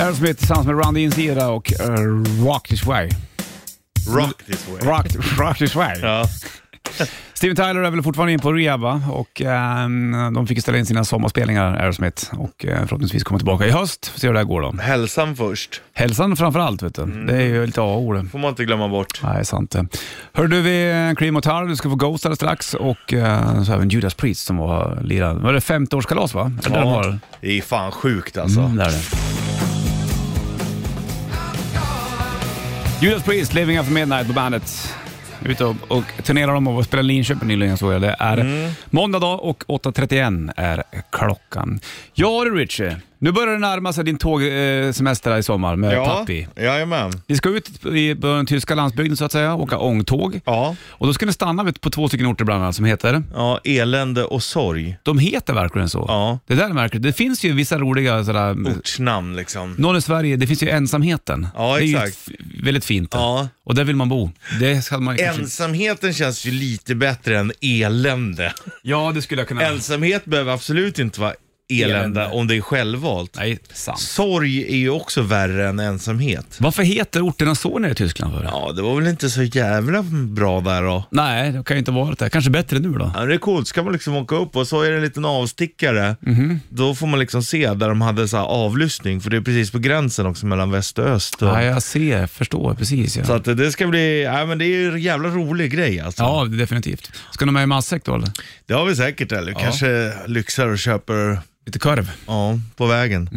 Aerosmith 0.00 0.38
tillsammans 0.38 0.66
med 0.66 0.84
Run 0.84 0.94
DMC 0.94 1.30
och 1.46 1.72
uh, 1.80 2.44
Walk 2.44 2.68
This 2.68 2.84
Way. 2.84 3.10
Rock 4.08 4.42
this 4.46 4.68
way. 4.68 4.80
Rock, 4.80 5.06
rock 5.38 5.58
This 5.58 5.74
Way. 5.74 6.00
Ja. 6.00 6.28
Steven 7.36 7.56
Tyler 7.56 7.82
är 7.82 7.90
väl 7.90 8.02
fortfarande 8.02 8.32
in 8.32 8.38
på 8.38 8.52
rehab 8.52 8.80
va? 8.80 9.02
och 9.10 9.40
ehm, 9.40 10.34
de 10.34 10.46
fick 10.46 10.60
ställa 10.60 10.78
in 10.78 10.86
sina 10.86 11.04
sommarspelningar, 11.04 11.76
Aerosmith, 11.76 12.34
och 12.34 12.64
eh, 12.66 12.78
förhoppningsvis 12.86 13.24
komma 13.24 13.38
tillbaka 13.38 13.66
i 13.66 13.70
höst. 13.70 14.06
Får 14.06 14.20
se 14.20 14.26
hur 14.26 14.34
det 14.34 14.40
här 14.40 14.44
går 14.44 14.60
då. 14.60 14.72
Hälsan 14.82 15.36
först. 15.36 15.82
Hälsan 15.94 16.36
framför 16.36 16.60
allt, 16.60 16.82
vet 16.82 16.94
du. 16.94 17.06
Det 17.26 17.36
är 17.36 17.46
ju 17.46 17.66
lite 17.66 17.80
A-ord. 17.80 18.30
Får 18.30 18.38
man 18.38 18.48
inte 18.48 18.64
glömma 18.64 18.88
bort. 18.88 19.20
Nej, 19.22 19.44
sant 19.44 19.70
det. 19.70 19.86
Hör 20.32 20.46
du, 20.46 20.62
vi 20.62 21.14
Cream 21.18 21.36
och 21.36 21.42
Tar, 21.42 21.64
du 21.64 21.76
ska 21.76 21.90
få 21.90 21.96
Ghost 21.96 22.26
alldeles 22.26 22.38
strax 22.38 22.74
och 22.74 23.12
eh, 23.12 23.62
så 23.62 23.72
även 23.72 23.88
Judas 23.88 24.14
Priest 24.14 24.46
som 24.46 24.56
var 24.56 24.98
lirade. 25.02 25.40
Var 25.40 25.52
det 25.52 25.58
50-årskalas 25.58 26.34
va? 26.34 26.52
Är 26.64 27.02
det? 27.02 27.18
Det 27.40 27.58
är 27.58 27.62
fan 27.62 27.92
sjukt 27.92 28.38
alltså. 28.38 28.60
Mm, 28.60 28.76
där 28.76 28.84
är 28.86 28.90
det. 28.90 29.02
Judas 33.06 33.22
Priest, 33.22 33.54
Living 33.54 33.78
After 33.78 33.92
Midnight 33.92 34.26
på 34.26 34.32
bandet. 34.32 34.96
Ute 35.50 35.64
och, 35.64 35.76
och 35.88 36.04
turnerar 36.22 36.54
de 36.54 36.68
och 36.68 36.84
spelar 36.84 37.02
Linköping 37.02 37.48
nyligen 37.48 37.76
såg 37.78 37.92
jag. 37.92 38.00
Det 38.02 38.16
är 38.18 38.36
Mm. 38.38 38.70
måndag 38.90 39.18
dag 39.18 39.42
och 39.44 39.64
8.31 39.68 40.52
är 40.56 40.82
klockan. 41.10 41.80
Ja 42.14 42.44
du 42.44 42.54
Richie, 42.54 42.96
nu 43.26 43.32
börjar 43.32 43.52
det 43.52 43.58
närma 43.58 43.92
sig 43.92 44.04
din 44.04 44.18
tågsemester 44.18 45.30
här 45.30 45.38
i 45.38 45.42
sommar 45.42 45.76
med 45.76 45.94
Ja, 45.94 46.04
pappi. 46.04 46.48
jajamän. 46.56 47.12
Ni 47.26 47.36
ska 47.36 47.48
ut 47.48 47.86
i, 47.86 48.14
på 48.14 48.26
den 48.26 48.46
tyska 48.46 48.74
landsbygden 48.74 49.16
så 49.16 49.24
att 49.24 49.32
säga, 49.32 49.54
åka 49.54 49.78
ångtåg. 49.78 50.40
Ja. 50.44 50.76
Och 50.88 51.06
då 51.06 51.14
ska 51.14 51.26
ni 51.26 51.32
stanna 51.32 51.64
vet, 51.64 51.80
på 51.80 51.90
två 51.90 52.08
stycken 52.08 52.26
orter 52.26 52.44
bland 52.44 52.62
annat 52.62 52.76
som 52.76 52.84
heter, 52.84 53.22
ja, 53.34 53.60
elände 53.64 54.24
och 54.24 54.42
sorg. 54.42 54.96
de 55.02 55.18
heter 55.18 55.54
verkligen 55.54 55.88
så. 55.88 56.04
Ja. 56.08 56.38
Det 56.46 56.54
där 56.54 56.64
är 56.64 56.72
märkligt. 56.72 57.02
Det 57.02 57.12
finns 57.12 57.44
ju 57.44 57.52
vissa 57.52 57.78
roliga 57.78 58.24
sådär, 58.24 58.52
Ortsnamn 58.78 59.36
liksom. 59.36 59.74
någon 59.78 59.96
i 59.96 60.00
Sverige, 60.02 60.36
det 60.36 60.46
finns 60.46 60.62
ju 60.62 60.68
ensamheten. 60.68 61.48
Ja, 61.56 61.76
det 61.76 61.82
är 61.82 61.86
ju 61.86 61.96
exakt. 61.96 62.18
f- 62.28 62.34
väldigt 62.62 62.84
fint. 62.84 63.10
Ja. 63.12 63.48
Och 63.64 63.74
där 63.74 63.84
vill 63.84 63.96
man 63.96 64.08
bo. 64.08 64.30
Det 64.60 64.82
ska 64.82 64.98
man 64.98 65.16
kanske... 65.16 65.42
Ensamheten 65.42 66.12
känns 66.14 66.44
ju 66.46 66.50
lite 66.50 66.94
bättre 66.94 67.38
än 67.38 67.52
elände. 67.60 68.52
Ja, 68.82 69.12
det 69.14 69.22
skulle 69.22 69.40
jag 69.40 69.48
kunna... 69.48 69.62
Ensamhet 69.62 70.24
behöver 70.24 70.52
absolut 70.52 70.98
inte 70.98 71.20
vara 71.20 71.34
elände 71.68 72.26
om 72.26 72.46
det 72.46 72.56
är 72.56 72.60
självvalt. 72.60 73.32
Nej, 73.36 73.58
sant. 73.72 74.00
Sorg 74.00 74.62
är 74.62 74.76
ju 74.76 74.90
också 74.90 75.22
värre 75.22 75.68
än 75.68 75.78
ensamhet. 75.78 76.56
Varför 76.58 76.82
heter 76.82 77.28
orterna 77.28 77.54
så 77.54 77.78
nere 77.78 77.92
i 77.92 77.94
Tyskland 77.94 78.34
för? 78.34 78.44
Ja, 78.44 78.72
det 78.76 78.82
var 78.82 78.94
väl 79.00 79.06
inte 79.06 79.30
så 79.30 79.42
jävla 79.42 80.02
bra 80.28 80.60
där 80.60 80.82
då. 80.82 81.04
Nej, 81.10 81.52
det 81.52 81.64
kan 81.64 81.76
ju 81.76 81.78
inte 81.78 81.90
vara 81.90 82.14
det. 82.14 82.30
Kanske 82.30 82.50
bättre 82.50 82.78
nu 82.78 82.88
då? 82.92 83.12
Ja, 83.14 83.24
det 83.24 83.34
är 83.34 83.38
coolt, 83.38 83.68
ska 83.68 83.82
man 83.82 83.92
liksom 83.92 84.16
åka 84.16 84.36
upp 84.36 84.56
och 84.56 84.68
så 84.68 84.82
är 84.82 84.90
det 84.90 84.96
en 84.96 85.02
liten 85.02 85.24
avstickare. 85.24 86.16
Mhm. 86.20 86.60
Då 86.68 86.94
får 86.94 87.06
man 87.06 87.18
liksom 87.20 87.42
se 87.42 87.74
där 87.74 87.88
de 87.88 88.00
hade 88.00 88.28
så 88.28 88.38
avlyssning, 88.38 89.20
för 89.20 89.30
det 89.30 89.36
är 89.36 89.40
precis 89.40 89.70
på 89.70 89.78
gränsen 89.78 90.26
också 90.26 90.46
mellan 90.46 90.70
väst 90.70 90.98
och 90.98 91.06
öst. 91.06 91.42
Och, 91.42 91.48
Ja, 91.48 91.62
jag 91.62 91.82
ser, 91.82 92.26
förstår 92.26 92.74
precis. 92.74 93.16
Ja. 93.16 93.24
Så 93.24 93.32
att 93.32 93.44
det 93.44 93.72
ska 93.72 93.86
bli, 93.86 94.22
ja 94.22 94.46
men 94.46 94.58
det 94.58 94.64
är 94.64 94.68
ju 94.76 94.92
en 94.92 95.00
jävla 95.02 95.28
rolig 95.28 95.72
grej 95.72 96.00
alltså. 96.00 96.22
Ja, 96.22 96.44
definitivt. 96.44 97.12
Ska 97.32 97.44
du 97.44 97.50
med 97.52 97.62
i 97.62 97.66
matsäck 97.66 98.04
då 98.04 98.14
eller? 98.14 98.28
Det 98.66 98.74
har 98.74 98.84
vi 98.84 98.96
säkert 98.96 99.32
eller 99.32 99.52
kanske 99.52 100.12
lyxar 100.26 100.66
och 100.66 100.78
köper 100.78 101.38
Lite 101.66 101.78
korv? 101.78 102.10
ja, 102.26 102.58
på 102.76 102.86
vägen. 102.86 103.30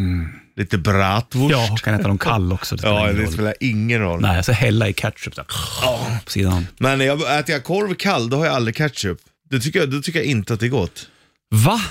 Lite 0.55 0.77
bratwurst. 0.77 1.51
Ja, 1.51 1.77
kan 1.83 1.93
äta 1.93 2.07
dem 2.07 2.17
kall 2.17 2.53
också. 2.53 2.75
Det 2.75 2.79
spelar 2.81 2.95
Ja, 2.95 3.03
ingen 3.09 3.15
det 3.17 3.23
roll. 3.25 3.33
spelar 3.33 3.53
ingen 3.59 3.99
roll. 4.01 4.21
Nej, 4.21 4.43
så 4.43 4.51
hälla 4.51 4.87
i 4.89 4.93
ketchup 4.93 5.35
där. 5.35 5.43
på 6.25 6.31
sidan. 6.31 6.67
Men 6.79 6.99
jag, 6.99 7.39
äter 7.39 7.55
jag 7.55 7.63
korv 7.63 7.93
kall, 7.95 8.29
då 8.29 8.37
har 8.37 8.45
jag 8.45 8.55
aldrig 8.55 8.75
ketchup. 8.75 9.17
Det 9.49 9.59
tycker 9.59 9.79
jag, 9.79 9.89
då 9.91 10.01
tycker 10.01 10.19
jag 10.19 10.25
inte 10.25 10.53
att 10.53 10.59
det 10.59 10.65
är 10.65 10.69
gott. 10.69 11.07
Va? 11.51 11.81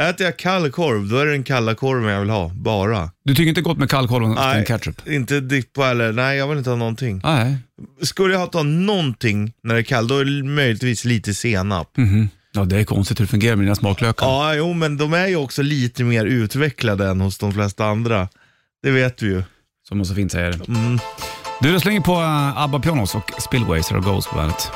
Äter 0.00 0.26
jag 0.26 0.36
kall 0.38 0.70
korv, 0.70 1.08
då 1.08 1.18
är 1.18 1.26
det 1.26 1.32
den 1.32 1.44
kalla 1.44 1.74
korven 1.74 2.12
jag 2.12 2.20
vill 2.20 2.30
ha, 2.30 2.48
bara. 2.48 3.10
Du 3.24 3.34
tycker 3.34 3.48
inte 3.48 3.60
gott 3.60 3.78
med 3.78 3.90
kallkorv 3.90 4.22
och 4.24 4.34
Nej, 4.34 4.64
ketchup? 4.66 5.08
inte 5.08 5.40
dippa 5.40 5.88
eller, 5.90 6.12
nej 6.12 6.38
jag 6.38 6.48
vill 6.48 6.58
inte 6.58 6.70
ha 6.70 6.76
någonting. 6.76 7.20
Nej. 7.24 7.56
Skulle 8.02 8.34
jag 8.34 8.52
ta 8.52 8.62
någonting 8.62 9.52
när 9.62 9.74
det 9.74 9.80
är 9.80 9.84
kallt, 9.84 10.08
då 10.08 10.18
är 10.18 10.24
det 10.24 10.42
möjligtvis 10.44 11.04
lite 11.04 11.34
senap. 11.34 11.96
Mhm. 11.96 12.28
Ja, 12.52 12.64
det 12.64 12.76
är 12.76 12.84
konstigt 12.84 13.20
hur 13.20 13.24
det 13.24 13.30
fungerar 13.30 13.56
med 13.56 13.64
dina 13.64 13.74
smaklökar. 13.74 14.26
Ja, 14.26 14.54
jo 14.54 14.72
men 14.72 14.96
de 14.96 15.12
är 15.12 15.26
ju 15.26 15.36
också 15.36 15.62
lite 15.62 16.04
mer 16.04 16.24
utvecklade 16.24 17.08
än 17.08 17.20
hos 17.20 17.38
de 17.38 17.52
flesta 17.52 17.84
andra. 17.84 18.28
Det 18.82 18.90
vet 18.90 19.22
vi 19.22 19.26
ju. 19.26 19.42
Som 19.88 19.98
man 19.98 20.04
så 20.04 20.14
fint 20.14 20.32
säger. 20.32 20.54
Mm. 20.68 20.98
Du, 21.60 21.72
du 21.72 21.80
slänger 21.80 22.00
på 22.00 22.12
uh, 22.12 22.62
ABBA 22.62 22.80
Pianos 22.80 23.14
och 23.14 23.30
Spillways 23.38 23.90
och 23.90 24.04
Ghost 24.04 24.28
på 24.28 24.36
bandet. 24.36 24.70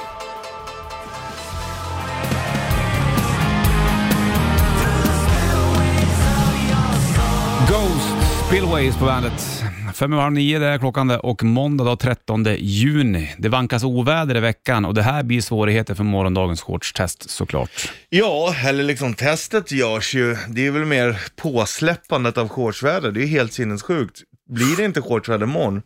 Ghost 7.68 8.46
Spillways 8.46 8.96
på 8.96 9.04
bandet. 9.04 9.63
Fem 9.94 10.12
över 10.12 10.22
halv 10.22 10.34
nio 10.34 10.58
det 10.58 10.66
är 10.66 10.78
klockan 10.78 11.08
det 11.08 11.18
och 11.18 11.42
måndag 11.42 11.84
då 11.84 11.96
13 11.96 12.44
juni. 12.58 13.34
Det 13.38 13.48
vankas 13.48 13.84
oväder 13.84 14.36
i 14.36 14.40
veckan 14.40 14.84
och 14.84 14.94
det 14.94 15.02
här 15.02 15.22
blir 15.22 15.40
svårigheter 15.40 15.94
för 15.94 16.04
morgondagens 16.04 16.60
shortstest 16.62 17.30
såklart. 17.30 17.92
Ja, 18.08 18.54
eller 18.66 18.84
liksom 18.84 19.14
testet 19.14 19.72
görs 19.72 20.14
ju, 20.14 20.36
det 20.48 20.66
är 20.66 20.70
väl 20.70 20.84
mer 20.84 21.20
påsläppandet 21.36 22.38
av 22.38 22.48
shortsväder. 22.48 23.10
Det 23.10 23.20
är 23.20 23.22
ju 23.22 23.28
helt 23.28 23.52
sinnessjukt. 23.52 24.22
Blir 24.50 24.76
det 24.76 24.84
inte 24.84 25.02
shortsväder 25.02 25.46
imorgon, 25.46 25.82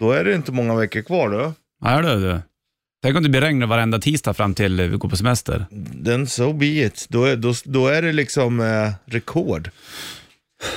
då 0.00 0.12
är 0.12 0.24
det 0.24 0.34
inte 0.34 0.52
många 0.52 0.74
veckor 0.74 1.02
kvar 1.02 1.30
då. 1.30 1.52
Ja, 1.84 2.02
du, 2.02 2.20
du. 2.20 2.40
Tänk 3.02 3.16
om 3.16 3.22
det 3.22 3.28
blir 3.28 3.40
regn 3.40 3.68
varenda 3.68 3.98
tisdag 3.98 4.34
fram 4.34 4.54
till 4.54 4.80
vi 4.80 4.96
går 4.96 5.08
på 5.08 5.16
semester. 5.16 5.66
Den 5.94 6.26
so 6.26 6.52
be 6.52 6.66
it. 6.66 7.06
Då 7.08 7.24
är, 7.24 7.36
då, 7.36 7.54
då 7.64 7.88
är 7.88 8.02
det 8.02 8.12
liksom 8.12 8.60
eh, 8.60 8.92
rekord. 9.04 9.70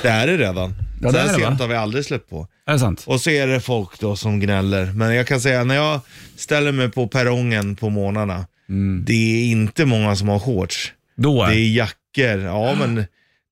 Det 0.02 0.08
är 0.08 0.26
det 0.26 0.36
redan. 0.36 0.74
Ja, 1.02 1.08
så 1.08 1.14
det 1.14 1.18
här 1.22 1.28
är 1.28 1.32
det, 1.32 1.38
sent 1.38 1.58
va? 1.58 1.64
har 1.64 1.68
vi 1.68 1.74
aldrig 1.74 2.04
släppt 2.04 2.30
på. 2.30 2.48
Är 2.66 2.72
det 2.72 2.78
sant? 2.78 3.04
Och 3.06 3.20
så 3.20 3.30
är 3.30 3.46
det 3.46 3.60
folk 3.60 4.00
då 4.00 4.16
som 4.16 4.40
gnäller. 4.40 4.86
Men 4.92 5.14
jag 5.14 5.26
kan 5.26 5.40
säga, 5.40 5.64
när 5.64 5.74
jag 5.74 6.00
ställer 6.36 6.72
mig 6.72 6.90
på 6.90 7.08
perrongen 7.08 7.76
på 7.76 7.90
morgnarna, 7.90 8.46
det 9.04 9.12
är 9.14 9.44
inte 9.50 9.84
många 9.84 10.16
som 10.16 10.28
har 10.28 10.38
shorts. 10.38 10.92
Då 11.16 11.46
Det 11.46 11.52
är 11.52 11.56
är 11.56 11.76
jackor, 11.76 12.40
ja 12.44 12.74
men 12.78 13.04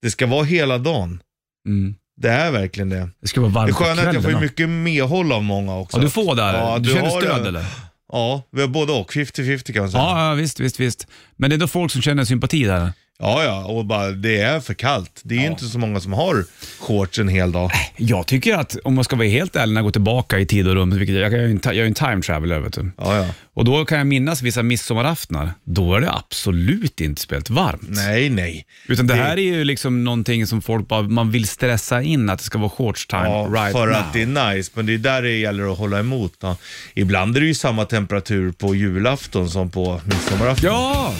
det 0.02 0.10
ska 0.10 0.26
vara 0.26 0.44
hela 0.44 0.78
dagen. 0.78 1.22
mm. 1.66 1.94
Det 2.16 2.28
är 2.28 2.50
verkligen 2.50 2.88
det. 2.88 3.08
Det 3.22 3.28
ska 3.28 3.40
vara 3.40 3.50
varmt 3.50 3.66
Det 3.68 3.72
på 3.74 3.84
sköna 3.84 4.02
är 4.02 4.06
att 4.06 4.14
jag 4.14 4.22
får 4.22 4.30
kvällen. 4.30 4.42
mycket 4.42 4.68
medhåll 4.68 5.32
av 5.32 5.42
många 5.42 5.76
också. 5.78 5.96
Ja, 5.96 6.02
du 6.02 6.10
får 6.10 6.34
där. 6.34 6.54
Ja, 6.58 6.78
du, 6.78 6.88
känner 6.88 7.00
har 7.10 7.20
stöd 7.20 7.42
det. 7.42 7.48
eller? 7.48 7.64
Ja, 8.12 8.42
vi 8.52 8.60
har 8.60 8.68
både 8.68 8.92
och. 8.92 9.12
50-50 9.12 9.72
kan 9.72 9.82
man 9.82 9.90
säga. 9.90 10.02
Ja, 10.02 10.28
ja, 10.28 10.34
visst, 10.34 10.60
visst, 10.60 10.80
visst. 10.80 11.06
Men 11.36 11.50
det 11.50 11.56
är 11.56 11.58
då 11.58 11.66
folk 11.68 11.92
som 11.92 12.02
känner 12.02 12.24
sympati 12.24 12.64
där. 12.64 12.92
Ja, 13.24 13.44
ja, 13.44 13.64
och 13.64 13.84
bara 13.84 14.10
det 14.10 14.40
är 14.40 14.60
för 14.60 14.74
kallt. 14.74 15.20
Det 15.24 15.34
är 15.36 15.40
ju 15.40 15.46
inte 15.46 15.64
så 15.64 15.78
många 15.78 16.00
som 16.00 16.12
har 16.12 16.44
shorts 16.80 17.18
en 17.18 17.28
hel 17.28 17.52
dag. 17.52 17.70
Jag 17.96 18.26
tycker 18.26 18.54
att, 18.54 18.76
om 18.84 18.94
man 18.94 19.04
ska 19.04 19.16
vara 19.16 19.28
helt 19.28 19.56
ärlig, 19.56 19.72
när 19.74 19.78
jag 19.80 19.84
går 19.84 19.90
tillbaka 19.92 20.38
i 20.38 20.46
tid 20.46 20.68
och 20.68 20.74
rum, 20.74 20.90
vilket 20.98 21.14
jag, 21.16 21.24
jag, 21.24 21.40
är 21.40 21.46
ju 21.46 21.50
en, 21.50 21.60
jag 21.64 21.76
är 21.76 21.84
en 21.84 21.94
time 21.94 22.22
traveler, 22.22 22.58
vet 22.60 22.72
du. 22.72 22.90
Ja, 22.98 23.16
ja. 23.16 23.26
Och 23.54 23.64
då 23.64 23.84
kan 23.84 23.98
jag 23.98 24.06
minnas 24.06 24.42
vissa 24.42 24.62
midsommaraftnar. 24.62 25.50
Då 25.64 25.94
är 25.94 26.00
det 26.00 26.12
absolut 26.12 27.00
inte 27.00 27.22
spelat 27.22 27.50
varmt. 27.50 27.82
Nej, 27.88 28.30
nej. 28.30 28.66
Utan 28.88 29.06
det, 29.06 29.14
Det- 29.14 29.20
här 29.22 29.36
är 29.36 29.42
ju 29.42 29.64
liksom 29.64 30.04
någonting 30.04 30.46
som 30.46 30.62
folk 30.62 30.88
bara, 30.88 31.02
man 31.02 31.30
vill 31.30 31.48
stressa 31.48 32.02
in 32.02 32.30
att 32.30 32.38
det 32.38 32.44
ska 32.44 32.58
vara 32.58 32.70
shorts 32.70 33.06
time 33.06 33.22
Ja, 33.24 33.48
right 33.52 33.72
för 33.72 33.86
now. 33.86 33.96
att 33.96 34.12
det 34.12 34.22
är 34.22 34.54
nice, 34.54 34.70
men 34.74 34.86
det 34.86 34.94
är 34.94 34.98
där 34.98 35.22
det 35.22 35.36
gäller 35.36 35.72
att 35.72 35.78
hålla 35.78 35.98
emot. 35.98 36.32
Då. 36.40 36.56
Ibland 36.94 37.36
är 37.36 37.40
det 37.40 37.46
ju 37.46 37.54
samma 37.54 37.84
temperatur 37.84 38.52
på 38.52 38.74
julafton 38.74 39.50
som 39.50 39.70
på 39.70 40.00
midsommarafton. 40.04 40.70
Ja! 40.70 41.14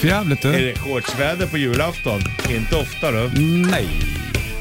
För 0.00 0.08
jävligt 0.08 0.44
Är 0.44 0.52
du. 0.52 0.58
det 0.58 0.78
shortsväder 0.78 1.46
på 1.46 1.58
julafton? 1.58 2.20
Inte 2.50 2.76
ofta 2.76 3.10
då. 3.10 3.30
Nej. 3.70 3.88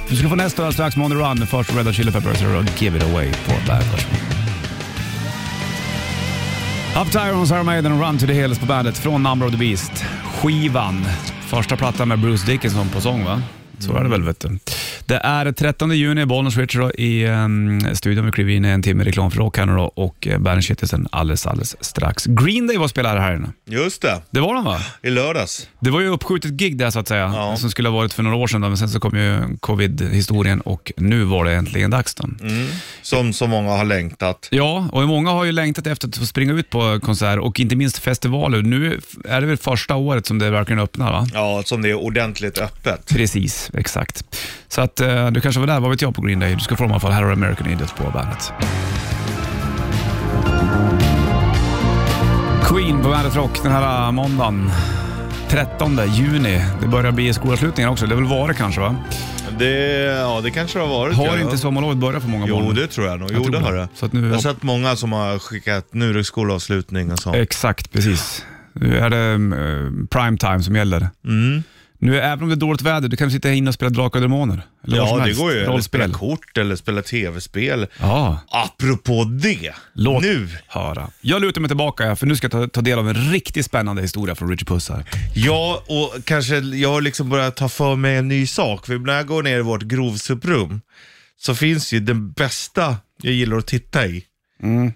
Du 0.10 0.16
ska 0.16 0.30
få 0.30 0.36
nästa 0.36 0.62
alldeles 0.62 0.76
strax 0.76 0.96
med 0.96 1.06
On 1.06 1.12
the 1.12 1.18
Run, 1.18 1.48
först 1.48 1.76
Red 1.76 1.86
Hot 1.86 1.96
Chili 1.96 2.12
Peppers 2.12 2.42
och 2.42 2.82
Give 2.82 2.98
It 2.98 3.04
Away 3.04 3.32
på 3.46 3.52
bandet. 3.68 4.08
Up 7.06 7.12
to 7.12 7.20
Irons, 7.20 7.52
Iron 7.52 7.66
Maiden 7.66 7.92
och 7.92 8.08
Run 8.08 8.18
to 8.18 8.28
the 8.28 8.34
Hills 8.34 8.60
på 8.60 8.66
bandet 8.66 8.98
från 8.98 9.24
Number 9.24 9.46
of 9.46 9.52
the 9.52 9.58
Beast. 9.58 10.06
Skivan. 10.42 11.06
Första 11.48 11.78
plattan 11.78 12.08
med 12.08 12.20
Bruce 12.20 12.46
Dickinson 12.52 12.90
på 12.90 13.02
sång 13.02 13.26
va? 13.26 13.42
Så 13.80 13.98
är 13.98 14.04
det 14.04 14.10
väl 14.10 14.24
vet 14.24 14.40
du. 14.40 14.60
Det 15.06 15.16
är 15.24 15.52
13 15.52 15.92
juni, 15.98 16.26
Bollnäs 16.26 16.58
Richard 16.58 16.92
i 16.98 17.26
um, 17.28 17.96
studion. 17.96 18.26
Vi 18.26 18.32
kliver 18.32 18.52
in 18.54 18.66
i 18.66 18.68
en 18.68 18.82
timme 18.84 19.04
reklam 19.04 19.32
för 19.32 19.38
rock 19.38 19.58
här 19.58 19.66
nu 19.66 19.76
då 19.76 19.84
och 19.84 20.28
Bandit 20.40 20.66
Shitlisten 20.66 21.08
alldeles, 21.12 21.48
alldeles 21.48 21.84
strax. 21.84 22.26
Green 22.26 22.68
Day 22.68 22.78
var 22.78 22.88
spelare 22.88 23.20
här 23.20 23.36
inne. 23.36 23.48
Just 23.66 24.02
det, 24.02 24.22
Det 24.32 24.40
var 24.40 24.54
de 24.56 24.64
va? 24.66 24.80
i 25.04 25.10
lördags. 25.10 25.68
Det 25.80 25.90
var 25.90 26.00
ju 26.02 26.08
uppskjutet 26.08 26.52
gig 26.52 26.78
där 26.78 26.90
så 26.90 27.00
att 27.00 27.08
säga, 27.08 27.32
Ja. 27.36 27.56
som 27.58 27.70
skulle 27.72 27.90
ha 27.90 27.96
varit 27.96 28.14
för 28.14 28.24
några 28.24 28.38
år 28.38 28.48
sedan, 28.48 28.62
då, 28.62 28.68
men 28.68 28.78
sen 28.78 28.90
så 28.90 29.00
kom 29.00 29.18
ju 29.18 29.58
covid-historien 29.60 30.62
och 30.62 30.92
nu 30.98 31.24
var 31.24 31.46
det 31.46 31.52
äntligen 31.54 31.92
dags. 31.92 32.16
Då. 32.16 32.30
Som 33.02 33.34
så 33.34 33.48
många 33.48 33.72
har 33.72 33.86
längtat. 33.86 34.48
Ja, 34.52 34.90
och 34.92 35.08
många 35.08 35.32
har 35.32 35.44
ju 35.44 35.52
längtat 35.52 35.88
efter 35.88 36.08
att 36.08 36.18
få 36.18 36.26
springa 36.26 36.54
ut 36.54 36.70
på 36.70 37.00
konsert 37.04 37.40
och 37.40 37.60
inte 37.60 37.76
minst 37.76 37.98
festivaler. 37.98 38.62
Nu 38.62 39.00
är 39.26 39.42
det 39.42 39.48
väl 39.48 39.58
första 39.58 39.96
året 39.96 40.26
som 40.26 40.40
det 40.40 40.50
verkligen 40.50 40.80
öppnar 40.80 41.12
va? 41.12 41.28
Ja, 41.34 41.62
som 41.66 41.82
det 41.82 41.90
är 41.90 41.94
ordentligt 41.94 42.58
öppet. 42.58 43.10
Precis, 43.10 43.69
exakt. 43.74 44.24
Så 44.68 44.82
att 44.82 45.00
eh, 45.00 45.32
du 45.32 45.42
kanske 45.42 45.60
var 45.60 45.68
där, 45.68 45.80
vad 45.80 45.90
vet 45.90 46.02
jag, 46.02 46.16
på 46.16 46.22
Green 46.22 46.40
Day. 46.40 46.54
Du 46.56 46.60
ska 46.60 46.76
få 46.76 46.84
dem 46.84 46.92
i 46.92 46.94
alla 46.94 47.00
fall. 47.00 47.12
Här 47.12 47.24
har 47.24 47.32
American 47.32 47.68
Idiot 47.68 47.96
på 47.96 48.04
bandet. 48.14 48.54
Queen 52.64 53.02
på 53.04 53.10
Bandet 53.10 53.36
Rock 53.36 53.64
den 53.64 53.72
här 53.72 54.06
eh, 54.06 54.12
måndagen. 54.12 54.72
13 55.50 56.00
juni. 56.16 56.62
Det 56.82 56.88
börjar 56.88 57.12
bli 57.12 57.34
skolavslutningar 57.34 57.90
också. 57.90 58.06
Det 58.06 58.14
är 58.14 58.16
väl 58.16 58.26
varit 58.26 58.58
kanske 58.58 58.82
va? 58.82 58.96
Det, 59.60 59.66
ja, 60.20 60.42
det 60.44 60.52
kanske 60.52 60.80
det 60.80 60.86
har 60.86 60.90
varit. 61.00 61.16
Har 61.18 61.26
ja. 61.26 61.40
inte 61.40 61.58
sommarlovet 61.58 61.98
börjat 61.98 62.24
för 62.24 62.30
många 62.30 62.46
Jo, 62.48 62.62
barn? 62.62 62.76
det 62.76 62.88
tror 62.88 63.08
jag 63.08 63.20
nog. 63.20 63.32
Jag 63.32 63.38
Jo, 63.38 63.44
tror 63.44 63.52
det 63.54 63.60
har 63.60 63.74
det. 63.74 63.88
Så 63.96 64.06
att 64.06 64.14
nu- 64.14 64.28
Jag 64.28 64.34
har 64.34 64.42
sett 64.42 64.64
många 64.64 64.96
som 64.96 65.12
har 65.12 65.40
skickat, 65.40 65.86
nu 65.92 66.10
är 66.10 66.14
det 66.14 66.24
skolavslutning 66.24 67.12
och 67.12 67.20
så. 67.20 67.34
Exakt, 67.34 67.92
precis. 67.92 68.46
Nu 68.74 68.98
är 69.00 69.10
det 69.10 69.34
uh, 69.36 70.08
prime 70.08 70.38
time 70.38 70.64
som 70.64 70.76
gäller. 70.76 71.10
Mm. 71.26 71.64
Nu, 72.02 72.20
även 72.20 72.44
om 72.44 72.50
det 72.50 72.56
är 72.56 72.58
dåligt 72.58 72.82
väder, 72.82 73.08
du 73.10 73.18
kan 73.18 73.32
sitta 73.32 73.52
inne 73.54 73.68
och 73.70 73.74
spela 73.74 73.90
Drakar 73.90 74.20
och 74.20 74.22
Demoner. 74.22 74.62
Eller 74.88 75.00
vad 75.00 75.08
som 75.10 75.18
Ja, 75.18 75.24
det 75.24 75.28
helst. 75.30 75.42
går 75.42 75.54
ju. 75.54 75.60
Eller 75.60 75.82
spela 75.82 76.10
kort 76.14 76.58
eller 76.58 76.76
spela 76.76 77.02
tv-spel. 77.02 77.88
Ja, 78.00 78.40
Apropå 78.52 79.24
det, 79.24 79.72
låt 79.94 80.22
nu. 80.24 80.48
höra. 80.68 81.10
Jag 81.22 81.42
lutar 81.42 81.62
mig 81.62 81.68
tillbaka 81.70 82.16
för 82.16 82.26
nu 82.28 82.36
ska 82.36 82.46
jag 82.46 82.52
ta, 82.52 82.68
ta 82.68 82.82
del 82.82 83.00
av 83.00 83.10
en 83.10 83.32
riktigt 83.32 83.66
spännande 83.66 84.02
historia 84.02 84.36
från 84.36 84.50
Richie 84.50 84.66
Puss 84.66 84.90
här. 84.90 85.04
Ja, 85.36 85.84
och 85.88 86.26
kanske 86.26 86.58
jag 86.60 86.90
har 86.92 87.02
liksom 87.02 87.30
börjat 87.30 87.56
ta 87.56 87.70
för 87.70 87.96
mig 87.96 88.16
en 88.18 88.28
ny 88.28 88.48
sak. 88.48 88.86
För 88.86 88.98
när 89.00 89.14
jag 89.16 89.28
går 89.28 89.44
ner 89.44 89.60
i 89.60 89.62
vårt 89.62 89.84
grovsuprum 89.84 90.82
så 91.38 91.56
finns 91.56 91.94
ju 91.94 92.00
den 92.00 92.32
bästa 92.32 92.96
jag 93.22 93.34
gillar 93.34 93.58
att 93.58 93.68
titta 93.68 94.06
i. 94.08 94.24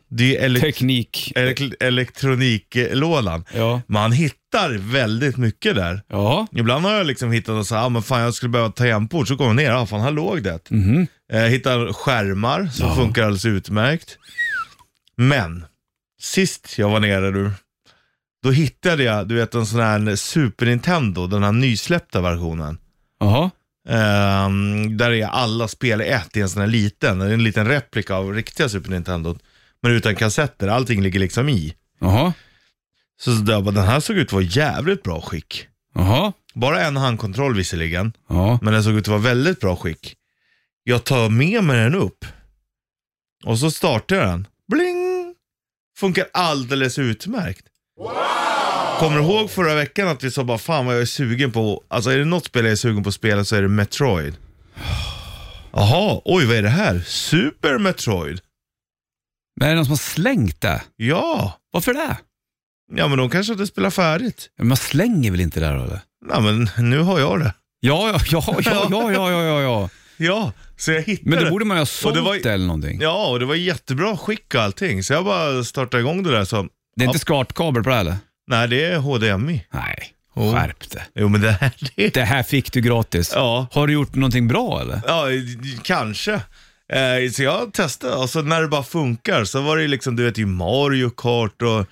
Det 0.09 0.37
är 0.37 0.45
elek- 0.49 0.61
Teknik. 0.61 1.31
elek- 1.35 1.73
elektroniklådan. 1.79 3.45
Ja. 3.55 3.81
Man 3.87 4.11
hittar 4.11 4.69
väldigt 4.77 5.37
mycket 5.37 5.75
där. 5.75 6.01
Ja. 6.07 6.47
Ibland 6.51 6.85
har 6.85 6.93
jag 6.93 7.05
liksom 7.05 7.31
hittat 7.31 7.49
och 7.49 7.67
så 7.67 7.75
här, 7.75 7.85
ah, 7.85 7.89
men 7.89 8.03
fan 8.03 8.21
jag 8.21 8.33
skulle 8.33 8.49
behöva 8.49 8.71
tangentbord, 8.71 9.27
så 9.27 9.35
går 9.35 9.47
jag 9.47 9.55
ner, 9.55 9.71
ah, 9.71 9.85
fan 9.85 10.01
här 10.01 10.11
låg 10.11 10.43
det. 10.43 10.69
Mhm. 10.71 11.07
Jag 11.31 11.49
hittar 11.49 11.93
skärmar 11.93 12.67
som 12.73 12.95
funkar 12.95 13.21
alldeles 13.23 13.45
utmärkt. 13.45 14.17
Men, 15.17 15.65
sist 16.21 16.77
jag 16.77 16.89
var 16.89 16.99
nere 16.99 17.31
nu, 17.31 17.51
då 18.43 18.51
hittade 18.51 19.03
jag, 19.03 19.27
du 19.27 19.35
vet 19.35 19.55
en 19.55 19.65
sån 19.65 19.79
här 19.79 20.15
Super 20.15 20.65
Nintendo, 20.65 21.27
den 21.27 21.43
här 21.43 21.51
nysläppta 21.51 22.21
versionen. 22.21 22.77
Jaha. 23.19 23.51
Ehm, 23.89 24.97
där 24.97 25.11
är 25.11 25.25
alla 25.25 25.67
spel 25.67 26.01
i 26.01 26.07
ett 26.07 26.37
i 26.37 26.41
en 26.41 26.49
sån 26.49 26.61
här 26.61 26.69
liten, 26.69 27.21
en 27.21 27.43
liten 27.43 27.67
replika 27.67 28.15
av 28.15 28.33
riktiga 28.33 28.69
Super 28.69 28.89
Nintendo. 28.91 29.37
Men 29.83 29.91
utan 29.91 30.15
kassetter, 30.15 30.67
allting 30.67 31.01
ligger 31.01 31.19
liksom 31.19 31.49
i. 31.49 31.73
Jaha. 31.99 32.33
Så, 33.19 33.35
så 33.35 33.41
där, 33.41 33.61
bara, 33.61 33.71
den 33.75 33.83
här 33.85 33.99
såg 33.99 34.17
ut 34.17 34.27
att 34.27 34.33
vara 34.33 34.43
jävligt 34.43 35.03
bra 35.03 35.21
skick. 35.21 35.67
Jaha. 35.95 36.33
Bara 36.53 36.81
en 36.81 36.97
handkontroll 36.97 37.55
visserligen, 37.55 38.13
Ja. 38.29 38.59
men 38.61 38.73
den 38.73 38.83
såg 38.83 38.93
ut 38.93 39.03
att 39.03 39.07
vara 39.07 39.19
väldigt 39.21 39.59
bra 39.59 39.75
skick. 39.75 40.15
Jag 40.83 41.03
tar 41.03 41.29
med 41.29 41.63
mig 41.63 41.77
den 41.83 41.95
upp 41.95 42.25
och 43.45 43.59
så 43.59 43.71
startar 43.71 44.15
jag 44.15 44.27
den. 44.27 44.47
Bling! 44.67 45.35
Funkar 45.97 46.25
alldeles 46.33 46.99
utmärkt. 46.99 47.65
Kommer 48.99 49.17
du 49.17 49.23
ihåg 49.23 49.49
förra 49.51 49.75
veckan 49.75 50.07
att 50.07 50.23
vi 50.23 50.31
sa 50.31 50.43
bara 50.43 50.57
fan 50.57 50.85
vad 50.85 50.95
jag 50.95 51.01
är 51.01 51.05
sugen 51.05 51.51
på, 51.51 51.83
alltså 51.87 52.09
är 52.09 52.17
det 52.17 52.25
något 52.25 52.45
spel 52.45 52.63
jag 52.65 52.71
är 52.71 52.75
sugen 52.75 53.03
på 53.03 53.09
att 53.09 53.15
spela 53.15 53.45
så 53.45 53.55
är 53.55 53.61
det 53.61 53.67
Metroid. 53.67 54.35
Jaha, 55.73 56.21
oj 56.25 56.45
vad 56.45 56.55
är 56.55 56.61
det 56.61 56.69
här? 56.69 56.99
Super 57.05 57.77
Metroid? 57.77 58.39
Men 59.55 59.67
är 59.67 59.69
det 59.69 59.75
någon 59.75 59.85
som 59.85 59.91
har 59.91 59.97
slängt 59.97 60.61
det? 60.61 60.81
Ja. 60.95 61.59
Varför 61.71 61.93
det? 61.93 62.17
Ja, 62.95 63.07
men 63.07 63.17
de 63.17 63.29
kanske 63.29 63.53
inte 63.53 63.67
spelar 63.67 63.89
färdigt. 63.89 64.49
Men 64.57 64.67
man 64.67 64.77
slänger 64.77 65.31
väl 65.31 65.39
inte 65.39 65.59
det 65.59 65.69
då? 65.69 65.83
eller? 65.83 65.99
Nej, 66.25 66.41
men 66.41 66.89
nu 66.89 66.99
har 66.99 67.19
jag 67.19 67.39
det. 67.39 67.53
Ja, 67.79 68.09
ja, 68.09 68.19
ja, 68.31 68.59
ja, 68.65 68.87
ja, 68.91 69.11
ja, 69.31 69.31
ja, 69.31 69.61
ja. 69.61 69.89
ja. 70.17 70.51
Så 70.77 70.91
jag 70.91 71.01
hittade 71.01 71.29
Men 71.29 71.43
då 71.43 71.49
borde 71.49 71.65
man 71.65 71.77
ju 71.77 71.81
ha 71.81 71.85
sålt 71.85 72.15
det 72.15 72.21
var, 72.21 72.47
eller 72.47 72.65
någonting. 72.65 73.01
Ja, 73.01 73.27
och 73.27 73.39
det 73.39 73.45
var 73.45 73.55
jättebra 73.55 74.17
skick 74.17 74.55
och 74.55 74.61
allting. 74.61 75.03
Så 75.03 75.13
jag 75.13 75.25
bara 75.25 75.63
startade 75.63 76.01
igång 76.01 76.23
det 76.23 76.31
där. 76.31 76.45
Så, 76.45 76.67
det 76.95 77.03
är 77.03 77.07
inte 77.07 77.19
skartkabel 77.19 77.83
på 77.83 77.89
det 77.89 77.95
eller? 77.95 78.15
Nej, 78.47 78.67
det 78.67 78.83
är 78.83 78.97
HDMI. 78.97 79.65
Nej, 79.73 80.13
oh. 80.33 80.53
skärp 80.53 80.89
det. 80.89 81.03
Jo, 81.15 81.29
men 81.29 81.41
det 81.41 81.51
här... 81.51 81.71
Det... 81.95 82.09
det 82.13 82.23
här 82.23 82.43
fick 82.43 82.73
du 82.73 82.81
gratis. 82.81 83.31
Ja. 83.35 83.67
Har 83.71 83.87
du 83.87 83.93
gjort 83.93 84.15
någonting 84.15 84.47
bra 84.47 84.81
eller? 84.81 85.01
Ja, 85.07 85.25
kanske. 85.83 86.41
Eh, 86.93 87.31
så 87.31 87.43
jag 87.43 87.73
testade, 87.73 88.15
och 88.15 88.29
så 88.29 88.41
när 88.41 88.61
det 88.61 88.67
bara 88.67 88.83
funkar 88.83 89.43
så 89.43 89.61
var 89.61 89.75
det 89.77 89.81
ju 89.81 89.87
liksom, 89.87 90.15
du 90.15 90.23
vet 90.23 90.37
ju 90.37 90.45
Mario 90.45 91.09
Kart 91.09 91.61
och 91.61 91.85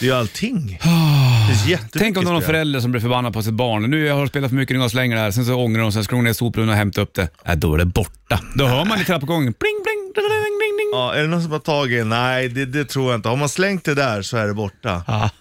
det 0.00 0.06
är 0.06 0.10
ju 0.10 0.12
allting. 0.16 0.78
Det 1.48 1.70
jättemycket 1.70 1.98
Tänk 1.98 2.16
om 2.16 2.22
det 2.24 2.26
var 2.26 2.32
någon 2.32 2.42
spel. 2.42 2.54
förälder 2.54 2.80
som 2.80 2.90
blir 2.90 3.00
förbannad 3.00 3.32
på 3.32 3.42
sitt 3.42 3.54
barn. 3.54 3.90
Nu 3.90 4.10
har 4.10 4.20
jag 4.20 4.28
spelat 4.28 4.50
för 4.50 4.56
mycket, 4.56 4.74
nu 4.74 4.78
går 4.78 4.82
jag 4.82 4.86
och 4.86 4.90
slänger 4.90 5.16
det 5.16 5.22
här. 5.22 5.30
Sen 5.30 5.44
så 5.44 5.54
ångrar 5.54 5.82
de 5.82 5.92
sig, 5.92 6.04
ska 6.04 6.16
de 6.16 6.24
ner 6.24 6.30
i 6.30 6.34
soprummet 6.34 6.72
och 6.72 6.76
hämta 6.76 7.00
upp 7.00 7.14
det. 7.14 7.28
Äh, 7.44 7.54
då 7.56 7.74
är 7.74 7.78
det 7.78 7.84
borta. 7.84 8.40
Då 8.54 8.66
hör 8.66 8.84
man 8.84 9.00
i 9.00 9.04
trappuppgången, 9.04 9.52
pling, 9.52 9.80
pling, 9.84 10.12
ding, 10.14 10.24
ding, 10.28 10.58
ding, 10.60 10.76
ding. 10.78 10.90
Ja, 10.92 11.14
är 11.14 11.22
det 11.22 11.28
någon 11.28 11.42
som 11.42 11.52
har 11.52 11.58
tagit? 11.58 12.06
Nej, 12.06 12.48
det, 12.48 12.64
det 12.66 12.84
tror 12.84 13.10
jag 13.10 13.18
inte. 13.18 13.28
Har 13.28 13.36
man 13.36 13.48
slängt 13.48 13.84
det 13.84 13.94
där 13.94 14.22
så 14.22 14.36
är 14.36 14.46
det 14.46 14.54
borta. 14.54 15.02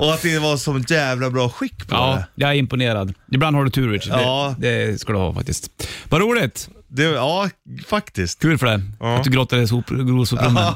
och 0.00 0.14
att 0.14 0.22
det 0.22 0.38
var 0.38 0.56
som 0.56 0.84
jävla 0.88 1.30
bra 1.30 1.48
skick 1.48 1.88
på 1.88 1.94
Ja, 1.94 2.14
det. 2.14 2.24
jag 2.34 2.50
är 2.50 2.54
imponerad. 2.54 3.14
Ibland 3.32 3.56
har 3.56 3.64
du 3.64 3.70
tur 3.70 3.90
Richard. 3.90 4.20
Ja. 4.20 4.54
Det, 4.58 4.86
det 4.86 4.98
ska 4.98 5.12
du 5.12 5.18
ha 5.18 5.34
faktiskt. 5.34 5.88
Vad 6.08 6.20
roligt. 6.20 6.68
Det. 6.96 7.02
Ja, 7.02 7.48
faktiskt. 7.88 8.40
Kul 8.42 8.58
för 8.58 8.66
dig. 8.66 8.80
Ja. 9.00 9.16
Att 9.18 9.24
du 9.24 9.30
grottar 9.30 9.56
i 9.58 9.66
sop- 9.66 9.90
grovsoprummet. 9.90 10.74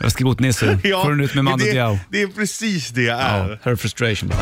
Jag 0.00 0.12
ska 0.12 0.24
gå 0.24 0.34
till 0.34 0.46
Nisse. 0.46 0.78
Ja, 0.84 1.02
Får 1.04 1.12
du 1.12 1.24
ut 1.24 1.34
med 1.34 1.44
Mando 1.44 1.64
det, 1.64 1.72
Diao. 1.72 1.98
det 2.10 2.22
är 2.22 2.26
precis 2.26 2.88
det 2.90 3.02
jag 3.02 3.20
är. 3.20 3.50
Ja, 3.50 3.58
her 3.62 3.76
frustration. 3.76 4.32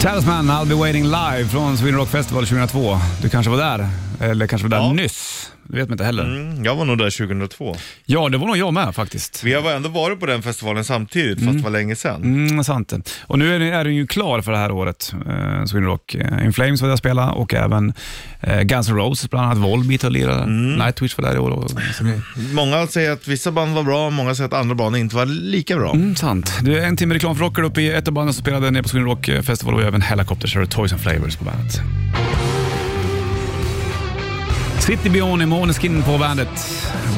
Talisman, 0.00 0.50
I'll 0.50 0.66
be 0.68 0.74
waiting 0.74 1.04
live 1.04 1.48
från 1.48 1.78
Sweden 1.78 1.98
Rock 1.98 2.08
Festival 2.08 2.46
2002. 2.46 2.98
Du 3.22 3.28
kanske 3.28 3.50
var 3.50 3.58
där, 3.58 3.88
eller 4.20 4.46
kanske 4.46 4.68
var 4.68 4.78
där 4.78 4.84
Ja. 4.86 4.92
nyss. 4.92 5.51
Det 5.68 5.76
vet 5.76 5.88
man 5.88 5.94
inte 5.94 6.04
heller. 6.04 6.24
Mm, 6.24 6.64
jag 6.64 6.76
var 6.76 6.84
nog 6.84 6.98
där 6.98 7.26
2002. 7.26 7.76
Ja, 8.06 8.28
det 8.28 8.38
var 8.38 8.46
nog 8.46 8.56
jag 8.56 8.74
med 8.74 8.94
faktiskt. 8.94 9.44
Vi 9.44 9.54
har 9.54 9.72
ändå 9.72 9.88
varit 9.88 10.20
på 10.20 10.26
den 10.26 10.42
festivalen 10.42 10.84
samtidigt, 10.84 11.44
fast 11.44 11.58
det 11.58 11.64
var 11.64 11.70
länge 11.70 11.96
sedan. 11.96 12.22
Mm, 12.22 12.64
sant. 12.64 12.92
Och 13.22 13.38
nu 13.38 13.54
är 13.54 13.58
den, 13.58 13.72
är 13.72 13.84
den 13.84 13.94
ju 13.94 14.06
klar 14.06 14.40
för 14.40 14.52
det 14.52 14.58
här 14.58 14.70
året, 14.72 15.12
eh, 15.28 15.64
Sweden 15.64 15.88
Rock. 15.88 16.14
Eh, 16.14 16.44
In 16.44 16.52
Flames 16.52 16.80
var 16.80 16.88
där 16.88 16.92
och 16.92 16.98
spela 16.98 17.30
och 17.30 17.54
även 17.54 17.92
eh, 18.40 18.60
Guns 18.62 18.88
N' 18.88 18.96
Roses, 18.96 19.30
bland 19.30 19.46
annat 19.46 19.58
Volbeat 19.58 20.04
och 20.04 20.12
lirade. 20.12 20.46
Nightwish 20.46 21.18
var 21.18 21.28
där 21.28 21.36
i 21.36 21.38
år. 21.38 21.50
Och, 21.50 21.70
så, 21.70 21.76
Många 22.54 22.86
säger 22.86 23.10
att 23.10 23.28
vissa 23.28 23.50
band 23.52 23.74
var 23.74 23.82
bra, 23.82 24.10
många 24.10 24.34
säger 24.34 24.48
att 24.48 24.54
andra 24.54 24.74
band 24.74 24.96
inte 24.96 25.16
var 25.16 25.26
lika 25.26 25.76
bra. 25.76 25.92
Mm, 25.92 26.16
sant. 26.16 26.58
Du 26.62 26.78
är 26.78 26.86
en 26.86 26.96
timme 26.96 27.14
reklam 27.14 27.36
för 27.36 27.44
rockare 27.44 27.66
uppe 27.66 27.82
i 27.82 27.90
ett 27.92 28.08
av 28.08 28.14
banden 28.14 28.34
som 28.34 28.42
spelade 28.42 28.70
nere 28.70 28.82
på 28.82 28.88
Sweden 28.88 29.08
Rock 29.08 29.30
Festival 29.42 29.74
och 29.74 29.82
även 29.82 30.02
Helicopters 30.02 30.56
och 30.56 30.70
Toys 30.70 30.92
and 30.92 31.02
Flavors 31.02 31.36
på 31.36 31.44
bandet. 31.44 31.80
City 34.86 35.10
Beyond 35.10 35.42
i 35.42 35.46
Måneskin 35.46 36.02
på 36.02 36.18
bandet. 36.18 36.48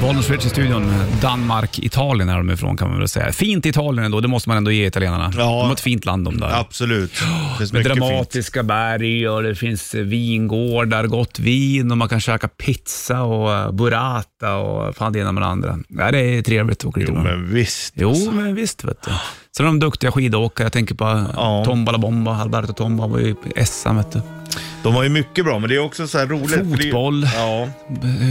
Bollnäs 0.01 0.31
i 0.47 0.49
studion. 0.49 0.93
Danmark, 1.23 1.79
Italien 1.79 2.29
är 2.29 2.37
de 2.37 2.51
ifrån 2.51 2.77
kan 2.77 2.89
man 2.91 2.99
väl 2.99 3.09
säga. 3.09 3.33
Fint 3.33 3.67
Italien 3.67 4.05
ändå, 4.05 4.21
det 4.21 4.29
måste 4.29 4.49
man 4.49 4.57
ändå 4.59 4.71
ge 4.71 4.87
italienarna. 4.87 5.31
Ja. 5.37 5.39
De 5.45 5.67
har 5.67 5.73
ett 5.73 5.81
fint 5.81 6.05
land 6.05 6.25
de 6.25 6.41
där. 6.41 6.61
Absolut. 6.61 7.13
Det 7.13 7.59
finns 7.59 7.73
Med 7.73 7.79
mycket 7.81 7.93
fint. 7.99 8.07
dramatiska 8.11 8.63
berg 8.63 9.29
och 9.29 9.43
det 9.43 9.55
finns 9.55 9.95
vingårdar, 9.95 11.07
gott 11.07 11.39
vin 11.39 11.91
och 11.91 11.99
man 11.99 12.09
kan 12.09 12.21
käka 12.21 12.49
pizza 12.49 13.23
och 13.23 13.53
eh, 13.55 13.73
burrata 13.73 14.55
och 14.57 14.97
fan 14.97 15.13
det 15.13 15.19
ena 15.19 15.33
med 15.33 15.43
det 15.43 15.47
andra. 15.47 15.79
Ja, 15.89 16.11
det 16.11 16.19
är 16.19 16.43
trevligt 16.43 16.79
att 16.79 16.85
åka 16.85 17.01
dit 17.01 17.09
Jo, 17.13 17.19
men 17.23 17.55
visst. 17.55 17.95
Jo, 17.97 18.31
men 18.33 18.55
visst 18.55 18.85
vet 18.85 19.03
du. 19.03 19.11
Sen 19.57 19.67
har 19.67 19.73
de 19.73 19.79
duktiga 19.81 20.13
skidåkare. 20.13 20.65
Jag 20.65 20.73
tänker 20.73 20.95
på 20.95 21.27
Ja. 21.37 21.63
Tomba 21.67 21.93
La 21.93 21.99
Bomba, 21.99 22.37
Alberto 22.37 22.73
Tomba 22.73 23.07
var 23.07 23.19
ju 23.19 23.35
i 23.57 23.65
SM. 23.67 23.97
Vet 23.97 24.13
du. 24.13 24.21
De 24.83 24.95
var 24.95 25.03
ju 25.03 25.09
mycket 25.09 25.45
bra, 25.45 25.59
men 25.59 25.69
det 25.69 25.75
är 25.77 25.79
också 25.79 26.07
så 26.09 26.19
här 26.19 26.27
roligt. 26.27 26.51
för 26.51 26.65
det 26.65 26.83
Fotboll. 26.83 27.29
Ja, 27.35 27.69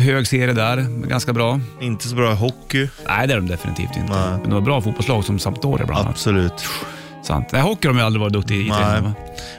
Hög 0.05 0.27
serie 0.27 0.53
där, 0.53 0.85
ganska 1.07 1.33
bra. 1.33 1.59
inte 1.81 2.07
så 2.07 2.15
bra 2.15 2.33
hockey. 2.33 2.87
Nej, 3.07 3.27
det 3.27 3.33
är 3.33 3.37
de 3.37 3.47
definitivt 3.47 3.97
inte. 3.97 4.13
Nej. 4.13 4.29
Men 4.31 4.43
de 4.43 4.51
har 4.53 4.61
bra 4.61 4.81
fotbollslag 4.81 5.23
som 5.23 5.39
Sampdoria 5.39 5.85
bland 5.85 5.99
annat. 6.01 6.11
Absolut. 6.11 6.65
Sant. 7.23 7.51
Nej, 7.51 7.61
hockey 7.61 7.87
har 7.87 7.93
de 7.93 7.99
ju 7.99 8.05
aldrig 8.05 8.21
varit 8.21 8.33
duktiga 8.33 8.57
i. 8.57 8.69
Nej. 8.69 9.01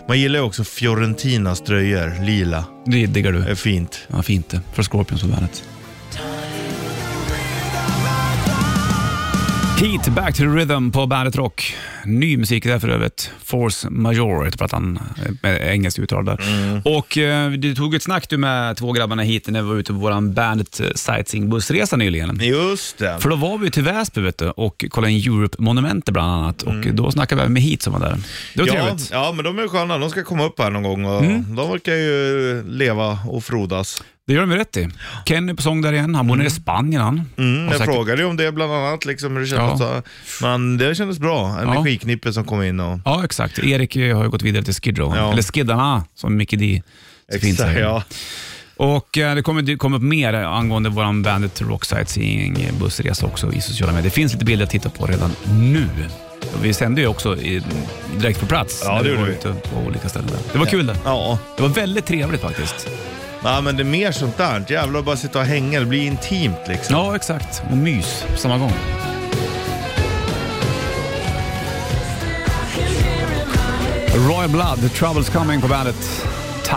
Man 0.09 0.19
gillar 0.21 0.39
ju 0.39 0.45
också 0.45 0.65
Fiorentinas 0.65 1.61
tröjor, 1.61 2.25
lila. 2.25 2.65
Det 2.87 3.07
diggar 3.07 3.33
Det 3.33 3.39
är 3.45 3.49
du. 3.49 3.57
fint. 3.57 3.99
Ja, 4.13 4.23
fint 4.23 4.49
det. 4.49 4.61
För 4.73 4.83
Scorpions 4.83 5.23
på 5.23 5.29
bandet. 5.29 5.63
Heat, 9.81 10.09
Back 10.09 10.35
to 10.35 10.39
the 10.39 10.45
Rhythm 10.49 10.91
på 10.91 11.07
Bandet 11.07 11.37
Rock. 11.37 11.77
Ny 12.05 12.37
musik 12.37 12.65
där 12.65 12.79
för 12.79 12.89
övrigt. 12.89 13.31
Force 13.45 13.91
Major 13.91 14.45
heter 14.45 14.59
plattan, 14.59 14.99
eh, 15.27 15.33
med 15.43 15.73
engelskt 15.73 15.99
uttal 15.99 16.25
där. 16.25 16.39
Och 16.85 17.19
eh, 17.19 17.51
du 17.51 17.75
tog 17.75 17.95
ett 17.95 18.03
snack 18.03 18.29
du 18.29 18.37
med 18.37 18.77
två 18.77 18.93
grabbarna 18.93 19.23
hit 19.23 19.49
när 19.49 19.63
vi 19.63 19.69
var 19.69 19.77
ute 19.77 19.93
på 19.93 19.99
vår 19.99 20.33
Bandet 20.33 20.81
eh, 20.81 20.87
sightseeing-bussresa 20.87 21.97
nyligen. 21.97 22.41
Just 22.43 22.99
det. 22.99 23.19
För 23.21 23.29
då 23.31 23.37
var 23.37 23.59
vi 23.59 23.71
till 23.71 23.83
Väsby 23.83 24.21
vet 24.21 24.39
du, 24.39 24.51
och 24.51 24.85
kollade 24.91 25.13
in 25.13 25.33
Europe-monumentet 25.33 26.13
bland 26.15 26.31
annat 26.33 26.63
och 26.63 26.75
då 26.93 27.11
snackade 27.11 27.43
vi 27.43 27.49
med 27.49 27.63
Heat 27.63 27.83
som 27.83 27.93
var 27.93 28.01
där. 28.01 28.17
Det 28.55 28.61
var 28.63 28.67
Ja, 28.69 28.73
trevligt. 28.85 29.09
ja, 29.13 29.33
men 29.37 29.45
de 29.45 29.59
är 29.59 29.69
sköna. 29.69 29.99
De 29.99 30.11
ska 30.11 30.23
komma 30.25 30.45
upp 30.45 30.59
här 30.59 30.71
någon 30.71 30.83
gång 30.83 31.05
och 31.05 31.23
de 31.57 31.71
verkar 31.71 31.93
ju 31.95 32.63
leva 32.69 33.19
och 33.29 33.45
frodas. 33.45 34.03
Det 34.27 34.33
gör 34.33 34.41
de 34.41 34.51
ju 34.51 34.57
rätt 34.57 34.77
i. 34.77 34.89
Kenny 35.27 35.55
på 35.55 35.63
sång 35.63 35.81
där 35.83 35.93
igen. 35.93 36.15
Han 36.15 36.27
bor 36.27 36.37
nere 36.37 36.47
i 36.47 36.51
Spanien 36.51 37.03
han. 37.03 37.31
Mm, 37.39 37.65
jag 37.65 37.73
säkert- 37.73 37.95
frågade 37.95 38.23
ju 38.23 38.29
om 38.29 38.37
det 38.37 38.53
bland 38.53 38.73
annat, 38.73 39.05
liksom, 39.05 39.33
hur 39.37 39.41
det 39.41 39.47
kändes. 39.47 40.05
Men 40.43 40.79
det 40.79 40.95
kändes 40.95 41.19
bra. 41.19 41.59
Energiknippe 41.61 42.33
som 42.33 42.45
kom 42.45 42.63
in 42.63 42.81
och... 42.81 42.99
Ja, 43.05 43.25
exakt. 43.25 43.59
Erik 43.59 43.97
eh, 43.97 44.17
har 44.17 44.25
ju 44.25 44.31
gått 44.31 44.43
vidare 44.43 44.63
till 44.65 44.75
Skid 44.75 44.99
Row. 44.99 45.17
Ja. 45.17 45.33
Eller 45.33 45.43
Skiddarna, 45.43 46.05
som 46.15 46.37
Mickey 46.37 46.57
D 46.57 46.83
så 47.33 47.39
fint 47.39 47.53
Exakt, 47.53 47.71
säger. 47.73 47.81
ja. 47.87 48.03
Och 48.77 49.19
eh, 49.19 49.35
det 49.35 49.43
kommer, 49.43 49.63
det 49.63 49.77
kommer 49.77 49.97
upp 49.97 50.03
mer 50.03 50.35
angående 50.35 50.89
vår 50.89 51.23
Bandit 51.23 51.63
Rock 51.63 51.85
Sightseeing 51.85 52.69
bussresa 52.81 53.27
också 53.27 53.53
i 53.53 53.61
sociala 53.61 53.93
medier. 53.93 54.05
Det 54.05 54.15
finns 54.15 54.33
lite 54.33 54.45
bilder 54.45 54.65
att 54.65 54.71
titta 54.71 54.89
på 54.91 55.07
redan 55.07 55.31
nu. 55.61 55.87
Och 56.55 56.65
vi 56.65 56.73
sände 56.75 57.01
ju 57.01 57.07
också 57.07 57.37
i, 57.37 57.63
direkt 58.19 58.41
på 58.41 58.47
plats 58.47 58.83
Ja, 58.85 58.97
när 58.97 59.05
det 59.05 59.11
vi 59.11 59.17
var 59.17 59.27
ute 59.29 59.55
på 59.73 59.79
olika 59.87 60.09
ställen. 60.09 60.29
Där. 60.29 60.39
Det 60.53 60.59
var 60.59 60.67
kul 60.67 60.87
det. 60.87 60.97
Ja. 61.05 61.39
Det 61.57 61.63
var 61.63 61.69
väldigt 61.71 62.07
trevligt 62.07 62.41
faktiskt 62.41 62.89
ja, 63.45 63.61
men 63.61 63.77
det 63.77 63.83
är 63.83 63.85
mer 63.85 64.13
sånt 64.13 64.37
där. 64.37 64.65
Jävlar 64.69 65.03
bara 65.03 65.17
sitta 65.17 65.39
och 65.39 65.45
hänga. 65.45 65.81
Det 65.81 65.87
blir 65.87 66.07
intimt 66.07 66.69
liksom. 66.69 66.97
Ja, 66.97 67.17
exakt. 67.17 67.63
Och 67.71 67.77
mys 67.77 68.25
på 68.31 68.37
samma 68.37 68.59
gång. 68.59 68.73
Royal 74.29 74.51
Blood, 74.51 74.81
The 74.81 74.89
Trouble's 74.89 75.33
Coming 75.33 75.61
på 75.61 75.69
bandet. 75.69 76.27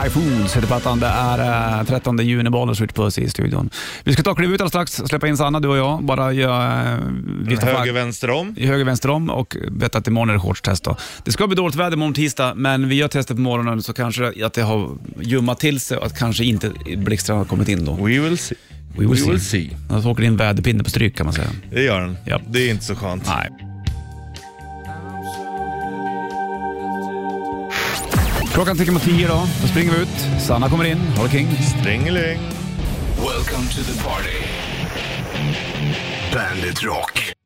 Typhoons 0.04 0.56
heter 0.56 0.68
plattan. 0.68 1.00
Det 1.00 1.08
är 1.08 1.80
eh, 1.80 1.86
13 1.86 2.18
juni, 2.18 2.50
Bollnäs 2.50 2.82
Ritch 2.82 2.94
Puss 2.94 3.18
i 3.18 3.30
studion. 3.30 3.70
Vi 4.04 4.14
ska 4.14 4.24
ta 4.24 4.32
och 4.32 4.38
kliva 4.38 4.54
ut 4.54 4.62
alldeles 4.62 4.90
strax, 4.90 5.10
släppa 5.10 5.28
in 5.28 5.38
Sanna, 5.38 5.60
du 5.60 5.68
och 5.68 5.78
jag. 5.78 6.04
Bara 6.04 6.34
göra... 6.34 6.98
Uh, 6.98 7.60
Höger, 7.62 7.94
vänster 7.94 8.30
om. 8.30 8.56
i 8.58 8.68
höger, 8.68 8.86
vänster 8.86 9.10
om 9.10 9.30
och 9.30 9.58
vet 9.72 9.96
att 9.96 10.08
imorgon 10.08 10.30
är 10.30 10.34
det 10.34 10.40
shortstest. 10.40 10.84
Då. 10.84 10.98
Det 11.24 11.32
ska 11.32 11.48
bli 11.48 11.56
dåligt 11.56 11.76
väder 11.76 11.94
imorgon 11.94 12.14
tisdag, 12.14 12.54
men 12.56 12.90
vi 12.90 12.96
gör 12.96 13.08
testet 13.08 13.38
på 13.38 13.42
morgonen 13.42 13.84
så 13.84 13.94
kanske 13.94 14.46
att 14.46 14.54
det 14.54 14.62
har 14.62 14.92
ljummat 15.22 15.60
till 15.60 15.80
sig 15.80 15.98
och 15.98 16.06
att 16.06 16.20
kanske 16.20 16.44
inte 16.44 16.72
blixtarna 16.98 17.40
har 17.40 17.46
kommit 17.46 17.70
in 17.70 17.86
då. 17.86 17.94
We 17.94 18.20
will 18.20 18.38
see. 18.38 18.56
We 18.98 19.08
will 19.08 19.18
see. 19.18 19.32
will 19.32 19.42
see. 19.42 19.70
Alltså 19.90 20.10
åker 20.10 20.24
in 20.24 20.38
väderpinne 20.38 20.84
på 20.84 20.90
stryk 20.90 21.18
kan 21.18 21.26
man 21.26 21.34
säga. 21.34 21.50
Det 21.72 21.84
gör 21.84 22.02
den. 22.02 22.18
Ja. 22.26 22.42
Det 22.50 22.60
är 22.60 22.70
inte 22.72 22.86
så 22.86 22.96
skönt. 22.96 23.24
Nej. 23.28 23.77
Klockan 28.58 28.78
tickar 28.78 28.94
mot 28.94 29.04
tio 29.04 29.28
då. 29.28 29.48
Då 29.62 29.68
springer 29.68 29.92
vi 29.92 30.02
ut. 30.02 30.42
Sanna 30.42 30.70
kommer 30.70 30.86
in. 30.86 30.98
Håller 30.98 31.30
king. 31.30 31.48
Stringeling. 31.80 32.40
Welcome 33.18 33.68
to 33.68 33.84
the 33.84 34.04
party. 34.04 34.44
Bandit 36.34 36.84
Rock. 36.84 37.37